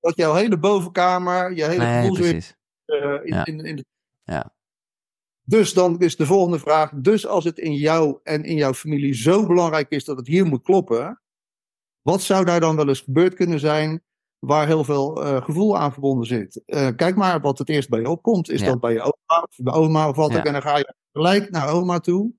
dat 0.00 0.16
jouw 0.16 0.34
hele 0.34 0.58
bovenkamer, 0.58 1.52
je 1.52 1.64
hele 1.64 1.84
nee, 1.84 2.10
precies. 2.12 2.54
eh, 2.84 3.14
in, 3.22 3.44
in, 3.44 3.60
in 3.64 3.76
de... 3.76 3.84
Ja. 4.22 4.52
Dus 5.42 5.72
dan 5.72 5.98
is 5.98 6.16
de 6.16 6.26
volgende 6.26 6.58
vraag: 6.58 6.90
dus 6.94 7.26
als 7.26 7.44
het 7.44 7.58
in 7.58 7.74
jou 7.74 8.18
en 8.22 8.44
in 8.44 8.56
jouw 8.56 8.74
familie 8.74 9.14
zo 9.14 9.46
belangrijk 9.46 9.90
is 9.90 10.04
dat 10.04 10.16
het 10.16 10.26
hier 10.26 10.46
moet 10.46 10.62
kloppen, 10.62 11.22
wat 12.02 12.22
zou 12.22 12.44
daar 12.44 12.60
dan 12.60 12.76
wel 12.76 12.88
eens 12.88 13.00
gebeurd 13.00 13.34
kunnen 13.34 13.60
zijn? 13.60 14.02
Waar 14.38 14.66
heel 14.66 14.84
veel 14.84 15.24
eh, 15.24 15.42
gevoel 15.44 15.78
aan 15.78 15.92
verbonden 15.92 16.26
zit. 16.26 16.62
Eh, 16.66 16.88
kijk 16.96 17.16
maar 17.16 17.40
wat 17.40 17.58
het 17.58 17.68
eerst 17.68 17.88
bij 17.88 18.00
je 18.00 18.08
opkomt. 18.08 18.50
Is 18.50 18.62
dat 18.62 18.80
bij 18.80 18.92
je 18.92 19.00
oma 19.00 19.42
of 19.42 19.56
bij 19.56 19.72
oma 19.72 20.08
of 20.08 20.16
wat 20.16 20.36
ook? 20.36 20.44
En 20.44 20.52
dan 20.52 20.62
ga 20.62 20.76
je 20.78 20.94
gelijk 21.12 21.50
naar 21.50 21.68
oma 21.68 21.98
toe. 22.00 22.32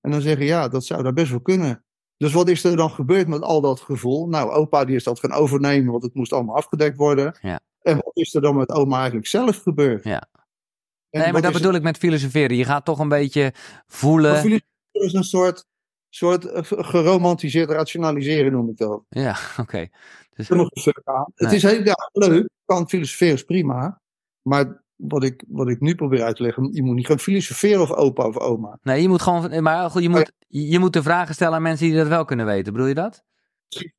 En 0.00 0.10
dan 0.10 0.20
zeggen 0.20 0.46
ja, 0.46 0.68
dat 0.68 0.84
zou 0.84 1.02
daar 1.02 1.12
best 1.12 1.30
wel 1.30 1.40
kunnen. 1.40 1.84
Dus 2.16 2.32
wat 2.32 2.48
is 2.48 2.64
er 2.64 2.76
dan 2.76 2.90
gebeurd 2.90 3.28
met 3.28 3.42
al 3.42 3.60
dat 3.60 3.80
gevoel? 3.80 4.28
Nou, 4.28 4.50
opa 4.50 4.84
die 4.84 4.96
is 4.96 5.04
dat 5.04 5.20
gaan 5.20 5.32
overnemen, 5.32 5.90
want 5.90 6.02
het 6.02 6.14
moest 6.14 6.32
allemaal 6.32 6.56
afgedekt 6.56 6.96
worden. 6.96 7.38
Ja. 7.40 7.60
En 7.82 7.96
wat 7.96 8.16
is 8.16 8.34
er 8.34 8.40
dan 8.40 8.56
met 8.56 8.70
oma 8.70 8.96
eigenlijk 8.96 9.26
zelf 9.26 9.62
gebeurd? 9.62 10.04
Ja. 10.04 10.28
En 11.10 11.20
Nee, 11.20 11.32
maar 11.32 11.42
dat 11.42 11.52
bedoel 11.52 11.74
ik 11.74 11.82
met 11.82 11.98
filosoferen. 11.98 12.56
Je 12.56 12.64
gaat 12.64 12.84
toch 12.84 12.98
een 12.98 13.08
beetje 13.08 13.52
voelen. 13.86 14.32
Maar 14.32 14.60
is 14.92 15.12
een 15.12 15.24
soort, 15.24 15.66
soort 16.08 16.44
eh, 16.44 16.62
geromantiseerd 16.64 17.70
rationaliseren, 17.70 18.52
noem 18.52 18.68
ik 18.68 18.76
dat. 18.76 19.02
Ja, 19.08 19.36
oké. 19.60 19.88
Dus. 20.34 20.48
Het 21.34 21.52
is 21.52 21.62
heel 21.62 21.84
ja, 21.84 22.10
leuk, 22.12 22.48
kan 22.64 22.88
filosoferen 22.88 23.34
is 23.34 23.44
prima. 23.44 24.00
Maar 24.42 24.84
wat 24.96 25.24
ik, 25.24 25.44
wat 25.48 25.68
ik 25.68 25.80
nu 25.80 25.94
probeer 25.94 26.22
uit 26.22 26.36
te 26.36 26.42
leggen. 26.42 26.68
Je 26.72 26.82
moet 26.82 26.94
niet 26.94 27.06
gaan 27.06 27.18
filosoferen 27.18 27.80
over 27.80 27.96
opa 27.96 28.26
of 28.26 28.38
oma. 28.38 28.78
Nee, 28.82 29.02
je 29.02 29.08
moet 29.08 29.22
gewoon, 29.22 29.62
maar 29.62 29.90
goed, 29.90 30.02
je 30.02 30.08
moet, 30.08 30.32
je 30.48 30.78
moet 30.78 30.92
de 30.92 31.02
vragen 31.02 31.34
stellen 31.34 31.54
aan 31.54 31.62
mensen 31.62 31.86
die 31.86 31.96
dat 31.96 32.08
wel 32.08 32.24
kunnen 32.24 32.46
weten. 32.46 32.72
Bedoel 32.72 32.88
je 32.88 32.94
dat? 32.94 33.24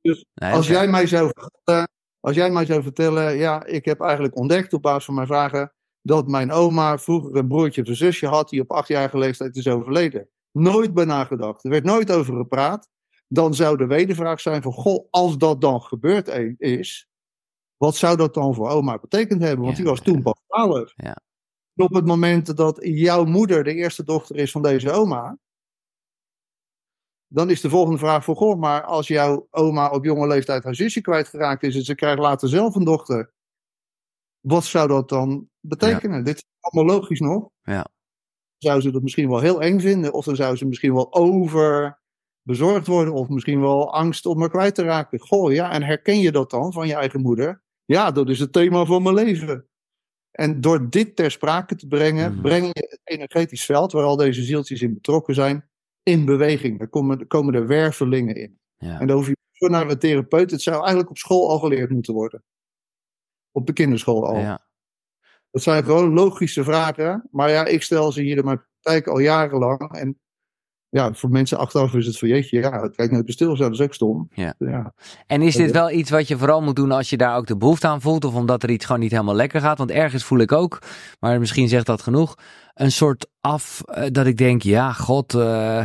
Dus 0.01 0.25
Nee, 0.33 0.53
als, 0.53 0.67
jij 0.67 0.87
mij 0.87 1.07
zou 1.07 1.31
vertellen, 1.33 1.89
als 2.19 2.35
jij 2.35 2.51
mij 2.51 2.65
zou 2.65 2.83
vertellen, 2.83 3.37
ja, 3.37 3.65
ik 3.65 3.85
heb 3.85 4.01
eigenlijk 4.01 4.35
ontdekt 4.35 4.73
op 4.73 4.81
basis 4.81 5.05
van 5.05 5.13
mijn 5.13 5.27
vragen 5.27 5.71
dat 6.01 6.27
mijn 6.27 6.51
oma 6.51 6.97
vroeger 6.97 7.35
een 7.35 7.47
broertje 7.47 7.81
of 7.81 7.87
een 7.87 7.95
zusje 7.95 8.27
had 8.27 8.49
die 8.49 8.61
op 8.61 8.71
achtjarige 8.71 9.17
leeftijd 9.17 9.55
is 9.55 9.67
overleden. 9.67 10.29
Nooit 10.51 10.93
bij 10.93 11.05
nagedacht. 11.05 11.63
Er 11.63 11.69
werd 11.69 11.83
nooit 11.83 12.11
over 12.11 12.35
gepraat. 12.35 12.89
Dan 13.27 13.53
zou 13.53 13.77
de 13.77 13.87
wedervraag 13.87 14.39
zijn 14.39 14.61
van, 14.61 14.73
goh, 14.73 15.07
als 15.09 15.37
dat 15.37 15.61
dan 15.61 15.81
gebeurd 15.81 16.27
e- 16.27 16.55
is, 16.57 17.07
wat 17.77 17.95
zou 17.95 18.17
dat 18.17 18.33
dan 18.33 18.53
voor 18.53 18.69
oma 18.69 18.99
betekend 18.99 19.41
hebben? 19.41 19.65
Want 19.65 19.77
Ja, 19.77 19.83
die 19.83 19.91
was 19.91 20.01
toen 20.01 20.21
pas 20.21 20.41
12. 20.47 20.93
Ja. 20.95 21.17
Op 21.75 21.93
het 21.93 22.05
moment 22.05 22.57
dat 22.57 22.77
jouw 22.81 23.25
moeder 23.25 23.63
de 23.63 23.73
eerste 23.73 24.03
dochter 24.03 24.35
is 24.35 24.51
van 24.51 24.61
deze 24.61 24.91
oma, 24.91 25.37
dan 27.27 27.49
is 27.49 27.61
de 27.61 27.69
volgende 27.69 27.97
vraag 27.97 28.23
voor 28.23 28.35
goh, 28.35 28.59
maar 28.59 28.83
als 28.83 29.07
jouw 29.07 29.47
oma 29.49 29.89
op 29.89 30.05
jonge 30.05 30.27
leeftijd 30.27 30.63
haar 30.63 30.75
zusje 30.75 31.01
kwijtgeraakt 31.01 31.63
is 31.63 31.75
en 31.75 31.83
ze 31.83 31.95
krijgt 31.95 32.19
later 32.19 32.49
zelf 32.49 32.75
een 32.75 32.83
dochter, 32.83 33.33
wat 34.39 34.65
zou 34.65 34.87
dat 34.87 35.09
dan 35.09 35.49
betekenen? 35.59 36.23
Dit 36.23 36.35
is 36.35 36.43
allemaal 36.59 36.95
logisch 36.95 37.19
nog. 37.19 37.49
Ja. 37.61 37.87
Zou 38.57 38.81
ze 38.81 38.91
dat 38.91 39.01
misschien 39.01 39.29
wel 39.29 39.39
heel 39.39 39.61
eng 39.61 39.79
vinden, 39.79 40.13
of 40.13 40.25
dan 40.25 40.35
zou 40.35 40.55
ze 40.55 40.65
misschien 40.65 40.93
wel 40.93 41.13
over 41.13 41.99
bezorgd 42.41 42.87
worden, 42.87 43.13
of 43.13 43.29
misschien 43.29 43.61
wel 43.61 43.93
angst 43.93 44.25
om 44.25 44.37
me 44.37 44.49
kwijt 44.49 44.75
te 44.75 44.83
raken. 44.83 45.19
Goh, 45.19 45.53
ja, 45.53 45.71
en 45.71 45.83
herken 45.83 46.19
je 46.19 46.31
dat 46.31 46.49
dan 46.49 46.73
van 46.73 46.87
je 46.87 46.93
eigen 46.93 47.21
moeder? 47.21 47.65
Ja, 47.87 48.11
dat 48.11 48.29
is 48.29 48.39
het 48.39 48.51
thema 48.53 48.85
van 48.85 49.03
mijn 49.03 49.15
leven. 49.15 49.67
En 50.31 50.61
door 50.61 50.89
dit 50.89 51.15
ter 51.15 51.31
sprake 51.31 51.75
te 51.75 51.87
brengen, 51.87 52.31
Mhm. 52.31 52.41
breng 52.41 52.65
je 52.65 52.87
het 52.89 52.99
energetisch 53.03 53.65
veld, 53.65 53.91
waar 53.91 54.03
al 54.03 54.15
deze 54.15 54.43
zieltjes 54.43 54.81
in 54.81 54.93
betrokken 54.93 55.33
zijn, 55.33 55.69
in 56.03 56.25
beweging. 56.25 56.79
Daar 56.79 56.87
komen, 56.87 57.27
komen 57.27 57.53
er 57.53 57.67
wervelingen 57.67 58.35
in. 58.35 58.59
Ja. 58.77 58.99
En 58.99 59.07
dan 59.07 59.15
hoef 59.17 59.27
je 59.27 59.35
zo 59.51 59.67
naar 59.67 59.89
een 59.89 59.99
therapeut. 59.99 60.51
Het 60.51 60.61
zou 60.61 60.77
eigenlijk 60.77 61.09
op 61.09 61.17
school 61.17 61.49
al 61.49 61.59
geleerd 61.59 61.89
moeten 61.89 62.13
worden. 62.13 62.43
Op 63.51 63.65
de 63.67 63.73
kinderschool 63.73 64.27
al. 64.27 64.37
Ja. 64.37 64.65
Dat 65.51 65.61
zijn 65.63 65.83
gewoon 65.83 66.13
logische 66.13 66.63
vragen. 66.63 67.27
Maar 67.31 67.49
ja, 67.49 67.65
ik 67.65 67.81
stel 67.81 68.11
ze 68.11 68.21
hier 68.21 68.37
in 68.37 68.45
mijn 68.45 68.65
praktijk 68.81 69.07
al 69.07 69.19
jarenlang. 69.19 69.91
En 69.93 70.19
ja, 70.89 71.13
voor 71.13 71.29
mensen 71.29 71.57
achteraf 71.57 71.93
is 71.93 72.05
het 72.05 72.17
van 72.19 72.27
jeetje, 72.27 72.59
ja, 72.59 72.87
kijk 72.95 73.11
naar 73.11 73.19
het 73.19 73.31
stilstaan, 73.31 73.69
dat 73.69 73.79
is 73.79 73.85
ook 73.85 73.93
stom. 73.93 74.29
Ja. 74.33 74.53
ja. 74.57 74.93
En 75.27 75.41
is 75.41 75.55
dit 75.55 75.71
wel 75.71 75.91
iets 75.91 76.09
wat 76.09 76.27
je 76.27 76.37
vooral 76.37 76.61
moet 76.61 76.75
doen 76.75 76.91
als 76.91 77.09
je 77.09 77.17
daar 77.17 77.37
ook 77.37 77.47
de 77.47 77.57
behoefte 77.57 77.87
aan 77.87 78.01
voelt? 78.01 78.25
Of 78.25 78.35
omdat 78.35 78.63
er 78.63 78.69
iets 78.69 78.85
gewoon 78.85 79.01
niet 79.01 79.11
helemaal 79.11 79.35
lekker 79.35 79.61
gaat? 79.61 79.77
Want 79.77 79.91
ergens 79.91 80.23
voel 80.23 80.39
ik 80.39 80.51
ook, 80.51 80.81
maar 81.19 81.39
misschien 81.39 81.67
zegt 81.67 81.85
dat 81.85 82.01
genoeg, 82.01 82.35
een 82.73 82.91
soort 82.91 83.27
af 83.41 83.81
eh, 83.85 84.05
dat 84.11 84.25
ik 84.25 84.37
denk, 84.37 84.61
ja, 84.61 84.93
god, 84.93 85.33
eh, 85.33 85.83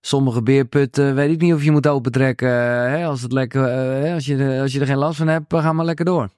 sommige 0.00 0.42
beerputten 0.42 1.14
weet 1.14 1.30
ik 1.30 1.40
niet 1.40 1.54
of 1.54 1.64
je 1.64 1.70
moet 1.70 1.86
opentrekken. 1.86 2.48
eh, 2.48 2.98
hè, 2.98 3.04
als, 3.06 3.22
het 3.22 3.32
lekker, 3.32 3.64
eh, 3.64 4.02
hè, 4.02 4.14
als, 4.14 4.26
je, 4.26 4.58
als 4.60 4.72
je 4.72 4.80
er 4.80 4.86
geen 4.86 4.96
last 4.96 5.16
van 5.18 5.28
hebt, 5.28 5.54
ga 5.54 5.72
maar 5.72 5.84
lekker 5.84 6.04
door. 6.04 6.28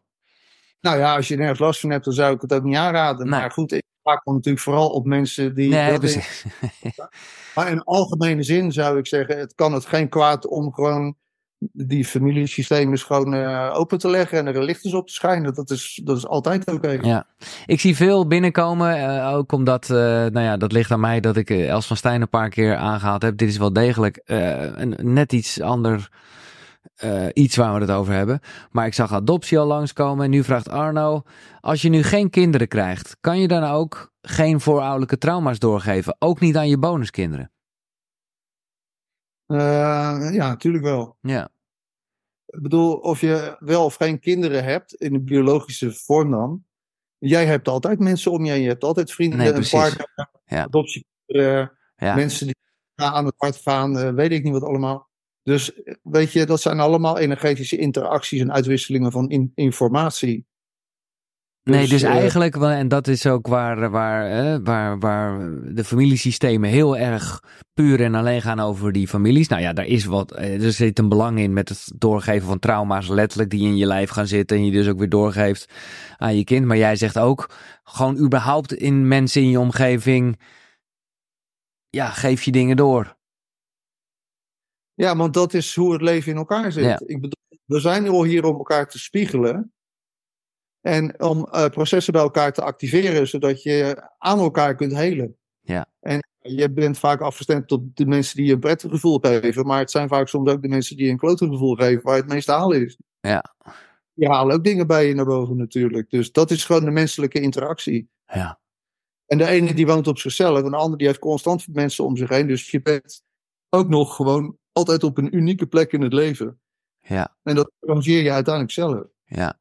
Nou 0.80 0.98
ja, 0.98 1.16
als 1.16 1.28
je 1.28 1.36
nergens 1.36 1.58
last 1.58 1.80
van 1.80 1.90
hebt, 1.90 2.04
dan 2.04 2.14
zou 2.14 2.34
ik 2.34 2.40
het 2.40 2.52
ook 2.52 2.62
niet 2.62 2.76
aanraden. 2.76 3.28
Nee. 3.28 3.40
Maar 3.40 3.50
goed, 3.50 3.81
vaak 4.02 4.24
natuurlijk 4.24 4.64
vooral 4.64 4.88
op 4.88 5.06
mensen 5.06 5.54
die. 5.54 5.68
Nee, 5.68 5.98
dat. 5.98 6.18
Maar 7.54 7.70
in 7.70 7.82
algemene 7.82 8.42
zin 8.42 8.72
zou 8.72 8.98
ik 8.98 9.06
zeggen, 9.06 9.38
het 9.38 9.54
kan 9.54 9.72
het 9.72 9.86
geen 9.86 10.08
kwaad 10.08 10.46
om 10.46 10.72
gewoon 10.72 11.16
die 11.72 12.04
familiesystemen 12.04 12.98
gewoon 12.98 13.34
eh, 13.34 13.70
open 13.74 13.98
te 13.98 14.08
leggen 14.08 14.38
en 14.38 14.46
er 14.46 14.62
lichtjes 14.62 14.94
op 14.94 15.06
te 15.06 15.12
schijnen. 15.12 15.54
Dat 15.54 15.70
is, 15.70 16.00
dat 16.04 16.16
is 16.16 16.26
altijd 16.26 16.66
oké. 16.72 16.98
Ja, 17.02 17.26
ik 17.66 17.80
zie 17.80 17.96
veel 17.96 18.26
binnenkomen, 18.26 18.96
eh, 18.96 19.34
ook 19.34 19.52
omdat, 19.52 19.90
eh, 19.90 19.96
nou 19.96 20.40
ja, 20.40 20.56
dat 20.56 20.72
ligt 20.72 20.90
aan 20.90 21.00
mij 21.00 21.20
dat 21.20 21.36
ik 21.36 21.50
Els 21.50 21.86
van 21.86 21.96
Stijn 21.96 22.20
een 22.20 22.28
paar 22.28 22.48
keer 22.48 22.76
aangehaald 22.76 23.22
heb. 23.22 23.36
Dit 23.36 23.48
is 23.48 23.56
wel 23.56 23.72
degelijk 23.72 24.20
een 24.24 24.96
net 25.00 25.32
iets 25.32 25.60
ander 25.60 26.10
eh, 27.02 27.26
iets 27.32 27.56
waar 27.56 27.74
we 27.74 27.80
het 27.80 27.90
over 27.90 28.12
hebben. 28.14 28.40
Maar 28.70 28.86
ik 28.86 28.94
zag 28.94 29.12
adoptie 29.12 29.58
al 29.58 29.66
langskomen 29.66 30.24
en 30.24 30.30
nu 30.30 30.44
vraagt 30.44 30.68
Arno, 30.68 31.22
als 31.60 31.82
je 31.82 31.88
nu 31.88 32.02
geen 32.02 32.30
kinderen 32.30 32.68
krijgt, 32.68 33.16
kan 33.20 33.38
je 33.38 33.48
dan 33.48 33.64
ook 33.64 34.12
geen 34.22 34.60
voorouderlijke 34.60 35.18
trauma's 35.18 35.58
doorgeven? 35.58 36.16
Ook 36.18 36.40
niet 36.40 36.56
aan 36.56 36.68
je 36.68 36.78
bonuskinderen? 36.78 37.50
Eh, 39.46 40.28
ja, 40.32 40.48
natuurlijk 40.48 40.84
wel. 40.84 41.16
Ja, 41.20 41.48
Ik 42.46 42.62
bedoel, 42.62 42.94
of 42.94 43.20
je 43.20 43.56
wel 43.58 43.84
of 43.84 43.94
geen 43.94 44.20
kinderen 44.20 44.64
hebt, 44.64 44.94
in 44.94 45.12
de 45.12 45.20
biologische 45.20 45.92
vorm 45.92 46.30
dan. 46.30 46.64
Jij 47.18 47.46
hebt 47.46 47.68
altijd 47.68 47.98
mensen 47.98 48.32
om 48.32 48.44
je 48.44 48.50
heen. 48.52 48.62
Je 48.62 48.68
hebt 48.68 48.84
altijd 48.84 49.12
vrienden, 49.12 49.38
Nee, 49.38 49.48
een 49.48 49.54
precies. 49.54 49.72
partner, 49.72 50.08
Ja. 50.44 50.62
adoptie, 50.62 51.06
ja, 51.26 51.70
mensen 51.96 52.46
die 52.46 52.56
aan 52.94 53.24
het 53.24 53.34
hart 53.36 53.56
gaan, 53.56 53.98
eh, 53.98 54.12
weet 54.14 54.32
ik 54.32 54.42
niet 54.42 54.52
wat 54.52 54.62
allemaal. 54.62 55.10
Dus 55.42 55.72
eh, 55.74 55.94
weet 56.02 56.32
je, 56.32 56.46
dat 56.46 56.60
zijn 56.60 56.80
allemaal 56.80 57.18
energetische 57.18 57.76
interacties 57.76 58.40
en 58.40 58.52
uitwisselingen 58.52 59.12
van 59.12 59.30
in- 59.30 59.52
informatie. 59.54 60.46
Nee, 61.64 61.88
dus 61.88 62.02
eh, 62.02 62.10
eigenlijk, 62.10 62.56
wel- 62.56 62.68
en 62.68 62.88
dat 62.88 63.06
is 63.08 63.26
ook 63.26 63.46
waar, 63.46 63.90
waar, 63.90 64.26
eh, 64.30 64.58
waar, 64.62 64.98
waar 64.98 65.50
de 65.74 65.84
familiesystemen 65.84 66.70
heel 66.70 66.96
erg 66.96 67.42
puur 67.72 68.00
en 68.02 68.14
alleen 68.14 68.42
gaan 68.42 68.60
over 68.60 68.92
die 68.92 69.08
families. 69.08 69.48
Nou 69.48 69.62
ja, 69.62 69.72
daar 69.72 69.86
is 69.86 70.04
wat, 70.04 70.36
er 70.36 70.72
zit 70.72 70.98
een 70.98 71.08
belang 71.08 71.38
in 71.38 71.52
met 71.52 71.68
het 71.68 71.92
doorgeven 71.96 72.48
van 72.48 72.58
trauma's, 72.58 73.08
letterlijk, 73.08 73.50
die 73.50 73.66
in 73.66 73.76
je 73.76 73.86
lijf 73.86 74.10
gaan 74.10 74.26
zitten 74.26 74.56
en 74.56 74.64
je 74.64 74.70
dus 74.72 74.88
ook 74.88 74.98
weer 74.98 75.08
doorgeeft 75.08 75.72
aan 76.16 76.36
je 76.36 76.44
kind. 76.44 76.66
Maar 76.66 76.76
jij 76.76 76.96
zegt 76.96 77.18
ook, 77.18 77.50
gewoon 77.84 78.18
überhaupt 78.18 78.72
in 78.72 79.08
mensen 79.08 79.42
in 79.42 79.48
je 79.50 79.60
omgeving, 79.60 80.40
ja, 81.90 82.10
geef 82.10 82.42
je 82.42 82.52
dingen 82.52 82.76
door. 82.76 83.16
Ja, 84.94 85.16
want 85.16 85.34
dat 85.34 85.54
is 85.54 85.74
hoe 85.74 85.92
het 85.92 86.02
leven 86.02 86.32
in 86.32 86.38
elkaar 86.38 86.72
zit. 86.72 86.84
Ja. 86.84 87.00
Ik 87.06 87.20
bedoel, 87.20 87.58
we 87.64 87.80
zijn 87.80 88.08
al 88.08 88.24
hier 88.24 88.44
om 88.44 88.56
elkaar 88.56 88.88
te 88.88 88.98
spiegelen. 88.98 89.72
En 90.80 91.22
om 91.22 91.44
eh, 91.44 91.66
processen 91.66 92.12
bij 92.12 92.22
elkaar 92.22 92.52
te 92.52 92.62
activeren, 92.62 93.28
zodat 93.28 93.62
je 93.62 94.08
aan 94.18 94.38
elkaar 94.38 94.74
kunt 94.74 94.92
helen. 94.92 95.36
Ja. 95.60 95.86
En 96.00 96.20
je 96.38 96.70
bent 96.70 96.98
vaak 96.98 97.20
afgestemd 97.20 97.68
tot 97.68 97.96
de 97.96 98.06
mensen 98.06 98.36
die 98.36 98.46
je 98.46 98.52
een 98.52 98.60
prettig 98.60 98.90
gevoel 98.90 99.18
geven. 99.18 99.66
Maar 99.66 99.78
het 99.78 99.90
zijn 99.90 100.08
vaak 100.08 100.28
soms 100.28 100.50
ook 100.50 100.62
de 100.62 100.68
mensen 100.68 100.96
die 100.96 101.04
je 101.04 101.10
een 101.10 101.18
klote 101.18 101.46
gevoel 101.46 101.74
geven, 101.74 102.02
waar 102.02 102.16
het 102.16 102.28
meest 102.28 102.46
halen 102.46 102.84
is. 102.84 102.98
Ja. 103.20 103.54
Die 104.14 104.28
halen 104.28 104.56
ook 104.56 104.64
dingen 104.64 104.86
bij 104.86 105.06
je 105.06 105.14
naar 105.14 105.24
boven 105.24 105.56
natuurlijk. 105.56 106.10
Dus 106.10 106.32
dat 106.32 106.50
is 106.50 106.64
gewoon 106.64 106.84
de 106.84 106.90
menselijke 106.90 107.40
interactie. 107.40 108.08
Ja, 108.26 108.60
En 109.26 109.38
de 109.38 109.46
ene 109.46 109.74
die 109.74 109.86
woont 109.86 110.06
op 110.06 110.18
zichzelf, 110.18 110.62
en 110.62 110.70
de 110.70 110.76
andere 110.76 110.96
die 110.96 111.06
heeft 111.06 111.18
constant 111.18 111.66
mensen 111.74 112.04
om 112.04 112.16
zich 112.16 112.28
heen. 112.28 112.46
Dus 112.46 112.70
je 112.70 112.82
bent 112.82 113.22
ook 113.68 113.88
nog 113.88 114.16
gewoon 114.16 114.56
altijd 114.72 115.04
op 115.04 115.18
een 115.18 115.36
unieke 115.36 115.66
plek 115.66 115.92
in 115.92 116.00
het 116.02 116.12
leven. 116.12 116.60
ja, 117.00 117.36
En 117.42 117.54
dat 117.54 117.70
arrangeer 117.80 118.22
je 118.22 118.30
uiteindelijk 118.32 118.74
zelf. 118.74 119.02
ja. 119.24 119.60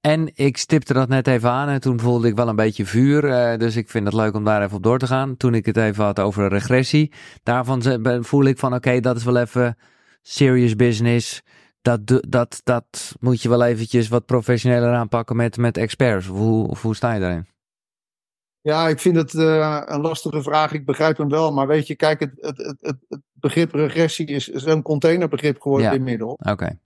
En 0.00 0.30
ik 0.34 0.56
stipte 0.56 0.92
dat 0.92 1.08
net 1.08 1.26
even 1.26 1.50
aan 1.50 1.68
en 1.68 1.80
toen 1.80 2.00
voelde 2.00 2.28
ik 2.28 2.34
wel 2.34 2.48
een 2.48 2.56
beetje 2.56 2.86
vuur. 2.86 3.24
eh, 3.24 3.58
dus 3.58 3.76
ik 3.76 3.88
vind 3.88 4.04
het 4.04 4.14
leuk 4.14 4.34
om 4.34 4.44
daar 4.44 4.62
even 4.62 4.76
op 4.76 4.82
door 4.82 4.98
te 4.98 5.06
gaan. 5.06 5.36
Toen 5.36 5.54
ik 5.54 5.66
het 5.66 5.76
even 5.76 6.04
had 6.04 6.18
over 6.20 6.48
regressie. 6.48 7.12
Daarvan 7.42 7.82
voel 8.24 8.44
ik 8.44 8.58
van 8.58 8.74
oké, 8.74 9.00
dat 9.00 9.16
is 9.16 9.24
wel 9.24 9.36
even 9.36 9.76
serious 10.22 10.76
business. 10.76 11.42
Dat, 11.82 12.00
dat, 12.28 12.60
dat 12.64 13.16
moet 13.20 13.42
je 13.42 13.48
wel 13.48 13.64
eventjes 13.64 14.08
wat 14.08 14.26
professioneler 14.26 14.94
aanpakken 14.94 15.36
met, 15.36 15.56
met 15.56 15.76
experts. 15.76 16.26
Hoe, 16.26 16.76
hoe 16.82 16.94
sta 16.96 17.12
je 17.12 17.20
daarin? 17.20 17.46
Ja, 18.62 18.88
ik 18.88 18.98
vind 19.00 19.16
het 19.16 19.34
eh, 19.34 19.82
een 19.84 20.00
lastige 20.00 20.42
vraag. 20.42 20.72
Ik 20.72 20.84
begrijp 20.84 21.16
hem 21.16 21.28
wel. 21.28 21.52
Maar 21.52 21.66
weet 21.66 21.86
je, 21.86 21.96
kijk, 21.96 22.20
het, 22.20 22.32
het, 22.36 22.76
het, 22.80 22.96
het, 23.08 23.20
begrip 23.32 23.72
regressie 23.72 24.26
is 24.26 24.46
zo'n 24.48 24.82
containerbegrip 24.82 25.60
geworden 25.60 25.86
Ja. 25.86 25.92
inmiddels. 25.92 26.36
Oké, 26.50 26.78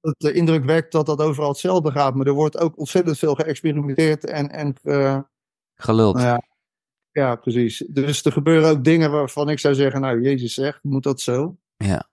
Dat 0.00 0.14
de 0.18 0.32
indruk 0.32 0.64
wekt 0.64 0.92
dat 0.92 1.06
dat 1.06 1.20
overal 1.20 1.48
hetzelfde 1.48 1.90
gaat. 1.90 2.14
Maar 2.14 2.26
er 2.26 2.32
wordt 2.32 2.58
ook 2.58 2.78
ontzettend 2.78 3.18
veel 3.18 3.34
geëxperimenteerd. 3.34 4.24
En, 4.24 4.50
en 4.50 4.74
eh, 4.82 5.18
geluld. 5.74 6.14
nou 6.14 6.26
ja, 6.26 6.42
ja, 7.12 7.36
precies. 7.36 7.78
Dus 7.78 8.24
er 8.24 8.32
gebeuren 8.32 8.70
ook 8.70 8.84
dingen 8.84 9.10
waarvan 9.10 9.48
ik 9.48 9.58
zou 9.58 9.74
zeggen, 9.74 10.00
nou, 10.00 10.20
Jezus 10.20 10.54
zegt, 10.54 10.82
moet 10.82 11.02
dat 11.02 11.20
zo? 11.20 11.56
Ja. 11.76 12.08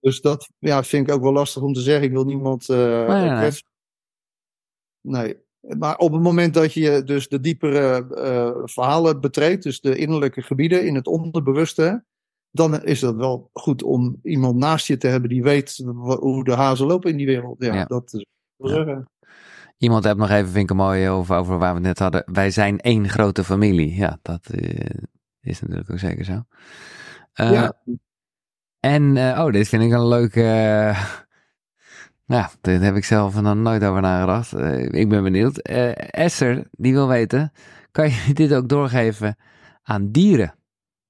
Dus 0.00 0.20
dat 0.20 0.50
ja, 0.58 0.82
vind 0.84 1.08
ik 1.08 1.14
ook 1.14 1.22
wel 1.22 1.32
lastig 1.32 1.62
om 1.62 1.72
te 1.72 1.80
zeggen. 1.80 2.04
Ik 2.04 2.12
wil 2.12 2.24
niemand 2.24 2.68
nee, 2.68 3.06
nee. 3.06 3.36
kwetsen. 3.36 3.66
Nee. 5.00 5.46
Maar 5.60 5.96
op 5.96 6.12
het 6.12 6.22
moment 6.22 6.54
dat 6.54 6.72
je 6.72 7.02
dus 7.04 7.28
de 7.28 7.40
diepere 7.40 8.14
eh, 8.14 8.50
verhalen 8.64 9.20
betreedt, 9.20 9.62
dus 9.62 9.80
de 9.80 9.96
innerlijke 9.96 10.42
gebieden 10.42 10.86
in 10.86 10.94
het 10.94 11.06
onderbewuste, 11.06 12.04
dan 12.50 12.82
is 12.84 13.00
dat 13.00 13.14
wel 13.16 13.50
goed 13.52 13.82
om 13.82 14.18
iemand 14.22 14.56
naast 14.56 14.86
je 14.86 14.96
te 14.96 15.06
hebben 15.06 15.30
die 15.30 15.42
weet 15.42 15.76
hoe 16.18 16.44
de 16.44 16.54
hazen 16.54 16.86
lopen 16.86 17.10
in 17.10 17.16
die 17.16 17.26
wereld. 17.26 17.56
Ja, 17.64 17.74
Ja. 17.74 17.84
dat 17.84 18.12
is 18.12 18.26
Ja. 18.56 18.68
zeggen. 18.68 19.10
Iemand 19.78 20.04
heeft 20.04 20.16
nog 20.16 20.30
even, 20.30 20.48
vind 20.50 20.64
ik 20.64 20.70
een 20.70 20.76
mooie, 20.76 21.10
over, 21.10 21.36
over 21.36 21.58
waar 21.58 21.68
we 21.70 21.78
het 21.78 21.86
net 21.86 21.98
hadden. 21.98 22.22
Wij 22.32 22.50
zijn 22.50 22.80
één 22.80 23.08
grote 23.08 23.44
familie. 23.44 23.94
Ja, 23.94 24.18
dat 24.22 24.46
eh, 24.46 24.86
is 25.40 25.60
natuurlijk 25.60 25.90
ook 25.90 25.98
zeker 25.98 26.24
zo. 26.24 26.42
Eh, 27.32 27.52
ja. 27.52 27.72
En, 28.80 29.16
eh, 29.16 29.44
oh, 29.44 29.52
dit 29.52 29.68
vind 29.68 29.82
ik 29.82 29.92
een 29.92 30.08
leuke. 30.08 30.94
Eh, 32.28 32.36
Nou, 32.36 32.50
daar 32.60 32.80
heb 32.80 32.94
ik 32.94 33.04
zelf 33.04 33.40
nog 33.40 33.54
nooit 33.54 33.84
over 33.84 34.00
nagedacht. 34.00 34.52
Uh, 34.52 34.84
ik 34.84 35.08
ben 35.08 35.22
benieuwd. 35.22 35.68
Uh, 35.68 36.14
Esther, 36.14 36.68
die 36.70 36.92
wil 36.92 37.08
weten, 37.08 37.52
kan 37.90 38.10
je 38.10 38.30
dit 38.34 38.54
ook 38.54 38.68
doorgeven 38.68 39.36
aan 39.82 40.10
dieren? 40.10 40.54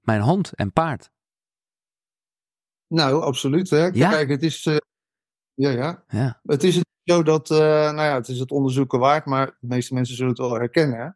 Mijn 0.01 0.21
hond 0.21 0.55
en 0.55 0.73
paard. 0.73 1.11
Nou, 2.87 3.23
absoluut. 3.23 3.71
Hè? 3.71 3.87
Ja? 3.87 4.11
Kijk, 4.11 4.29
het 4.29 4.43
is, 4.43 4.66
uh, 4.66 4.77
ja, 5.55 5.71
ja. 5.71 6.05
Ja. 6.09 6.41
Het 6.43 6.64
is 6.64 6.83
zo 7.05 7.23
dat, 7.23 7.49
nou 7.49 8.03
ja, 8.03 8.14
het 8.14 8.29
is 8.29 8.39
het 8.39 8.51
onderzoeken 8.51 8.99
waard, 8.99 9.25
maar 9.25 9.47
de 9.47 9.66
meeste 9.66 9.95
mensen 9.95 10.16
zullen 10.16 10.31
het 10.31 10.41
wel 10.41 10.55
herkennen. 10.55 10.99
Hè? 10.99 11.09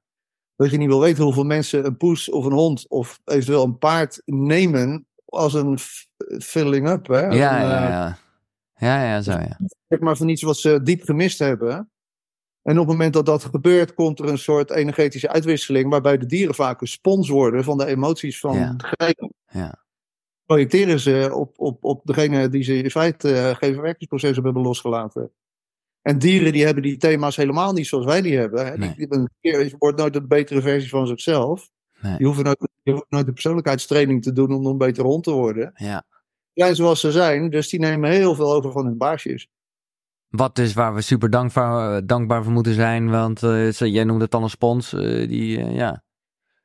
Dat 0.57 0.71
je 0.71 0.77
niet 0.77 0.89
wil 0.89 1.01
weten 1.01 1.25
hoeveel 1.25 1.45
mensen 1.45 1.87
een 1.87 1.97
poes 1.97 2.31
of 2.31 2.45
een 2.45 2.53
hond 2.53 2.89
of 2.89 3.21
eventueel 3.25 3.65
een 3.65 3.79
paard 3.79 4.23
nemen 4.25 5.07
als 5.25 5.55
een 5.55 5.79
filling 6.39 6.89
up. 6.89 7.07
Hè? 7.07 7.21
Ja, 7.21 7.31
een, 7.31 7.69
ja, 7.69 7.85
eh, 7.85 7.89
ja. 7.89 8.19
Ja, 8.83 9.05
ja, 9.05 9.21
zo 9.23 9.31
ja. 9.31 9.59
zeg 9.89 10.01
maar 10.01 10.17
van 10.17 10.29
iets 10.29 10.43
wat 10.43 10.57
ze 10.57 10.83
diep 10.83 11.03
gemist 11.03 11.39
hebben. 11.39 11.91
En 12.63 12.73
op 12.73 12.79
het 12.79 12.87
moment 12.87 13.13
dat 13.13 13.27
dat 13.27 13.45
gebeurt, 13.45 13.95
komt 13.95 14.19
er 14.19 14.29
een 14.29 14.39
soort 14.39 14.71
energetische 14.71 15.29
uitwisseling, 15.29 15.91
waarbij 15.91 16.19
de 16.19 16.27
dieren 16.27 16.55
vaak 16.55 16.81
een 16.81 16.87
spons 16.87 17.29
worden 17.29 17.65
van 17.65 17.79
de 17.79 17.87
emoties 17.87 18.41
van 18.41 18.55
Ja. 18.57 18.75
degene. 18.77 19.33
Ja, 19.47 19.85
Projecteren 20.47 21.01
ze 21.01 21.31
op, 21.35 21.59
op, 21.59 21.85
op 21.85 22.01
degene 22.05 22.49
die 22.49 22.63
ze 22.63 22.77
in 22.77 22.91
feite 22.91 23.29
uh, 23.31 23.55
geen 23.55 23.73
verwerkingsproces 23.73 24.35
hebben 24.37 24.63
losgelaten. 24.63 25.33
En 26.03 26.19
dieren 26.19 26.53
die 26.53 26.65
hebben 26.65 26.83
die 26.83 26.97
thema's 26.97 27.37
helemaal 27.37 27.73
niet 27.73 27.87
zoals 27.87 28.05
wij 28.05 28.23
die 28.23 28.37
hebben. 28.37 28.67
Hè. 28.67 28.77
Nee. 28.79 28.95
Die, 28.97 29.09
die, 29.09 29.29
je 29.41 29.75
wordt 29.79 29.99
nooit 29.99 30.17
een 30.17 30.29
betere 30.29 30.61
versie 30.61 30.91
van 30.91 31.07
zichzelf. 31.07 31.71
Nee. 32.01 32.15
Je, 32.19 32.25
hoeft 32.27 32.43
nooit, 32.43 32.69
nooit 33.09 33.27
de 33.27 33.33
persoonlijkheidstraining 33.33 34.23
te 34.23 34.33
doen 34.33 34.53
om 34.53 34.67
een 34.67 34.79
betere 34.79 35.07
hond 35.07 35.25
te 35.25 35.31
worden. 35.31 35.73
ja. 35.75 36.05
Zijn 36.55 36.75
zoals 36.75 37.01
ze 37.01 37.13
zijn, 37.13 37.51
dus 37.51 37.69
die 37.69 37.81
nemen 37.81 38.11
heel 38.11 38.35
veel 38.35 38.53
over 38.53 38.73
van 38.73 38.85
hun 38.85 38.97
baasjes. 38.97 39.49
Wat 40.29 40.55
dus 40.57 40.73
waar 40.73 40.95
we 40.95 41.01
super 41.01 41.31
dankbaar, 41.31 42.07
dankbaar 42.07 42.43
voor 42.45 42.53
moeten 42.53 42.75
zijn, 42.75 43.11
want 43.11 43.43
eh, 43.43 43.71
jij 43.73 44.05
noemde 44.05 44.23
het 44.23 44.31
dan 44.31 44.43
een 44.43 44.51
spons. 44.51 44.93
eh, 44.93 45.29
die, 45.29 45.59
eh, 45.59 45.77
ja. 45.77 46.05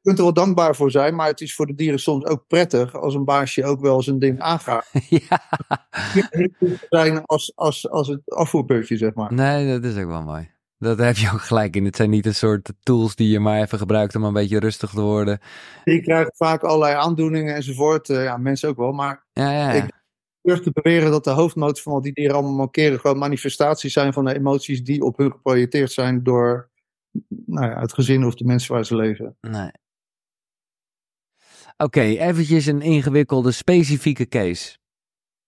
Je 0.02 0.14
kunt 0.14 0.18
er 0.18 0.24
wel 0.24 0.34
dankbaar 0.34 0.76
voor 0.76 0.92
zijn, 0.92 1.16
maar 1.16 1.28
het 1.28 1.42
is 1.42 1.56
voor 1.56 1.68
de 1.68 1.76
dieren 1.76 2.00
soms 2.00 2.26
ook 2.26 2.48
prettig 2.48 2.96
als 2.96 3.14
een 3.14 3.26
baasje 3.26 3.66
ook 3.66 3.82
wel 3.82 4.02
zijn 4.02 4.20
ding 4.20 4.40
aangaat. 4.40 4.90
ja. 5.10 5.42
zijn 6.90 7.26
als, 7.26 7.52
als, 7.56 7.90
als 7.90 8.08
het 8.08 8.22
afvoerputje, 8.26 8.98
zeg 8.98 9.14
maar. 9.14 9.34
Nee, 9.34 9.80
dat 9.80 9.92
is 9.92 10.04
ook 10.04 10.10
wel 10.10 10.24
mooi. 10.24 10.56
Dat 10.80 10.98
heb 10.98 11.16
je 11.18 11.32
ook 11.34 11.42
gelijk 11.42 11.76
in. 11.76 11.86
Het 11.86 11.96
zijn 11.96 12.10
niet 12.10 12.26
een 12.26 12.36
soort 12.36 12.74
tools 12.84 13.16
die 13.16 13.30
je 13.30 13.40
maar 13.40 13.62
even 13.62 13.78
gebruikt 13.78 14.16
om 14.16 14.24
een 14.24 14.34
beetje 14.34 14.60
rustig 14.60 14.90
te 14.90 15.02
worden. 15.02 15.40
Die 15.84 16.02
krijgen 16.02 16.32
vaak 16.36 16.64
allerlei 16.64 16.96
aandoeningen 16.96 17.56
enzovoort. 17.56 18.10
Eh, 18.10 18.24
ja, 18.24 18.38
mensen 18.38 18.70
ook 18.70 18.78
wel. 18.78 18.92
Maar 18.92 19.26
Ja, 19.32 19.52
ja, 19.52 19.72
ja. 19.74 19.84
Ik- 19.84 19.84
ik 19.84 20.54
durf 20.54 20.60
te 20.60 20.72
beweren 20.82 21.12
dat 21.12 21.24
de 21.24 21.30
hoofdmoot 21.30 21.82
van 21.82 21.94
wat 21.94 22.04
die 22.04 22.14
dieren 22.14 22.36
allemaal 22.36 22.54
mankeren 22.56 23.00
gewoon 23.00 23.18
manifestaties 23.18 23.94
zijn 23.94 24.14
van 24.14 24.26
de 24.26 24.36
emoties 24.36 24.84
die 24.84 25.02
op 25.02 25.18
hun 25.18 25.32
geprojecteerd 25.32 25.92
zijn 25.92 26.24
door 26.24 26.70
nou 27.46 27.70
ja, 27.70 27.80
het 27.80 27.94
gezin 27.94 28.26
of 28.26 28.36
de 28.36 28.46
mensen 28.46 28.74
waar 28.74 28.86
ze 28.86 28.96
leven. 28.96 29.38
Nee. 29.42 29.72
Oké, 31.78 32.02
eventjes 32.02 32.66
een 32.66 32.82
ingewikkelde 32.82 33.52
specifieke 33.52 34.28
case. 34.28 34.78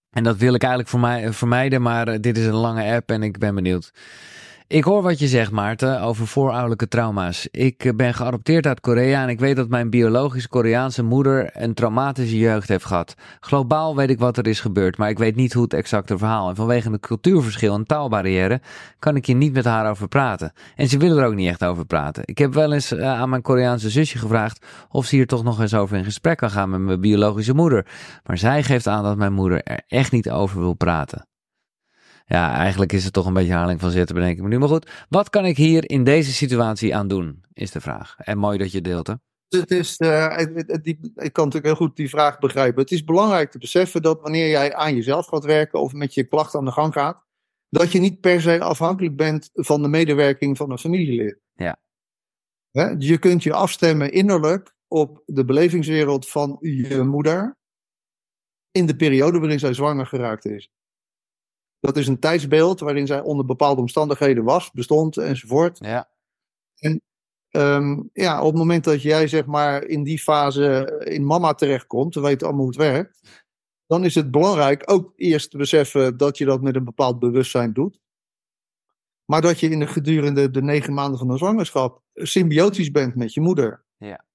En 0.09 0.23
dat 0.23 0.38
wil 0.38 0.53
ik 0.53 0.61
eigenlijk 0.61 0.91
voor 0.91 0.99
mij, 0.99 1.34
vermijden, 1.34 1.82
maar 1.82 2.07
eh, 2.07 2.19
dit 2.19 2.38
is 2.38 2.45
een 2.45 2.53
lange 2.53 2.93
app 2.95 3.09
en 3.11 3.23
ik 3.23 3.38
ben 3.38 3.55
benieuwd. 3.55 3.91
Ik 4.70 4.84
hoor 4.84 5.01
wat 5.01 5.20
je 5.20 5.28
zegt, 5.28 5.51
Maarten, 5.51 6.01
over 6.01 6.28
voorouderlijke 6.28 6.88
trauma's. 6.88 7.47
Ik 7.51 7.86
eh, 7.86 7.93
ben 7.95 8.13
geadopteerd 8.13 8.65
uit 8.65 8.80
Korea 8.80 9.24
en 9.24 9.30
ik 9.30 9.39
weet 9.39 9.55
dat 9.55 9.70
mijn 9.70 9.89
biologisch 9.89 10.47
Koreaanse 10.47 11.03
moeder 11.03 11.49
een 11.53 11.74
traumatische 11.74 12.38
jeugd 12.38 12.67
heeft 12.67 12.86
gehad. 12.86 13.15
Globaal 13.39 13.95
weet 13.95 14.09
ik 14.09 14.20
wat 14.20 14.38
er 14.38 14.47
is 14.47 14.59
gebeurd, 14.59 14.97
maar 14.97 15.09
ik 15.09 15.17
weet 15.17 15.36
niet 15.36 15.53
hoe 15.53 15.63
het 15.63 15.74
exacte 15.74 16.17
verhaal. 16.17 16.49
En 16.49 16.55
vanwege 16.55 16.91
het 16.91 17.01
cultuurverschil 17.01 17.74
en 17.74 17.86
taalbarrière 17.86 18.61
kan 18.99 19.15
ik 19.15 19.26
hier 19.26 19.36
niet 19.36 19.53
met 19.53 19.65
haar 19.65 19.89
over 19.89 20.07
praten. 20.07 20.53
En 20.76 20.88
ze 20.88 20.97
willen 20.97 21.17
er 21.17 21.28
ook 21.28 21.36
niet 21.36 21.49
echt 21.49 21.63
over 21.63 21.86
praten. 21.86 22.24
Ik 22.26 22.38
heb 22.38 22.53
wel 22.53 22.74
eens 22.74 22.91
eh, 22.91 23.20
aan 23.20 23.30
mijn 23.30 23.41
Koreaanse 23.41 23.89
zusje 23.89 24.17
gevraagd 24.17 24.65
of 24.89 25.05
ze 25.05 25.15
hier 25.15 25.28
toch 25.28 25.43
nog 25.43 25.61
eens 25.61 25.74
over 25.74 25.97
in 25.97 26.03
gesprek 26.03 26.38
kan 26.38 26.51
gaan 26.51 26.70
met 26.70 26.80
mijn 26.80 27.01
biologische 27.01 27.53
moeder. 27.53 27.86
Maar 28.24 28.38
zij 28.38 28.63
geeft 28.63 28.88
aan 28.88 29.03
dat 29.03 29.17
mijn 29.17 29.34
moeder 29.34 29.63
er 29.63 29.82
echt 29.88 30.11
niet 30.11 30.30
over 30.30 30.59
wil 30.59 30.74
praten. 30.74 31.28
Ja, 32.30 32.53
eigenlijk 32.53 32.93
is 32.93 33.03
het 33.03 33.13
toch 33.13 33.25
een 33.25 33.34
beetje 33.34 33.51
herhaling 33.51 33.80
van 33.80 33.91
zitten, 33.91 34.15
bedenk 34.15 34.38
ik 34.38 34.43
me 34.43 34.47
nu. 34.49 34.59
Maar 34.59 34.67
goed, 34.67 35.05
wat 35.09 35.30
kan 35.30 35.45
ik 35.45 35.57
hier 35.57 35.89
in 35.89 36.03
deze 36.03 36.34
situatie 36.34 36.95
aan 36.95 37.07
doen, 37.07 37.43
is 37.53 37.71
de 37.71 37.82
vraag. 37.82 38.15
En 38.17 38.38
mooi 38.38 38.57
dat 38.57 38.71
je 38.71 38.77
het 38.77 38.86
deelt, 38.86 39.07
hè? 39.07 39.13
Het 39.47 39.71
is, 39.71 39.97
eh, 39.97 40.38
die, 40.82 40.99
ik 41.15 41.34
kan 41.34 41.45
natuurlijk 41.45 41.65
heel 41.65 41.75
goed 41.75 41.95
die 41.95 42.09
vraag 42.09 42.39
begrijpen. 42.39 42.82
Het 42.82 42.91
is 42.91 43.03
belangrijk 43.03 43.51
te 43.51 43.57
beseffen 43.57 44.01
dat 44.01 44.21
wanneer 44.21 44.49
jij 44.49 44.75
aan 44.75 44.95
jezelf 44.95 45.25
gaat 45.25 45.45
werken 45.45 45.80
of 45.80 45.93
met 45.93 46.13
je 46.13 46.23
klachten 46.23 46.59
aan 46.59 46.65
de 46.65 46.71
gang 46.71 46.93
gaat, 46.93 47.23
dat 47.69 47.91
je 47.91 47.99
niet 47.99 48.19
per 48.19 48.41
se 48.41 48.59
afhankelijk 48.59 49.15
bent 49.15 49.49
van 49.53 49.82
de 49.82 49.88
medewerking 49.88 50.57
van 50.57 50.71
een 50.71 50.77
familielid. 50.77 51.39
Ja. 51.53 51.80
Hè, 52.71 52.95
Je 52.97 53.17
kunt 53.17 53.43
je 53.43 53.53
afstemmen 53.53 54.11
innerlijk 54.11 54.75
op 54.88 55.23
de 55.25 55.45
belevingswereld 55.45 56.30
van 56.30 56.57
je 56.59 57.03
moeder 57.03 57.57
in 58.71 58.86
de 58.86 58.95
periode 58.95 59.39
waarin 59.39 59.59
zij 59.59 59.73
zwanger 59.73 60.05
geraakt 60.05 60.45
is. 60.45 60.69
Dat 61.80 61.97
is 61.97 62.07
een 62.07 62.19
tijdsbeeld 62.19 62.80
waarin 62.80 63.07
zij 63.07 63.21
onder 63.21 63.45
bepaalde 63.45 63.82
omstandigheden 63.82 64.43
was, 64.43 64.71
bestond 64.71 65.17
enzovoort. 65.17 65.77
Ja. 65.82 66.09
Ehm, 67.49 68.01
ja, 68.13 68.39
op 68.39 68.47
het 68.47 68.57
moment 68.57 68.84
dat 68.84 69.01
jij 69.01 69.27
zeg 69.27 69.45
maar 69.45 69.84
in 69.84 70.03
die 70.03 70.19
fase 70.19 71.01
in 71.05 71.25
mama 71.25 71.53
terechtkomt, 71.53 72.15
we 72.15 72.21
weten 72.21 72.47
allemaal 72.47 72.65
hoe 72.65 72.73
het 72.73 72.84
werkt, 72.84 73.43
dan 73.86 74.05
is 74.05 74.15
het 74.15 74.32
belangrijk 74.32 74.91
ook 74.91 75.13
eerst 75.15 75.51
te 75.51 75.57
beseffen 75.57 76.17
dat 76.17 76.38
je 76.38 76.45
dat 76.45 76.61
met 76.61 76.75
een 76.75 76.84
bepaald 76.84 77.19
bewustzijn 77.19 77.73
doet. 77.73 77.99
Maar 79.25 79.41
dat 79.41 79.59
je 79.59 79.69
in 79.69 79.80
de 79.80 79.88
gedurende 79.88 80.51
de 80.51 80.61
negen 80.61 80.93
maanden 80.93 81.19
van 81.19 81.27
de 81.27 81.38
zwangerschap 81.38 82.01
symbiotisch 82.13 82.91
bent 82.91 83.15
met 83.15 83.34
je 83.34 83.41
moeder. 83.41 83.86
Ja. 83.97 84.25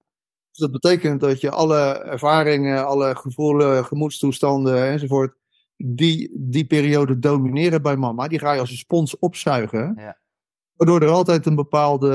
Dus 0.50 0.58
dat 0.58 0.70
betekent 0.70 1.20
dat 1.20 1.40
je 1.40 1.50
alle 1.50 1.82
ervaringen, 1.84 2.86
alle 2.86 3.16
gevoelens, 3.16 3.86
gemoedstoestanden 3.86 4.84
enzovoort, 4.84 5.36
die 5.86 6.30
die 6.34 6.66
periode 6.66 7.18
domineren 7.18 7.82
bij 7.82 7.96
mama, 7.96 8.28
die 8.28 8.38
ga 8.38 8.52
je 8.52 8.60
als 8.60 8.70
een 8.70 8.76
spons 8.76 9.18
opzuigen. 9.18 9.94
Ja. 9.96 10.18
Waardoor 10.74 11.00
er 11.02 11.08
altijd 11.08 11.46
een 11.46 11.54
bepaalde 11.54 12.10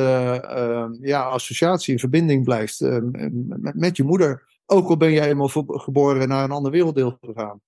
eh, 0.47 0.87
ja, 0.99 1.23
associatie 1.23 1.99
verbinding 1.99 2.43
blijft 2.43 2.81
eh, 2.81 2.97
met, 3.01 3.75
met 3.75 3.97
je 3.97 4.03
moeder. 4.03 4.59
Ook 4.65 4.89
al 4.89 4.97
ben 4.97 5.11
jij 5.11 5.29
eenmaal 5.29 5.49
geboren 5.67 6.27
naar 6.27 6.43
een 6.43 6.51
ander 6.51 6.71
werelddeel 6.71 7.17
gegaan. 7.21 7.61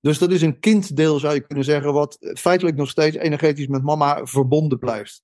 Dus 0.00 0.18
dat 0.18 0.30
is 0.30 0.42
een 0.42 0.60
kinddeel, 0.60 1.18
zou 1.18 1.34
je 1.34 1.40
kunnen 1.40 1.64
zeggen, 1.64 1.92
wat 1.92 2.16
feitelijk 2.20 2.76
nog 2.76 2.88
steeds 2.88 3.16
energetisch 3.16 3.66
met 3.66 3.82
mama 3.82 4.26
verbonden 4.26 4.78
blijft. 4.78 5.22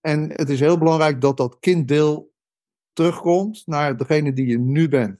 En 0.00 0.30
het 0.32 0.50
is 0.50 0.60
heel 0.60 0.78
belangrijk 0.78 1.20
dat 1.20 1.36
dat 1.36 1.58
kinddeel 1.60 2.32
terugkomt 2.92 3.62
naar 3.66 3.96
degene 3.96 4.32
die 4.32 4.46
je 4.46 4.58
nu 4.58 4.88
bent. 4.88 5.18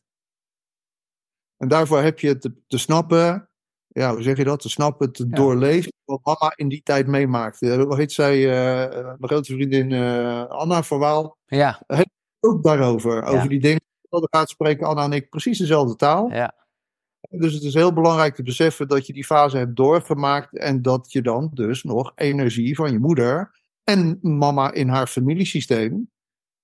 En 1.64 1.70
daarvoor 1.70 2.00
heb 2.02 2.20
je 2.20 2.38
te, 2.38 2.52
te 2.66 2.78
snappen, 2.78 3.48
ja, 3.88 4.12
hoe 4.12 4.22
zeg 4.22 4.36
je 4.36 4.44
dat? 4.44 4.60
Te 4.60 4.68
snappen, 4.68 5.12
te 5.12 5.26
Ja. 5.30 5.36
doorleven 5.36 5.92
wat 6.04 6.20
mama 6.24 6.52
in 6.56 6.68
die 6.68 6.82
tijd 6.82 7.06
meemaakte. 7.06 7.76
Hoe 7.82 7.96
heet 7.96 8.12
zij? 8.12 8.34
eh, 8.50 9.04
mijn 9.04 9.18
grote 9.28 9.52
vriendin 9.52 9.92
eh, 9.92 10.46
Anna 10.46 10.82
Verwaal. 10.82 11.36
Ja, 11.46 11.82
Ook 12.40 12.62
daarover. 12.62 13.14
Ja. 13.14 13.28
Over 13.28 13.48
die 13.48 13.60
dingen. 13.60 13.80
Dan 14.08 14.26
gaat 14.30 14.48
spreken 14.48 14.86
Anna 14.86 15.04
en 15.04 15.12
ik 15.12 15.28
precies 15.30 15.58
dezelfde 15.58 15.96
taal. 15.96 16.30
ja, 16.32 16.54
Dus 17.30 17.52
het 17.54 17.62
is 17.62 17.74
heel 17.74 17.92
belangrijk 17.92 18.34
te 18.34 18.42
beseffen 18.42 18.88
dat 18.88 19.06
je 19.06 19.12
die 19.12 19.24
fase 19.24 19.56
hebt 19.56 19.76
doorgemaakt. 19.76 20.58
En 20.58 20.82
dat 20.82 21.12
je 21.12 21.22
dan 21.22 21.50
dus 21.54 21.82
nog 21.82 22.12
energie 22.14 22.74
van 22.74 22.92
je 22.92 22.98
moeder 22.98 23.50
en 23.84 24.18
mama 24.22 24.72
in 24.72 24.88
haar 24.88 25.06
familiesysteem. 25.06 26.10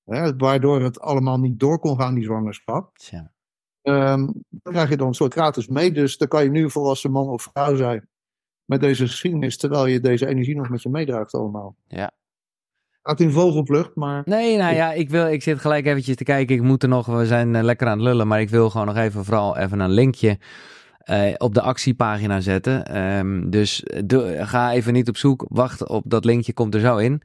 Hè, 0.04 0.36
waardoor 0.36 0.82
het 0.82 1.00
allemaal 1.00 1.38
niet 1.38 1.60
door 1.60 1.78
kon 1.78 2.00
gaan, 2.00 2.14
die 2.14 2.24
zwangerschap. 2.24 2.98
tja. 2.98 3.32
Ehm 3.90 4.26
dan 4.62 4.72
krijg 4.72 4.88
je 4.88 4.96
dan 4.96 5.06
een 5.06 5.14
soort 5.14 5.32
gratis 5.32 5.68
mee. 5.68 5.92
Dus 5.92 6.16
dan 6.16 6.28
kan 6.28 6.44
je 6.44 6.50
nu 6.50 6.70
volwassen 6.70 7.10
man 7.10 7.28
of 7.28 7.48
vrouw 7.52 7.76
zijn. 7.76 8.08
Met 8.64 8.80
deze 8.80 9.06
geschiedenis. 9.06 9.56
Terwijl 9.56 9.86
je 9.86 10.00
deze 10.00 10.26
energie 10.26 10.56
nog 10.56 10.68
met 10.68 10.82
je 10.82 10.88
meedraagt 10.88 11.34
allemaal. 11.34 11.76
Ja. 11.88 12.10
Gaat 13.02 13.20
in 13.20 13.30
vogelvlucht, 13.30 13.94
maar... 13.94 14.22
Nee, 14.24 14.56
nou 14.56 14.74
ja, 14.74 14.92
ik, 14.92 15.10
wil, 15.10 15.26
ik 15.26 15.42
zit 15.42 15.58
gelijk 15.58 15.86
eventjes 15.86 16.16
te 16.16 16.24
kijken. 16.24 16.56
Ik 16.56 16.62
moet 16.62 16.82
er 16.82 16.88
nog, 16.88 17.06
we 17.06 17.26
zijn 17.26 17.54
eh, 17.54 17.62
lekker 17.62 17.86
aan 17.86 17.98
het 17.98 18.06
lullen, 18.06 18.26
maar 18.26 18.40
ik 18.40 18.50
wil 18.50 18.70
gewoon 18.70 18.86
nog 18.86 18.96
even 18.96 19.24
vooral 19.24 19.56
even 19.56 19.80
een 19.80 19.90
linkje 19.90 20.38
eh, 20.98 21.34
op 21.38 21.54
de 21.54 21.60
actiepagina 21.60 22.40
zetten. 22.40 22.86
Ehm, 22.86 23.50
dus 23.50 23.84
doe- 24.04 24.46
ga 24.46 24.72
even 24.72 24.92
niet 24.92 25.08
op 25.08 25.16
zoek, 25.16 25.44
wacht 25.48 25.88
op 25.88 26.02
dat 26.06 26.24
linkje, 26.24 26.52
komt 26.52 26.74
er 26.74 26.80
zo 26.80 26.96
in. 26.96 27.22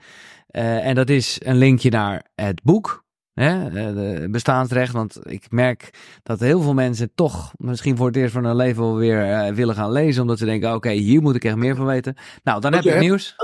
Eh, 0.48 0.88
en 0.88 0.96
dat 0.96 1.10
is 1.10 1.42
een 1.44 1.58
linkje 1.58 1.90
naar 1.90 2.26
het 2.36 2.64
boek. 2.64 3.05
Hè, 3.36 3.66
eh, 3.66 3.96
de 3.96 4.28
bestaansrecht, 4.32 4.94
want 4.94 5.20
ik 5.24 5.52
merk 5.52 5.90
dat 6.24 6.40
heel 6.40 6.62
veel 6.62 6.74
mensen 6.74 7.12
toch 7.16 7.54
misschien 7.58 7.98
voor 7.98 8.08
het 8.08 8.16
eerst 8.16 8.34
van 8.34 8.46
hun 8.46 8.56
leven 8.56 8.84
wel 8.84 8.96
weer 8.96 9.32
eh, 9.32 9.54
willen 9.54 9.76
gaan 9.76 9.92
lezen, 9.92 10.22
omdat 10.22 10.38
ze 10.38 10.46
denken, 10.46 10.74
oké, 10.74 10.90
hier 10.90 11.22
moet 11.22 11.36
ik 11.36 11.44
echt 11.44 11.56
meer 11.56 11.76
van 11.76 11.86
weten. 11.86 12.16
Nou, 12.44 12.62
dan 12.62 12.74
heb 12.74 12.84
je 12.84 12.92
ik 12.92 13.00
nieuws. 13.00 13.36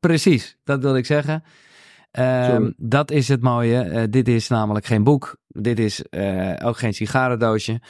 Precies, 0.00 0.56
dat 0.64 0.82
wilde 0.82 0.98
ik 0.98 1.06
zeggen. 1.06 1.44
Ehm, 2.10 2.70
dat 2.76 3.10
is 3.10 3.28
het 3.28 3.40
mooie. 3.40 3.80
Eh, 3.80 4.02
dit 4.10 4.28
is 4.28 4.48
namelijk 4.48 4.86
geen 4.86 5.04
boek. 5.04 5.36
Dit 5.48 5.78
is 5.78 6.04
ook 6.62 6.78
geen 6.78 6.94
sigarendoosje. 6.94 7.80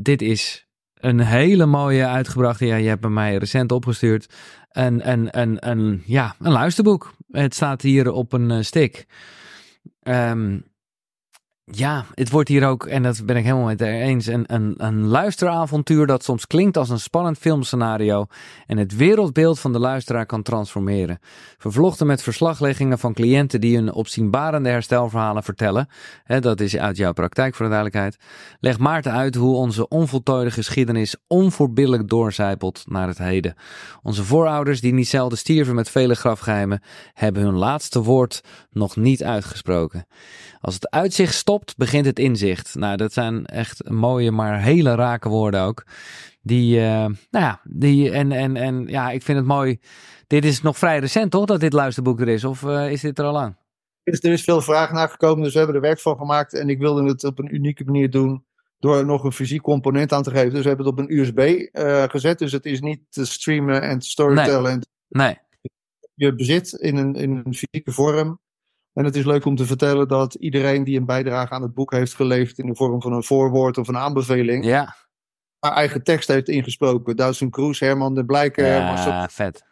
Dit 0.00 0.22
is 0.22 0.66
een 0.94 1.20
hele 1.20 1.66
mooie 1.66 2.06
uitgebrachte. 2.06 2.66
Ja, 2.66 2.76
je 2.76 2.88
hebt 2.88 3.00
bij 3.00 3.10
mij 3.10 3.36
recent 3.36 3.72
opgestuurd. 3.72 4.34
Een, 4.70 5.10
een, 5.10 5.40
een, 5.40 5.68
een, 5.68 6.02
ja, 6.06 6.34
een 6.40 6.52
luisterboek. 6.52 7.14
Het 7.30 7.54
staat 7.54 7.82
hier 7.82 8.10
op 8.10 8.32
een 8.32 8.64
stick. 8.64 9.06
Um, 10.08 10.64
ja, 11.70 12.04
het 12.14 12.30
wordt 12.30 12.48
hier 12.48 12.66
ook, 12.66 12.86
en 12.86 13.02
dat 13.02 13.26
ben 13.26 13.36
ik 13.36 13.44
helemaal 13.44 13.66
met 13.66 13.80
eens, 13.80 14.26
een, 14.26 14.44
een, 14.46 14.74
een 14.76 15.06
luisteravontuur 15.06 16.06
dat 16.06 16.24
soms 16.24 16.46
klinkt 16.46 16.76
als 16.76 16.90
een 16.90 17.00
spannend 17.00 17.38
filmscenario 17.38 18.26
en 18.66 18.76
het 18.76 18.96
wereldbeeld 18.96 19.60
van 19.60 19.72
de 19.72 19.78
luisteraar 19.78 20.26
kan 20.26 20.42
transformeren. 20.42 21.18
Vervlochten 21.58 22.06
met 22.06 22.22
verslagleggingen 22.22 22.98
van 22.98 23.14
cliënten 23.14 23.60
die 23.60 23.76
hun 23.76 23.92
opzienbarende 23.92 24.68
herstelverhalen 24.68 25.42
vertellen, 25.42 25.88
hè, 26.24 26.40
dat 26.40 26.60
is 26.60 26.76
uit 26.76 26.96
jouw 26.96 27.12
praktijk 27.12 27.54
voor 27.54 27.64
de 27.64 27.72
duidelijkheid, 27.72 28.18
legt 28.60 28.78
Maarten 28.78 29.12
uit 29.12 29.34
hoe 29.34 29.56
onze 29.56 29.88
onvoltooide 29.88 30.50
geschiedenis 30.50 31.16
onvoorbiddelijk 31.26 32.08
doorzijpelt 32.08 32.84
naar 32.86 33.08
het 33.08 33.18
heden. 33.18 33.54
Onze 34.02 34.24
voorouders, 34.24 34.80
die 34.80 34.92
niet 34.92 35.08
zelden 35.08 35.38
stierven 35.38 35.74
met 35.74 35.90
vele 35.90 36.14
grafgeheimen, 36.14 36.82
hebben 37.12 37.42
hun 37.42 37.56
laatste 37.56 38.02
woord 38.02 38.40
nog 38.70 38.96
niet 38.96 39.24
uitgesproken. 39.24 40.06
Als 40.60 40.74
het 40.74 40.90
uitzicht 40.90 41.34
stopt, 41.34 41.57
begint 41.76 42.06
het 42.06 42.18
inzicht. 42.18 42.74
Nou, 42.74 42.96
dat 42.96 43.12
zijn 43.12 43.46
echt 43.46 43.90
mooie, 43.90 44.30
maar 44.30 44.62
hele 44.62 44.94
rake 44.94 45.28
woorden 45.28 45.60
ook. 45.60 45.84
Die, 46.42 46.76
uh, 46.76 46.82
nou 46.82 47.16
ja, 47.30 47.60
die, 47.64 48.10
en, 48.10 48.32
en, 48.32 48.56
en 48.56 48.86
ja, 48.86 49.10
ik 49.10 49.22
vind 49.22 49.38
het 49.38 49.46
mooi. 49.46 49.78
Dit 50.26 50.44
is 50.44 50.62
nog 50.62 50.78
vrij 50.78 50.98
recent, 50.98 51.30
toch, 51.30 51.44
dat 51.44 51.60
dit 51.60 51.72
luisterboek 51.72 52.20
er 52.20 52.28
is? 52.28 52.44
Of 52.44 52.62
uh, 52.62 52.90
is 52.90 53.00
dit 53.00 53.18
er 53.18 53.24
al 53.24 53.32
lang? 53.32 53.56
Er 54.02 54.32
is 54.32 54.44
veel 54.44 54.60
vraag 54.60 54.92
naar 54.92 55.08
gekomen, 55.08 55.42
dus 55.42 55.52
we 55.52 55.58
hebben 55.58 55.76
er 55.76 55.82
werk 55.82 56.00
van 56.00 56.16
gemaakt. 56.16 56.54
En 56.54 56.68
ik 56.68 56.78
wilde 56.78 57.04
het 57.04 57.24
op 57.24 57.38
een 57.38 57.54
unieke 57.54 57.84
manier 57.84 58.10
doen 58.10 58.44
door 58.78 58.96
er 58.96 59.06
nog 59.06 59.24
een 59.24 59.32
fysiek 59.32 59.62
component 59.62 60.12
aan 60.12 60.22
te 60.22 60.30
geven. 60.30 60.50
Dus 60.50 60.62
we 60.62 60.68
hebben 60.68 60.86
het 60.86 60.94
op 60.94 61.00
een 61.00 61.18
USB 61.18 61.38
uh, 61.38 62.02
gezet. 62.02 62.38
Dus 62.38 62.52
het 62.52 62.66
is 62.66 62.80
niet 62.80 63.00
te 63.08 63.26
streamen 63.26 63.82
en 63.82 63.98
te 63.98 64.08
storytellen. 64.08 64.82
Nee. 65.08 65.26
nee. 65.26 65.36
Je 66.14 66.34
bezit 66.34 66.72
in 66.72 66.96
een, 66.96 67.14
in 67.14 67.42
een 67.44 67.54
fysieke 67.54 67.92
vorm. 67.92 68.40
En 68.98 69.04
het 69.04 69.16
is 69.16 69.24
leuk 69.24 69.44
om 69.44 69.56
te 69.56 69.66
vertellen 69.66 70.08
dat 70.08 70.34
iedereen 70.34 70.84
die 70.84 70.98
een 70.98 71.06
bijdrage 71.06 71.54
aan 71.54 71.62
het 71.62 71.74
boek 71.74 71.92
heeft 71.92 72.14
geleverd 72.14 72.58
in 72.58 72.66
de 72.66 72.74
vorm 72.74 73.02
van 73.02 73.12
een 73.12 73.24
voorwoord 73.24 73.78
of 73.78 73.88
een 73.88 73.96
aanbeveling, 73.96 74.64
ja. 74.64 74.94
haar 75.58 75.72
eigen 75.72 76.02
tekst 76.02 76.28
heeft 76.28 76.48
ingesproken. 76.48 77.16
Duitsen 77.16 77.50
Kroes, 77.50 77.80
Herman 77.80 78.14
de 78.14 78.24
Blijker. 78.24 78.66
Ja, 78.66 78.86
Marcel... 78.86 79.26
vet. 79.28 79.64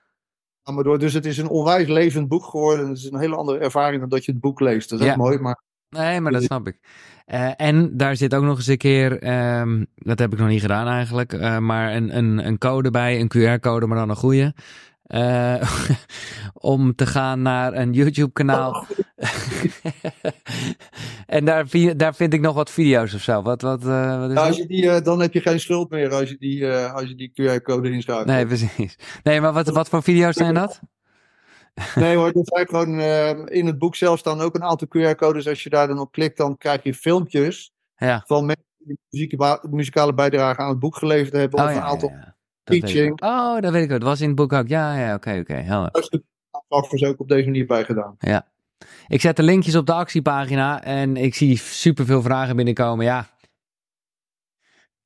Amador. 0.63 0.99
Dus 0.99 1.13
het 1.13 1.27
is 1.27 1.39
een 1.39 1.49
onwijs 1.49 1.89
levend 1.89 2.29
boek 2.29 2.45
geworden. 2.45 2.89
Het 2.89 2.99
is 2.99 3.11
een 3.11 3.19
hele 3.19 3.37
andere 3.37 3.59
ervaring 3.59 4.01
dan 4.01 4.09
dat 4.09 4.25
je 4.25 4.33
het 4.33 4.41
boek 4.41 4.61
leest. 4.61 4.91
Dat 4.91 5.01
is 5.01 5.07
ja. 5.07 5.13
ook 5.13 5.19
mooi, 5.19 5.39
maar... 5.39 5.63
Nee, 5.89 6.21
maar 6.21 6.33
dat 6.33 6.43
snap 6.43 6.67
ik. 6.67 6.79
Uh, 7.27 7.51
en 7.57 7.97
daar 7.97 8.17
zit 8.17 8.35
ook 8.35 8.45
nog 8.45 8.57
eens 8.57 8.67
een 8.67 8.77
keer, 8.77 9.29
um, 9.61 9.87
dat 9.95 10.19
heb 10.19 10.33
ik 10.33 10.39
nog 10.39 10.49
niet 10.49 10.61
gedaan 10.61 10.87
eigenlijk, 10.87 11.33
uh, 11.33 11.59
maar 11.59 11.95
een, 11.95 12.17
een, 12.17 12.47
een 12.47 12.59
code 12.59 12.91
bij, 12.91 13.21
een 13.21 13.31
QR-code, 13.37 13.87
maar 13.87 13.99
dan 13.99 14.11
een 14.11 14.17
goede. 14.17 14.55
Uh, 15.07 15.71
om 16.55 16.95
te 16.95 17.07
gaan 17.07 17.43
naar 17.43 17.75
een 17.75 17.93
YouTube-kanaal. 17.93 18.71
Oh. 18.71 18.91
en 21.27 21.45
daar, 21.45 21.67
daar 21.97 22.15
vind 22.15 22.33
ik 22.33 22.41
nog 22.41 22.55
wat 22.55 22.71
video's 22.71 23.15
of 23.15 23.21
zo. 23.21 23.43
Wat, 23.43 23.63
wat, 23.63 23.85
uh, 23.85 24.21
wat 24.21 24.31
is 24.31 24.37
ja, 24.37 24.47
als 24.47 24.57
je 24.57 24.67
die, 24.67 24.85
uh, 24.85 25.01
dan 25.01 25.21
heb 25.21 25.33
je 25.33 25.41
geen 25.41 25.61
schuld 25.61 25.91
meer 25.91 26.15
als 26.15 26.29
je 26.29 26.37
die, 26.39 26.69
als 26.69 27.09
je 27.09 27.15
die 27.15 27.31
QR-code 27.31 27.91
inschakelt. 27.91 28.27
Nee, 28.27 28.47
precies. 28.47 28.99
Nee, 29.23 29.41
maar 29.41 29.53
wat, 29.53 29.69
wat 29.69 29.89
voor 29.89 30.03
video's 30.03 30.37
zijn 30.37 30.55
dat? 30.55 30.81
nee 31.95 32.17
hoor, 32.17 32.33
dat 32.33 32.49
zijn 32.49 32.67
gewoon 32.67 33.01
in 33.49 33.67
het 33.67 33.79
boek 33.79 33.97
zelf 33.97 34.19
staan 34.19 34.41
ook 34.41 34.55
een 34.55 34.65
aantal 34.65 34.89
QR-codes. 34.89 35.49
Als 35.49 35.63
je 35.63 35.71
daar 35.71 35.87
dan 35.87 35.99
op 35.99 36.13
klikt, 36.13 36.37
dan 36.37 36.57
krijg 36.57 36.83
je 36.83 36.95
filmpjes 36.95 37.73
ja. 37.97 38.23
van 38.27 38.47
mensen 38.47 38.65
die 39.11 39.37
muzikale 39.71 40.15
bijdrage 40.15 40.61
aan 40.61 40.69
het 40.69 40.79
boek 40.79 40.97
geleverd 40.97 41.33
hebben. 41.33 41.59
Oh, 41.59 41.65
of 41.65 41.71
ja, 41.71 41.77
een 41.77 41.83
aantal 41.83 42.13
teaching. 42.65 43.23
Oh, 43.23 43.61
dat 43.61 43.73
weet 43.73 43.85
ik 43.85 43.93
ook. 43.93 44.01
Dat 44.01 44.09
was 44.09 44.21
in 44.21 44.27
het 44.27 44.37
boek 44.37 44.53
ook. 44.53 44.69
Ja, 44.69 44.99
ja, 44.99 45.15
oké, 45.15 45.39
oké. 45.41 45.55
Helder. 45.55 46.23
Offers 46.69 47.05
ook 47.05 47.21
op 47.21 47.29
deze 47.29 47.45
manier 47.45 47.67
bij 47.67 47.85
gedaan. 47.85 48.17
Ja. 48.19 48.47
Ik 49.07 49.21
zet 49.21 49.37
de 49.37 49.43
linkjes 49.43 49.75
op 49.75 49.87
de 49.87 49.93
actiepagina 49.93 50.83
en 50.83 51.17
ik 51.17 51.35
zie 51.35 51.59
superveel 51.59 52.23
vragen 52.23 52.57
binnenkomen. 52.57 53.05
Ja. 53.05 53.35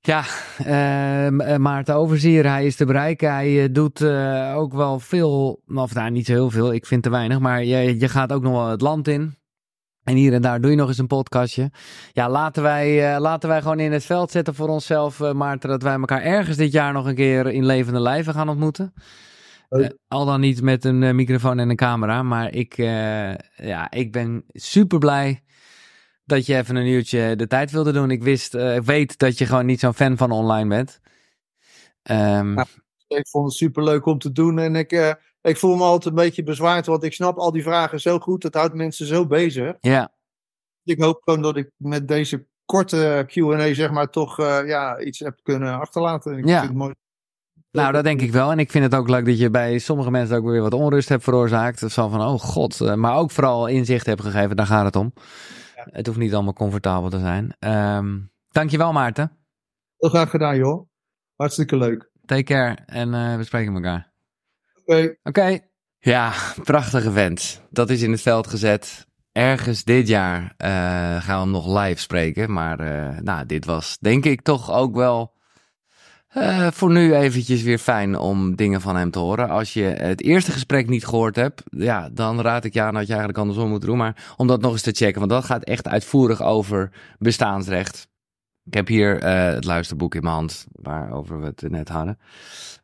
Ja, 0.02 0.24
uh, 0.60 1.56
Maarten 1.56 1.94
Overzier, 1.94 2.46
hij 2.46 2.66
is 2.66 2.76
te 2.76 2.84
bereiken. 2.84 3.32
Hij 3.32 3.50
uh, 3.50 3.68
doet 3.72 4.00
uh, 4.00 4.56
ook 4.56 4.72
wel 4.72 5.00
veel, 5.00 5.62
of 5.74 5.94
nou 5.94 6.10
niet 6.10 6.26
zo 6.26 6.32
heel 6.32 6.50
veel, 6.50 6.72
ik 6.72 6.86
vind 6.86 7.02
te 7.02 7.10
weinig. 7.10 7.38
Maar 7.38 7.64
je, 7.64 7.98
je 7.98 8.08
gaat 8.08 8.32
ook 8.32 8.42
nog 8.42 8.52
wel 8.52 8.68
het 8.68 8.80
land 8.80 9.08
in. 9.08 9.34
En 10.04 10.14
hier 10.14 10.32
en 10.32 10.42
daar 10.42 10.60
doe 10.60 10.70
je 10.70 10.76
nog 10.76 10.88
eens 10.88 10.98
een 10.98 11.06
podcastje. 11.06 11.70
Ja, 12.12 12.28
laten 12.28 12.62
wij, 12.62 13.20
laten 13.20 13.48
wij 13.48 13.62
gewoon 13.62 13.80
in 13.80 13.92
het 13.92 14.04
veld 14.04 14.30
zetten 14.30 14.54
voor 14.54 14.68
onszelf, 14.68 15.32
Maarten, 15.32 15.68
dat 15.68 15.82
wij 15.82 15.94
elkaar 15.94 16.22
ergens 16.22 16.56
dit 16.56 16.72
jaar 16.72 16.92
nog 16.92 17.06
een 17.06 17.14
keer 17.14 17.46
in 17.46 17.66
levende 17.66 18.00
lijven 18.00 18.34
gaan 18.34 18.48
ontmoeten. 18.48 18.92
Uh, 19.70 19.88
al 20.08 20.24
dan 20.24 20.40
niet 20.40 20.62
met 20.62 20.84
een 20.84 21.16
microfoon 21.16 21.58
en 21.58 21.70
een 21.70 21.76
camera, 21.76 22.22
maar 22.22 22.54
ik, 22.54 22.76
ja, 23.56 23.90
ik 23.90 24.12
ben 24.12 24.44
super 24.52 24.98
blij 24.98 25.42
dat 26.24 26.46
je 26.46 26.56
even 26.56 26.76
een 26.76 26.86
uurtje 26.86 27.36
de 27.36 27.46
tijd 27.46 27.70
wilde 27.70 27.92
doen. 27.92 28.10
Ik 28.10 28.22
wist, 28.22 28.54
ik 28.54 28.82
weet 28.82 29.18
dat 29.18 29.38
je 29.38 29.46
gewoon 29.46 29.66
niet 29.66 29.80
zo'n 29.80 29.94
fan 29.94 30.16
van 30.16 30.30
online 30.30 30.68
bent. 30.68 31.00
Um, 32.10 32.56
ja, 32.56 32.66
ik 33.08 33.28
vond 33.28 33.46
het 33.46 33.54
super 33.54 33.84
leuk 33.84 34.06
om 34.06 34.18
te 34.18 34.32
doen 34.32 34.58
en 34.58 34.76
ik 34.76 35.18
ik 35.42 35.56
voel 35.56 35.76
me 35.76 35.82
altijd 35.82 36.14
een 36.16 36.22
beetje 36.24 36.42
bezwaard, 36.42 36.86
want 36.86 37.02
ik 37.02 37.12
snap 37.12 37.36
al 37.36 37.52
die 37.52 37.62
vragen 37.62 38.00
zo 38.00 38.18
goed. 38.18 38.42
Het 38.42 38.54
houdt 38.54 38.74
mensen 38.74 39.06
zo 39.06 39.26
bezig. 39.26 39.76
Ja. 39.80 40.12
Ik 40.84 41.00
hoop 41.00 41.20
gewoon 41.24 41.42
dat 41.42 41.56
ik 41.56 41.70
met 41.76 42.08
deze 42.08 42.46
korte 42.64 43.24
Q&A 43.26 43.74
zeg 43.74 43.90
maar 43.90 44.10
toch 44.10 44.40
uh, 44.40 44.66
ja, 44.66 45.00
iets 45.00 45.18
heb 45.18 45.38
kunnen 45.42 45.80
achterlaten. 45.80 46.38
Ik 46.38 46.46
ja. 46.46 46.58
vind 46.58 46.68
het 46.68 46.78
mooi. 46.78 46.94
Nou, 47.72 47.92
dat 47.92 48.04
denk 48.04 48.20
ik 48.20 48.32
wel. 48.32 48.50
En 48.50 48.58
ik 48.58 48.70
vind 48.70 48.84
het 48.84 48.94
ook 48.94 49.08
leuk 49.08 49.24
dat 49.24 49.38
je 49.38 49.50
bij 49.50 49.78
sommige 49.78 50.10
mensen 50.10 50.36
ook 50.36 50.44
weer 50.44 50.62
wat 50.62 50.74
onrust 50.74 51.08
hebt 51.08 51.24
veroorzaakt. 51.24 51.78
Zo 51.78 52.08
van, 52.08 52.20
oh 52.20 52.40
god. 52.40 52.80
Uh, 52.80 52.94
maar 52.94 53.16
ook 53.16 53.30
vooral 53.30 53.66
inzicht 53.66 54.06
hebt 54.06 54.22
gegeven, 54.22 54.56
daar 54.56 54.66
gaat 54.66 54.84
het 54.84 54.96
om. 54.96 55.12
Ja. 55.76 55.86
Het 55.90 56.06
hoeft 56.06 56.18
niet 56.18 56.34
allemaal 56.34 56.52
comfortabel 56.52 57.10
te 57.10 57.18
zijn. 57.18 57.56
Um, 57.96 58.32
dankjewel 58.48 58.92
Maarten. 58.92 59.32
Heel 59.96 60.10
graag 60.10 60.30
gedaan 60.30 60.56
joh. 60.56 60.88
Hartstikke 61.36 61.76
leuk. 61.76 62.10
Take 62.24 62.42
care 62.42 62.78
en 62.86 63.12
uh, 63.12 63.36
we 63.36 63.44
spreken 63.44 63.74
elkaar. 63.74 64.12
Oké. 64.74 64.92
Okay. 64.92 65.04
Oké. 65.04 65.18
Okay. 65.22 65.68
Ja, 65.98 66.32
prachtig 66.62 67.04
event. 67.04 67.62
Dat 67.70 67.90
is 67.90 68.02
in 68.02 68.10
het 68.10 68.20
veld 68.20 68.46
gezet. 68.46 69.06
Ergens 69.32 69.84
dit 69.84 70.08
jaar 70.08 70.42
uh, 70.42 70.48
gaan 71.22 71.22
we 71.22 71.32
hem 71.32 71.50
nog 71.50 71.82
live 71.82 72.00
spreken. 72.00 72.52
Maar 72.52 72.80
uh, 72.80 73.18
nou, 73.18 73.46
dit 73.46 73.64
was 73.64 73.98
denk 73.98 74.24
ik 74.24 74.42
toch 74.42 74.72
ook 74.72 74.94
wel 74.94 75.38
uh, 76.36 76.66
voor 76.70 76.90
nu 76.90 77.14
eventjes 77.14 77.62
weer 77.62 77.78
fijn 77.78 78.18
om 78.18 78.56
dingen 78.56 78.80
van 78.80 78.96
hem 78.96 79.10
te 79.10 79.18
horen. 79.18 79.48
Als 79.48 79.72
je 79.72 79.82
het 79.82 80.22
eerste 80.22 80.52
gesprek 80.52 80.88
niet 80.88 81.06
gehoord 81.06 81.36
hebt, 81.36 81.62
ja, 81.70 82.08
dan 82.12 82.40
raad 82.40 82.64
ik 82.64 82.74
je 82.74 82.82
aan 82.82 82.94
dat 82.94 83.02
je 83.02 83.08
eigenlijk 83.08 83.38
andersom 83.38 83.68
moet 83.68 83.80
doen. 83.80 83.96
Maar 83.96 84.34
om 84.36 84.46
dat 84.46 84.60
nog 84.60 84.72
eens 84.72 84.82
te 84.82 84.92
checken, 84.92 85.18
want 85.18 85.30
dat 85.30 85.44
gaat 85.44 85.64
echt 85.64 85.88
uitvoerig 85.88 86.42
over 86.42 86.92
bestaansrecht. 87.18 88.08
Ik 88.64 88.74
heb 88.74 88.86
hier 88.88 89.24
het 89.24 89.64
luisterboek 89.64 90.14
in 90.14 90.22
mijn 90.22 90.34
hand, 90.34 90.66
waarover 90.72 91.40
we 91.40 91.46
het 91.46 91.70
net 91.70 91.88
hadden. 91.88 92.18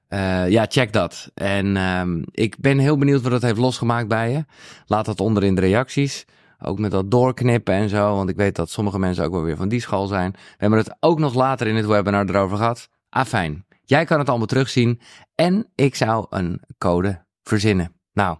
Uh, 0.08 0.48
ja, 0.48 0.66
check 0.68 0.92
dat. 0.92 1.30
En 1.34 1.76
um, 1.76 2.24
ik 2.30 2.58
ben 2.58 2.78
heel 2.78 2.98
benieuwd 2.98 3.22
wat 3.22 3.30
dat 3.30 3.42
heeft 3.42 3.58
losgemaakt 3.58 4.08
bij 4.08 4.30
je. 4.30 4.44
Laat 4.86 5.04
dat 5.04 5.20
onder 5.20 5.44
in 5.44 5.54
de 5.54 5.60
reacties. 5.60 6.24
Ook 6.58 6.78
met 6.78 6.90
dat 6.90 7.10
doorknippen 7.10 7.74
en 7.74 7.88
zo. 7.88 8.14
Want 8.14 8.28
ik 8.28 8.36
weet 8.36 8.56
dat 8.56 8.70
sommige 8.70 8.98
mensen 8.98 9.24
ook 9.24 9.32
wel 9.32 9.42
weer 9.42 9.56
van 9.56 9.68
die 9.68 9.80
school 9.80 10.06
zijn. 10.06 10.30
We 10.30 10.38
hebben 10.56 10.78
het 10.78 10.96
ook 11.00 11.18
nog 11.18 11.34
later 11.34 11.66
in 11.66 11.76
het 11.76 11.86
webinar 11.86 12.28
erover 12.28 12.56
gehad. 12.56 12.88
Ah, 13.16 13.26
fijn. 13.26 13.66
Jij 13.84 14.04
kan 14.04 14.18
het 14.18 14.28
allemaal 14.28 14.46
terugzien. 14.46 15.00
En 15.34 15.66
ik 15.74 15.94
zou 15.94 16.26
een 16.30 16.60
code 16.78 17.24
verzinnen. 17.42 17.92
Nou, 18.12 18.38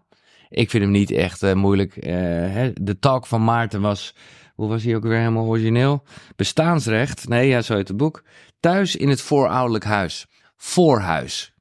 ik 0.48 0.70
vind 0.70 0.82
hem 0.82 0.92
niet 0.92 1.10
echt 1.10 1.42
uh, 1.42 1.52
moeilijk. 1.52 1.94
Hè? 2.04 2.72
De 2.72 2.98
talk 2.98 3.26
van 3.26 3.44
Maarten 3.44 3.80
was. 3.80 4.14
Hoe 4.54 4.68
was 4.68 4.84
hij 4.84 4.96
ook 4.96 5.02
weer 5.02 5.18
helemaal 5.18 5.46
origineel? 5.46 6.04
Bestaansrecht. 6.36 7.28
Nee, 7.28 7.48
ja, 7.48 7.62
zo 7.62 7.74
heet 7.74 7.88
het 7.88 7.96
boek. 7.96 8.24
Thuis 8.60 8.96
in 8.96 9.08
het 9.08 9.20
voorouderlijk 9.20 9.84
huis. 9.84 10.26
Voorhuis. 10.56 11.54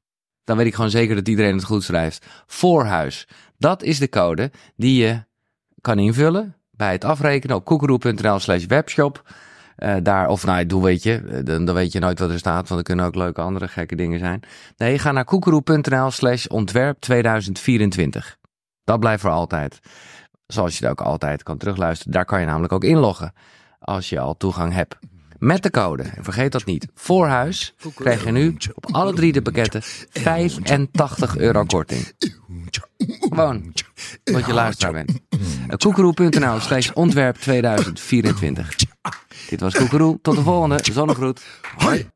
Dan 0.44 0.56
weet 0.56 0.66
ik 0.66 0.74
gewoon 0.74 0.90
zeker 0.90 1.14
dat 1.14 1.28
iedereen 1.28 1.54
het 1.54 1.64
goed 1.64 1.84
schrijft. 1.84 2.26
Voorhuis. 2.46 3.28
Dat 3.58 3.82
is 3.82 3.98
de 3.98 4.08
code 4.08 4.50
die 4.76 5.02
je 5.02 5.24
kan 5.80 5.98
invullen 5.98 6.56
bij 6.70 6.92
het 6.92 7.04
afrekenen 7.04 7.56
op 7.56 7.64
koekeroe.nl 7.64 8.38
slash 8.38 8.64
webshop. 8.64 9.22
Uh, 9.78 9.94
daar, 10.02 10.28
of 10.28 10.44
nou, 10.44 10.66
doe 10.66 10.82
weet 10.82 11.02
je, 11.02 11.42
dan, 11.44 11.64
dan 11.64 11.74
weet 11.74 11.92
je 11.92 11.98
nooit 11.98 12.18
wat 12.18 12.30
er 12.30 12.38
staat, 12.38 12.68
want 12.68 12.80
er 12.80 12.86
kunnen 12.86 13.04
ook 13.04 13.14
leuke 13.14 13.40
andere 13.40 13.68
gekke 13.68 13.96
dingen 13.96 14.18
zijn. 14.18 14.40
Nee, 14.76 14.98
ga 14.98 15.12
naar 15.12 15.24
koekeroe.nl 15.24 16.10
slash 16.10 16.46
ontwerp 16.46 17.00
2024. 17.00 18.38
Dat 18.84 19.00
blijft 19.00 19.20
voor 19.20 19.30
altijd. 19.30 19.80
Zoals 20.46 20.78
je 20.78 20.84
het 20.84 20.90
ook 20.90 21.06
altijd 21.06 21.42
kan 21.42 21.58
terugluisteren. 21.58 22.12
Daar 22.12 22.24
kan 22.24 22.40
je 22.40 22.46
namelijk 22.46 22.72
ook 22.72 22.84
inloggen 22.84 23.32
als 23.78 24.08
je 24.08 24.20
al 24.20 24.36
toegang 24.36 24.72
hebt. 24.72 24.96
Met 25.38 25.62
de 25.62 25.70
code, 25.70 26.02
en 26.02 26.24
vergeet 26.24 26.52
dat 26.52 26.64
niet, 26.64 26.88
voorhuis 26.94 27.74
krijg 27.94 28.24
je 28.24 28.30
nu 28.32 28.56
op 28.74 28.86
alle 28.90 29.12
drie 29.12 29.32
de 29.32 29.42
pakketten 29.42 29.82
85 30.10 31.36
euro 31.36 31.64
korting. 31.64 32.12
Gewoon, 33.20 33.72
wat 34.24 34.46
je 34.46 34.52
luisteraar 34.52 34.92
bent. 34.92 35.20
Koekeroe.nl 35.76 36.60
slash 36.60 36.90
ontwerp 36.90 37.36
2024. 37.36 38.85
Dit 39.48 39.60
was 39.60 39.74
Koekeroe, 39.74 40.18
tot 40.22 40.36
de 40.36 40.42
volgende, 40.42 40.78
zonnegroet. 40.92 41.42
Hoi. 41.76 42.15